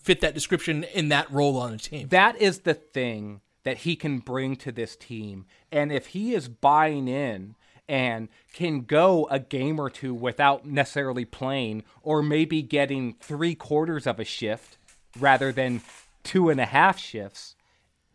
fit 0.00 0.20
that 0.22 0.34
description 0.34 0.84
in 0.84 1.10
that 1.10 1.30
role 1.30 1.56
on 1.58 1.74
a 1.74 1.78
team. 1.78 2.08
That 2.08 2.40
is 2.40 2.60
the 2.60 2.74
thing 2.74 3.40
that 3.64 3.78
he 3.78 3.96
can 3.96 4.18
bring 4.18 4.56
to 4.56 4.72
this 4.72 4.96
team. 4.96 5.46
And 5.70 5.92
if 5.92 6.08
he 6.08 6.34
is 6.34 6.48
buying 6.48 7.08
in 7.08 7.54
and 7.88 8.28
can 8.52 8.82
go 8.82 9.26
a 9.30 9.38
game 9.38 9.78
or 9.80 9.90
two 9.90 10.14
without 10.14 10.66
necessarily 10.66 11.24
playing, 11.24 11.84
or 12.02 12.22
maybe 12.22 12.62
getting 12.62 13.14
three 13.20 13.54
quarters 13.54 14.06
of 14.06 14.20
a 14.20 14.24
shift 14.24 14.76
rather 15.18 15.52
than 15.52 15.80
two 16.22 16.50
and 16.50 16.60
a 16.60 16.66
half 16.66 16.98
shifts, 16.98 17.56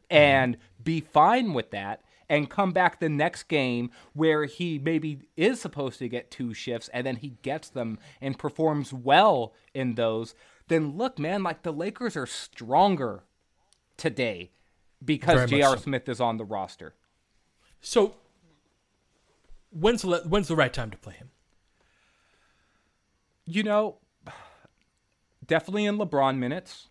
and 0.09 0.57
be 0.83 1.01
fine 1.01 1.53
with 1.53 1.71
that, 1.71 2.01
and 2.33 2.49
come 2.49 2.71
back 2.71 2.99
the 2.99 3.09
next 3.09 3.43
game 3.43 3.91
where 4.13 4.45
he 4.45 4.79
maybe 4.79 5.19
is 5.37 5.61
supposed 5.61 5.99
to 5.99 6.09
get 6.09 6.31
two 6.31 6.51
shifts 6.51 6.89
and 6.91 7.05
then 7.05 7.17
he 7.17 7.37
gets 7.43 7.69
them 7.69 7.99
and 8.19 8.39
performs 8.39 8.91
well 8.91 9.53
in 9.75 9.93
those, 9.93 10.33
then 10.67 10.97
look, 10.97 11.19
man, 11.19 11.43
like 11.43 11.61
the 11.61 11.71
Lakers 11.71 12.17
are 12.17 12.25
stronger 12.25 13.23
today 13.97 14.49
because 15.05 15.47
J.R. 15.47 15.77
so. 15.77 15.83
Smith 15.83 16.09
is 16.09 16.19
on 16.19 16.37
the 16.37 16.43
roster. 16.43 16.95
So, 17.81 18.15
when's 19.69 20.01
the, 20.01 20.09
le- 20.09 20.23
when's 20.27 20.47
the 20.47 20.55
right 20.55 20.73
time 20.73 20.89
to 20.89 20.97
play 20.97 21.13
him? 21.13 21.29
You 23.45 23.61
know, 23.61 23.97
definitely 25.45 25.85
in 25.85 25.99
LeBron 25.99 26.39
minutes, 26.39 26.87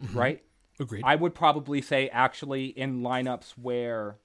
mm-hmm. 0.00 0.16
right? 0.16 0.42
Agreed. 0.78 1.02
I 1.04 1.16
would 1.16 1.34
probably 1.34 1.82
say 1.82 2.08
actually 2.10 2.66
in 2.66 3.00
lineups 3.00 3.54
where 3.60 4.18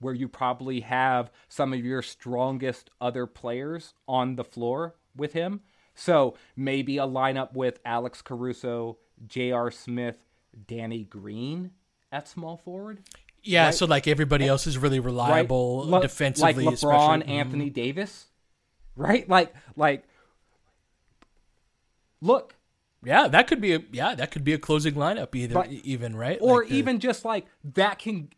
where 0.00 0.14
you 0.14 0.28
probably 0.28 0.80
have 0.80 1.30
some 1.48 1.72
of 1.72 1.84
your 1.84 2.02
strongest 2.02 2.90
other 3.00 3.26
players 3.26 3.94
on 4.08 4.36
the 4.36 4.44
floor 4.44 4.96
with 5.16 5.32
him. 5.34 5.60
So 5.94 6.34
maybe 6.56 6.98
a 6.98 7.06
lineup 7.06 7.52
with 7.52 7.78
Alex 7.84 8.22
Caruso, 8.22 8.98
J.R. 9.26 9.70
Smith, 9.70 10.16
Danny 10.66 11.04
Green 11.04 11.72
at 12.10 12.26
small 12.28 12.56
forward. 12.56 13.02
Yeah, 13.42 13.66
right? 13.66 13.74
so 13.74 13.86
like 13.86 14.06
everybody 14.08 14.46
else 14.46 14.66
is 14.66 14.76
really 14.78 15.00
reliable 15.00 15.86
Le- 15.88 16.00
defensively, 16.02 16.64
like 16.64 16.74
LeBron, 16.74 16.74
especially. 16.74 17.20
Mm-hmm. 17.22 17.30
Anthony 17.30 17.70
Davis, 17.70 18.26
right? 18.96 19.28
Like, 19.28 19.54
like, 19.76 20.04
look, 22.20 22.54
Yeah, 23.02 23.28
that 23.28 23.46
could 23.46 23.60
be 23.60 23.74
a 23.74 23.80
yeah, 23.92 24.14
that 24.14 24.30
could 24.30 24.44
be 24.44 24.52
a 24.52 24.58
closing 24.58 24.94
lineup 24.94 25.34
either 25.34 25.54
Right. 25.54 25.70
even, 25.84 26.14
right? 26.16 26.38
or 26.40 26.60
Like 26.60 26.68
the- 26.68 26.76
even 26.76 27.00
just 27.00 27.24
like 27.24 27.46
that 27.74 27.98
can 27.98 28.28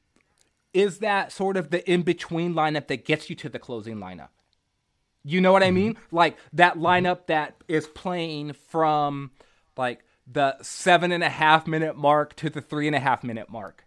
is 0.72 0.98
that 0.98 1.32
sort 1.32 1.56
of 1.56 1.70
the 1.70 1.88
in 1.90 2.02
between 2.02 2.54
lineup 2.54 2.88
that 2.88 3.04
gets 3.04 3.28
you 3.28 3.36
to 3.36 3.48
the 3.48 3.58
closing 3.58 3.96
lineup. 3.96 4.28
You 5.24 5.40
know 5.40 5.52
what 5.52 5.62
I 5.62 5.70
mean? 5.70 5.94
Mm-hmm. 5.94 6.16
Like 6.16 6.36
that 6.52 6.74
mm-hmm. 6.74 6.86
lineup 6.86 7.26
that 7.26 7.56
is 7.68 7.86
playing 7.86 8.54
from 8.68 9.30
like 9.76 10.04
the 10.26 10.56
seven 10.62 11.12
and 11.12 11.22
a 11.22 11.28
half 11.28 11.66
minute 11.66 11.96
mark 11.96 12.34
to 12.36 12.50
the 12.50 12.60
three 12.60 12.86
and 12.86 12.96
a 12.96 13.00
half 13.00 13.22
minute 13.22 13.48
mark. 13.48 13.84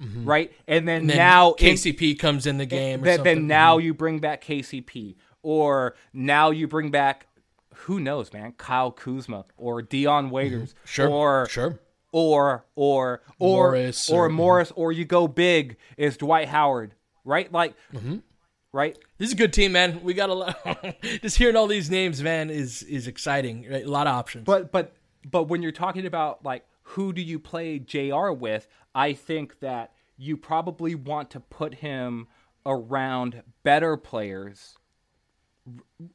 Mm-hmm. 0.00 0.24
Right? 0.24 0.52
And 0.66 0.88
then, 0.88 1.02
and 1.02 1.10
then 1.10 1.16
now 1.16 1.52
in- 1.52 1.74
KCP 1.74 2.18
comes 2.18 2.46
in 2.46 2.58
the 2.58 2.64
eh, 2.64 2.66
game 2.66 3.04
or 3.04 3.18
then, 3.18 3.46
now 3.46 3.78
you 3.78 3.92
bring 3.92 4.18
back 4.18 4.42
KCP, 4.42 5.16
or 5.42 5.94
now 6.12 6.50
you 6.50 6.66
bring 6.66 6.90
back 6.90 7.26
who 7.74 8.00
knows, 8.00 8.32
man, 8.32 8.52
Kyle 8.52 8.90
Kuzma 8.90 9.44
or 9.56 9.82
Dion 9.82 10.30
Waiters, 10.30 10.70
Mm-hmm. 10.70 10.86
Sure, 10.86 11.08
or 11.08 11.48
sure. 11.48 11.78
Or 12.12 12.64
or 12.74 13.22
or 13.38 13.70
Morris 13.70 14.10
or, 14.10 14.24
or- 14.24 14.28
mm-hmm. 14.28 14.36
Morris, 14.36 14.72
or 14.74 14.92
you 14.92 15.04
go 15.04 15.28
big 15.28 15.76
is 15.96 16.16
Dwight 16.16 16.48
Howard, 16.48 16.94
right? 17.24 17.50
Like, 17.52 17.74
right? 18.72 18.98
This 19.18 19.28
is 19.28 19.34
a 19.34 19.36
good 19.36 19.52
team, 19.52 19.72
man. 19.72 20.02
We 20.02 20.14
got 20.14 20.30
a 20.30 20.34
lot. 20.34 20.96
Just 21.22 21.38
hearing 21.38 21.56
all 21.56 21.66
these 21.66 21.90
names, 21.90 22.22
man, 22.22 22.50
is 22.50 22.82
is 22.82 23.06
exciting. 23.06 23.66
Right? 23.70 23.84
A 23.84 23.90
lot 23.90 24.06
of 24.06 24.14
options. 24.14 24.44
But 24.44 24.72
but 24.72 24.94
but 25.28 25.44
when 25.44 25.62
you're 25.62 25.72
talking 25.72 26.06
about 26.06 26.44
like 26.44 26.64
who 26.82 27.12
do 27.12 27.22
you 27.22 27.38
play 27.38 27.78
JR 27.78 28.30
with, 28.30 28.66
I 28.94 29.12
think 29.12 29.60
that 29.60 29.92
you 30.16 30.36
probably 30.36 30.94
want 30.94 31.30
to 31.30 31.40
put 31.40 31.74
him 31.74 32.28
around 32.66 33.42
better 33.62 33.96
players. 33.96 34.76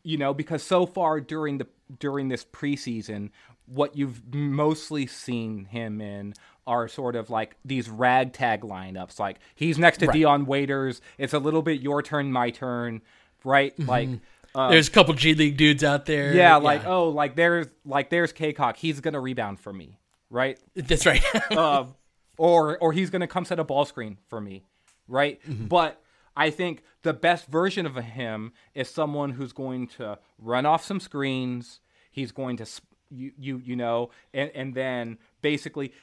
You 0.03 0.17
know, 0.17 0.33
because 0.33 0.63
so 0.63 0.85
far 0.85 1.21
during 1.21 1.59
the 1.59 1.67
during 1.99 2.27
this 2.29 2.45
preseason, 2.45 3.29
what 3.65 3.95
you've 3.97 4.21
mostly 4.33 5.07
seen 5.07 5.65
him 5.65 6.01
in 6.01 6.33
are 6.67 6.87
sort 6.87 7.15
of 7.15 7.29
like 7.29 7.55
these 7.63 7.89
ragtag 7.89 8.61
lineups. 8.61 9.19
Like 9.19 9.37
he's 9.55 9.77
next 9.77 9.99
to 9.99 10.07
Right. 10.07 10.13
Dion 10.13 10.45
Waiters. 10.45 11.01
It's 11.17 11.33
a 11.33 11.39
little 11.39 11.61
bit 11.61 11.81
your 11.81 12.01
turn, 12.01 12.31
my 12.31 12.49
turn, 12.49 13.01
right? 13.43 13.77
Like 13.79 14.09
um, 14.55 14.71
There's 14.71 14.87
a 14.87 14.91
couple 14.91 15.13
G 15.13 15.33
League 15.35 15.57
dudes 15.57 15.83
out 15.83 16.05
there. 16.05 16.33
yeah, 16.33 16.55
like 16.55 16.85
oh, 16.85 17.09
like 17.09 17.35
there's 17.35 17.67
like 17.85 18.09
there's 18.09 18.31
Kcock. 18.33 18.77
He's 18.77 18.99
gonna 18.99 19.19
rebound 19.19 19.59
for 19.59 19.73
me, 19.73 19.99
right? 20.29 20.57
that's 20.75 21.05
right. 21.05 21.23
uh, 21.51 21.85
or 22.37 22.77
or 22.79 22.93
he's 22.93 23.09
gonna 23.09 23.27
come 23.27 23.45
set 23.45 23.59
a 23.59 23.63
ball 23.63 23.85
screen 23.85 24.17
for 24.27 24.39
me, 24.41 24.63
right? 25.07 25.39
But 25.47 26.01
I 26.35 26.49
think 26.49 26.83
the 27.03 27.13
best 27.13 27.47
version 27.47 27.85
of 27.85 27.95
him 27.95 28.53
is 28.73 28.89
someone 28.89 29.31
who's 29.31 29.53
going 29.53 29.87
to 29.87 30.19
run 30.37 30.65
off 30.65 30.83
some 30.83 30.99
screens. 30.99 31.79
He's 32.11 32.31
going 32.31 32.57
to 32.57 32.65
you 33.09 33.31
you 33.37 33.61
you 33.63 33.75
know, 33.75 34.09
and 34.33 34.51
and 34.53 34.75
then 34.75 35.17
basically 35.41 35.93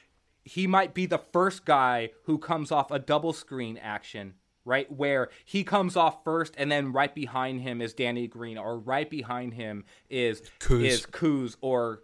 he 0.43 0.67
might 0.67 0.93
be 0.93 1.05
the 1.05 1.17
first 1.17 1.65
guy 1.65 2.09
who 2.25 2.37
comes 2.37 2.71
off 2.71 2.91
a 2.91 2.99
double 2.99 3.33
screen 3.33 3.77
action 3.77 4.35
right? 4.65 4.91
Where 4.91 5.29
he 5.43 5.63
comes 5.63 5.95
off 5.95 6.23
first, 6.23 6.53
and 6.57 6.71
then 6.71 6.93
right 6.93 7.13
behind 7.13 7.61
him 7.61 7.81
is 7.81 7.93
Danny 7.93 8.27
Green, 8.27 8.57
or 8.57 8.77
right 8.77 9.09
behind 9.09 9.53
him 9.53 9.85
is 10.09 10.41
Kuz. 10.59 10.85
is 10.85 11.05
Kuz 11.05 11.57
or 11.61 12.01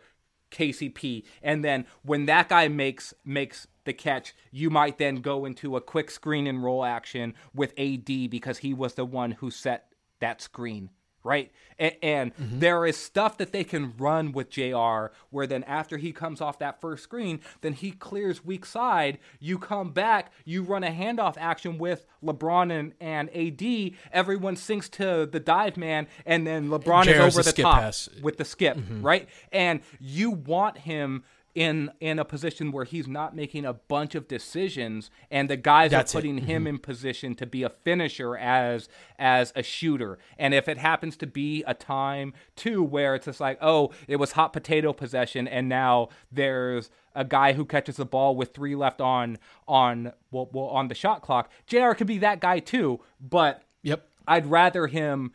KCP, 0.51 1.23
and 1.41 1.63
then 1.63 1.85
when 2.03 2.25
that 2.25 2.49
guy 2.49 2.67
makes 2.67 3.13
makes 3.23 3.67
the 3.89 3.93
catch, 3.93 4.35
you 4.51 4.69
might 4.69 4.99
then 4.99 5.15
go 5.15 5.45
into 5.45 5.75
a 5.75 5.81
quick 5.81 6.11
screen 6.11 6.45
and 6.45 6.63
roll 6.63 6.85
action 6.85 7.33
with 7.55 7.73
AD 7.77 8.29
because 8.29 8.59
he 8.59 8.71
was 8.71 8.93
the 8.93 9.03
one 9.03 9.31
who 9.31 9.49
set 9.49 9.91
that 10.19 10.41
screen. 10.41 10.91
Right, 11.21 11.51
A- 11.77 12.03
and, 12.03 12.33
mm-hmm. 12.33 12.59
there 12.59 12.85
is 12.85 12.95
stuff 12.95 13.37
that 13.39 13.51
they 13.51 13.65
can 13.65 13.93
run 13.97 14.31
with 14.31 14.49
Jr. 14.49 15.07
Where 15.31 15.45
then 15.45 15.65
after 15.65 15.97
he 15.97 16.13
comes 16.13 16.39
off 16.39 16.59
that 16.59 16.79
first 16.79 17.03
screen, 17.03 17.41
then 17.59 17.73
he 17.73 17.91
clears 17.91 18.45
weak 18.45 18.65
side. 18.65 19.19
You 19.37 19.59
come 19.59 19.91
back, 19.91 20.31
you 20.45 20.63
run 20.63 20.85
a 20.85 20.91
handoff 20.91 21.35
action 21.37 21.77
with 21.77 22.05
LeBron 22.23 22.71
and, 22.71 22.93
and 23.01 23.29
AD. 23.35 23.97
Everyone 24.13 24.55
sinks 24.55 24.87
to 24.91 25.27
the 25.29 25.41
dive 25.41 25.75
man, 25.75 26.07
and 26.25 26.47
then 26.47 26.69
LeBron 26.69 27.03
JR 27.03 27.09
is 27.09 27.37
over 27.37 27.43
the 27.43 27.61
top 27.61 27.81
pass. 27.81 28.07
with 28.21 28.37
the 28.37 28.45
skip, 28.45 28.77
mm-hmm. 28.77 29.01
right? 29.01 29.27
And 29.51 29.81
you 29.99 30.31
want 30.31 30.77
him 30.77 31.25
in 31.55 31.91
in 31.99 32.19
a 32.19 32.25
position 32.25 32.71
where 32.71 32.85
he's 32.85 33.07
not 33.07 33.35
making 33.35 33.65
a 33.65 33.73
bunch 33.73 34.15
of 34.15 34.27
decisions 34.27 35.09
and 35.31 35.49
the 35.49 35.57
guys 35.57 35.91
That's 35.91 36.13
are 36.13 36.17
putting 36.19 36.37
mm-hmm. 36.37 36.45
him 36.45 36.67
in 36.67 36.77
position 36.77 37.35
to 37.35 37.45
be 37.45 37.63
a 37.63 37.69
finisher 37.69 38.37
as 38.37 38.87
as 39.17 39.51
a 39.55 39.63
shooter. 39.63 40.19
And 40.37 40.53
if 40.53 40.67
it 40.67 40.77
happens 40.77 41.17
to 41.17 41.27
be 41.27 41.63
a 41.65 41.73
time 41.73 42.33
too 42.55 42.83
where 42.83 43.15
it's 43.15 43.25
just 43.25 43.39
like, 43.39 43.57
oh, 43.61 43.91
it 44.07 44.17
was 44.17 44.33
hot 44.33 44.53
potato 44.53 44.93
possession 44.93 45.47
and 45.47 45.67
now 45.67 46.09
there's 46.31 46.91
a 47.15 47.25
guy 47.25 47.53
who 47.53 47.65
catches 47.65 47.97
the 47.97 48.05
ball 48.05 48.35
with 48.35 48.53
3 48.53 48.75
left 48.75 49.01
on 49.01 49.37
on 49.67 50.13
well, 50.31 50.49
well 50.53 50.67
on 50.67 50.87
the 50.87 50.95
shot 50.95 51.21
clock. 51.21 51.49
JR 51.65 51.91
could 51.91 52.07
be 52.07 52.19
that 52.19 52.39
guy 52.39 52.59
too, 52.59 52.99
but 53.19 53.63
yep. 53.81 54.07
I'd 54.27 54.45
rather 54.45 54.85
him 54.85 55.33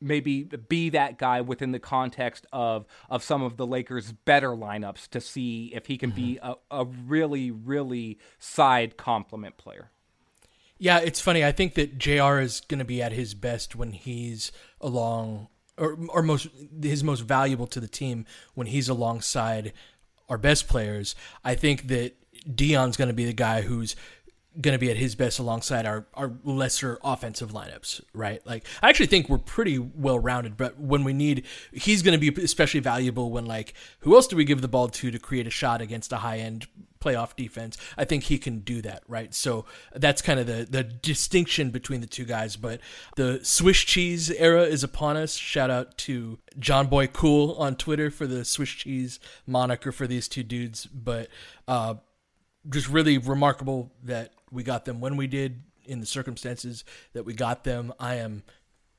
maybe 0.00 0.44
be 0.44 0.90
that 0.90 1.18
guy 1.18 1.40
within 1.40 1.72
the 1.72 1.78
context 1.78 2.46
of 2.52 2.86
of 3.08 3.22
some 3.22 3.42
of 3.42 3.56
the 3.56 3.66
Lakers' 3.66 4.12
better 4.12 4.50
lineups 4.50 5.08
to 5.08 5.20
see 5.20 5.72
if 5.74 5.86
he 5.86 5.96
can 5.96 6.10
be 6.10 6.38
mm-hmm. 6.42 6.52
a, 6.70 6.82
a 6.82 6.84
really 6.84 7.50
really 7.50 8.18
side 8.38 8.96
complement 8.96 9.56
player. 9.56 9.90
Yeah, 10.78 10.98
it's 10.98 11.20
funny. 11.20 11.44
I 11.44 11.52
think 11.52 11.74
that 11.74 11.98
JR 11.98 12.38
is 12.40 12.60
going 12.60 12.80
to 12.80 12.84
be 12.84 13.00
at 13.00 13.12
his 13.12 13.34
best 13.34 13.76
when 13.76 13.92
he's 13.92 14.52
along 14.80 15.48
or 15.76 15.98
or 16.08 16.22
most 16.22 16.48
his 16.82 17.04
most 17.04 17.20
valuable 17.20 17.66
to 17.68 17.80
the 17.80 17.88
team 17.88 18.26
when 18.54 18.66
he's 18.66 18.88
alongside 18.88 19.72
our 20.28 20.38
best 20.38 20.68
players. 20.68 21.14
I 21.44 21.54
think 21.54 21.88
that 21.88 22.16
Dion's 22.54 22.96
going 22.96 23.08
to 23.08 23.14
be 23.14 23.24
the 23.24 23.32
guy 23.32 23.62
who's 23.62 23.96
going 24.60 24.72
to 24.72 24.78
be 24.78 24.90
at 24.90 24.96
his 24.96 25.14
best 25.14 25.38
alongside 25.38 25.84
our, 25.84 26.06
our 26.14 26.32
lesser 26.44 26.98
offensive 27.02 27.50
lineups, 27.50 28.00
right? 28.12 28.44
Like, 28.46 28.66
I 28.82 28.88
actually 28.88 29.06
think 29.06 29.28
we're 29.28 29.38
pretty 29.38 29.78
well 29.78 30.18
rounded, 30.18 30.56
but 30.56 30.78
when 30.78 31.02
we 31.04 31.12
need, 31.12 31.44
he's 31.72 32.02
going 32.02 32.18
to 32.18 32.30
be 32.30 32.42
especially 32.42 32.80
valuable 32.80 33.30
when, 33.30 33.46
like, 33.46 33.74
who 34.00 34.14
else 34.14 34.26
do 34.26 34.36
we 34.36 34.44
give 34.44 34.60
the 34.60 34.68
ball 34.68 34.88
to 34.88 35.10
to 35.10 35.18
create 35.18 35.46
a 35.46 35.50
shot 35.50 35.80
against 35.80 36.12
a 36.12 36.18
high 36.18 36.38
end 36.38 36.68
playoff 37.00 37.34
defense? 37.34 37.76
I 37.98 38.04
think 38.04 38.24
he 38.24 38.38
can 38.38 38.60
do 38.60 38.80
that, 38.82 39.02
right? 39.08 39.34
So 39.34 39.64
that's 39.92 40.22
kind 40.22 40.38
of 40.38 40.46
the, 40.46 40.66
the 40.70 40.84
distinction 40.84 41.70
between 41.70 42.00
the 42.00 42.06
two 42.06 42.24
guys. 42.24 42.56
But 42.56 42.80
the 43.16 43.40
Swiss 43.42 43.78
cheese 43.78 44.30
era 44.30 44.62
is 44.62 44.84
upon 44.84 45.16
us. 45.16 45.34
Shout 45.34 45.70
out 45.70 45.98
to 45.98 46.38
John 46.58 46.86
Boy 46.86 47.08
Cool 47.08 47.56
on 47.58 47.74
Twitter 47.74 48.10
for 48.10 48.26
the 48.26 48.44
Swiss 48.44 48.70
cheese 48.70 49.18
moniker 49.46 49.90
for 49.90 50.06
these 50.06 50.28
two 50.28 50.44
dudes. 50.44 50.86
But, 50.86 51.28
uh, 51.66 51.96
just 52.70 52.88
really 52.88 53.18
remarkable 53.18 53.92
that 54.04 54.32
we 54.50 54.62
got 54.62 54.84
them 54.84 55.00
when 55.00 55.16
we 55.16 55.26
did 55.26 55.62
in 55.84 56.00
the 56.00 56.06
circumstances 56.06 56.84
that 57.12 57.24
we 57.24 57.34
got 57.34 57.64
them. 57.64 57.92
I 57.98 58.16
am 58.16 58.42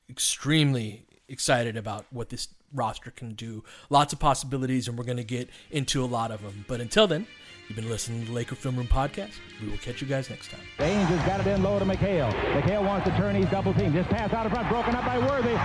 extremely 0.08 1.06
excited 1.28 1.76
about 1.76 2.06
what 2.10 2.28
this 2.28 2.48
roster 2.72 3.10
can 3.10 3.34
do. 3.34 3.64
Lots 3.90 4.12
of 4.12 4.18
possibilities, 4.18 4.88
and 4.88 4.98
we're 4.98 5.04
going 5.04 5.16
to 5.16 5.24
get 5.24 5.50
into 5.70 6.04
a 6.04 6.06
lot 6.06 6.30
of 6.30 6.42
them. 6.42 6.64
But 6.68 6.80
until 6.80 7.06
then, 7.06 7.26
you've 7.66 7.76
been 7.76 7.88
listening 7.88 8.20
to 8.20 8.26
the 8.26 8.32
Laker 8.32 8.54
Film 8.54 8.76
Room 8.76 8.86
podcast. 8.86 9.32
We 9.60 9.68
will 9.68 9.78
catch 9.78 10.00
you 10.00 10.06
guys 10.06 10.30
next 10.30 10.50
time. 10.50 10.60
Ainge 10.78 11.06
has 11.06 11.26
got 11.26 11.40
it 11.40 11.46
in 11.48 11.62
low 11.62 11.78
to 11.78 11.84
McHale. 11.84 12.32
McHale 12.52 12.86
wants 12.86 13.08
to 13.08 13.16
turn. 13.16 13.34
He's 13.34 13.50
double 13.50 13.74
team. 13.74 13.92
Just 13.92 14.08
pass 14.10 14.32
out 14.32 14.46
of 14.46 14.52
front, 14.52 14.68
broken 14.68 14.94
up 14.94 15.04
by 15.04 15.18
Worthy. 15.18 15.56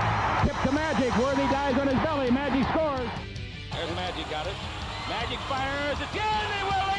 Tip 0.48 0.58
to 0.64 0.72
Magic. 0.72 1.16
Worthy 1.18 1.46
dies 1.52 1.78
on 1.78 1.88
his 1.88 2.00
belly. 2.04 2.32
Magic 2.32 2.68
scores. 2.70 3.10
There's 3.74 3.96
Magic 3.96 4.30
got 4.30 4.48
it. 4.48 4.56
Magic 5.10 5.40
fires 5.40 5.98
again. 5.98 6.46
They 6.50 6.64
will 6.64 6.91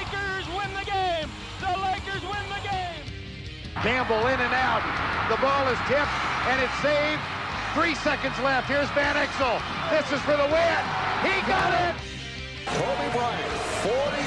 Campbell 3.82 4.22
in 4.30 4.38
and 4.38 4.54
out. 4.54 4.78
The 5.26 5.34
ball 5.42 5.66
is 5.66 5.78
tipped 5.90 6.16
and 6.46 6.62
it's 6.62 6.78
saved. 6.78 7.18
Three 7.74 7.98
seconds 7.98 8.38
left. 8.38 8.70
Here's 8.70 8.88
Van 8.94 9.18
Exel. 9.18 9.58
This 9.90 10.06
is 10.14 10.22
for 10.22 10.38
the 10.38 10.46
win. 10.46 10.82
He 11.26 11.34
got 11.50 11.74
it. 11.74 11.98
Kobe 12.78 13.08
Bryant, 13.10 13.52
48 13.82 14.22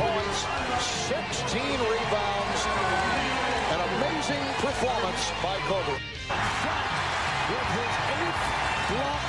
points, 0.00 0.48
16 0.80 1.60
rebounds. 1.84 2.60
An 3.76 3.80
amazing 3.92 4.44
performance 4.64 5.28
by 5.44 5.60
Kobe. 5.68 6.00
Shot 6.64 6.88
with 7.52 7.68
his 7.76 7.94
eighth 8.08 8.42
block 8.88 9.24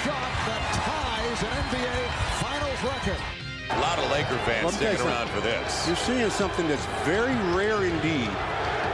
shot 0.00 0.32
that 0.48 0.64
ties 0.80 1.40
an 1.44 1.52
NBA 1.68 2.00
Finals 2.40 2.80
record. 2.88 3.20
A 3.68 3.80
lot 3.80 3.98
of 3.98 4.10
Laker 4.10 4.38
fans 4.48 4.74
sticking 4.74 5.04
around 5.04 5.28
for 5.28 5.40
this. 5.40 5.86
You're 5.86 5.96
seeing 5.96 6.30
something 6.30 6.66
that's 6.68 6.86
very 7.04 7.36
rare 7.54 7.84
indeed. 7.84 8.30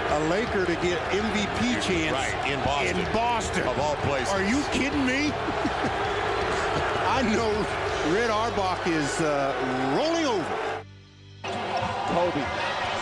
A 0.08 0.20
Laker 0.30 0.64
to 0.64 0.74
get 0.76 0.98
MVP 1.10 1.82
chance 1.82 2.12
right, 2.12 2.50
in 2.50 2.62
Boston. 2.64 2.96
In 2.96 3.12
Boston. 3.12 3.68
Of 3.68 3.78
all 3.80 3.96
places. 4.06 4.32
Are 4.32 4.44
you 4.44 4.62
kidding 4.70 5.04
me? 5.04 5.32
I 7.10 7.22
know 7.26 7.50
Red 8.14 8.30
Auerbach 8.30 8.86
is 8.86 9.20
uh, 9.20 9.50
rolling 9.98 10.26
over. 10.26 10.54
Kobe, 12.16 12.40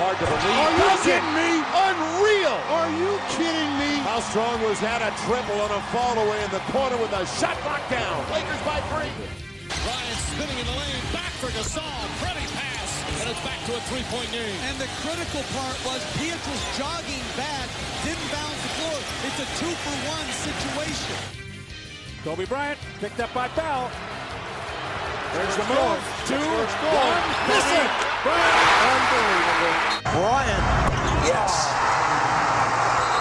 hard 0.00 0.16
to 0.16 0.24
believe. 0.24 0.59
Are 0.64 0.74
you 0.80 0.90
kidding 1.05 1.34
me? 1.36 1.50
Unreal. 1.86 2.57
Are 2.72 2.90
you 2.90 3.20
kidding 3.36 3.72
me? 3.78 4.00
How 4.02 4.20
strong 4.20 4.62
was 4.62 4.80
that? 4.80 5.05
A 5.05 5.12
triple 5.28 5.61
on 5.61 5.70
a 5.70 5.82
fall 5.92 6.16
away 6.18 6.42
in 6.42 6.50
the 6.50 6.64
corner 6.72 6.96
with 6.96 7.12
a 7.12 7.26
shot 7.36 7.55
knocked 7.68 7.90
down. 7.90 8.18
Lakers 8.32 8.62
by 8.64 8.80
three. 8.90 9.12
Ryan 9.86 10.16
spinning 10.32 10.59
in 10.59 10.66
the 10.66 10.72
lane, 10.72 11.05
back 11.12 11.30
for 11.36 11.52
Gasol, 11.52 11.84
pretty 12.18 12.46
pass, 12.57 12.74
and 13.25 13.33
it's 13.33 13.41
back 13.41 13.57
to 13.64 13.72
a 13.72 13.81
three-point 13.89 14.29
game. 14.37 14.53
And 14.68 14.77
the 14.77 14.85
critical 15.01 15.41
part 15.57 15.72
was 15.89 16.05
Pietrus 16.20 16.61
jogging 16.77 17.25
back, 17.41 17.72
didn't 18.05 18.29
bounce 18.29 18.61
the 18.61 18.72
floor. 18.77 19.01
It's 19.25 19.41
a 19.41 19.49
two-for-one 19.57 20.29
situation. 20.45 21.16
Kobe 22.20 22.45
Bryant 22.45 22.77
picked 23.01 23.20
up 23.25 23.33
by 23.33 23.49
Bell. 23.57 23.89
There's 25.33 25.57
the 25.57 25.64
move. 25.72 26.05
Two, 26.29 26.37
one, 26.37 27.25
miss 27.49 27.68
it. 27.72 27.91
Bryant, 28.29 28.57
unbelievable. 28.93 29.75
Bryant, 30.20 30.64
yes. 31.25 31.53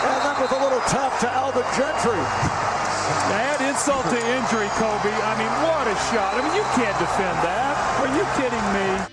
And 0.04 0.20
that 0.20 0.36
was 0.36 0.52
a 0.52 0.60
little 0.60 0.84
tough 0.92 1.16
to 1.24 1.32
Alvin 1.32 1.64
Gentry. 1.80 2.20
Add 3.32 3.64
insult 3.72 4.04
to 4.12 4.20
injury, 4.20 4.68
Kobe. 4.76 5.16
I 5.16 5.34
mean, 5.40 5.54
what 5.64 5.88
a 5.88 5.96
shot. 6.12 6.36
I 6.36 6.44
mean, 6.44 6.56
you 6.60 6.66
can't 6.76 6.98
defend 7.00 7.40
that. 7.48 7.72
Are 8.04 8.12
you 8.12 8.28
kidding 8.36 8.68
me? 8.76 9.13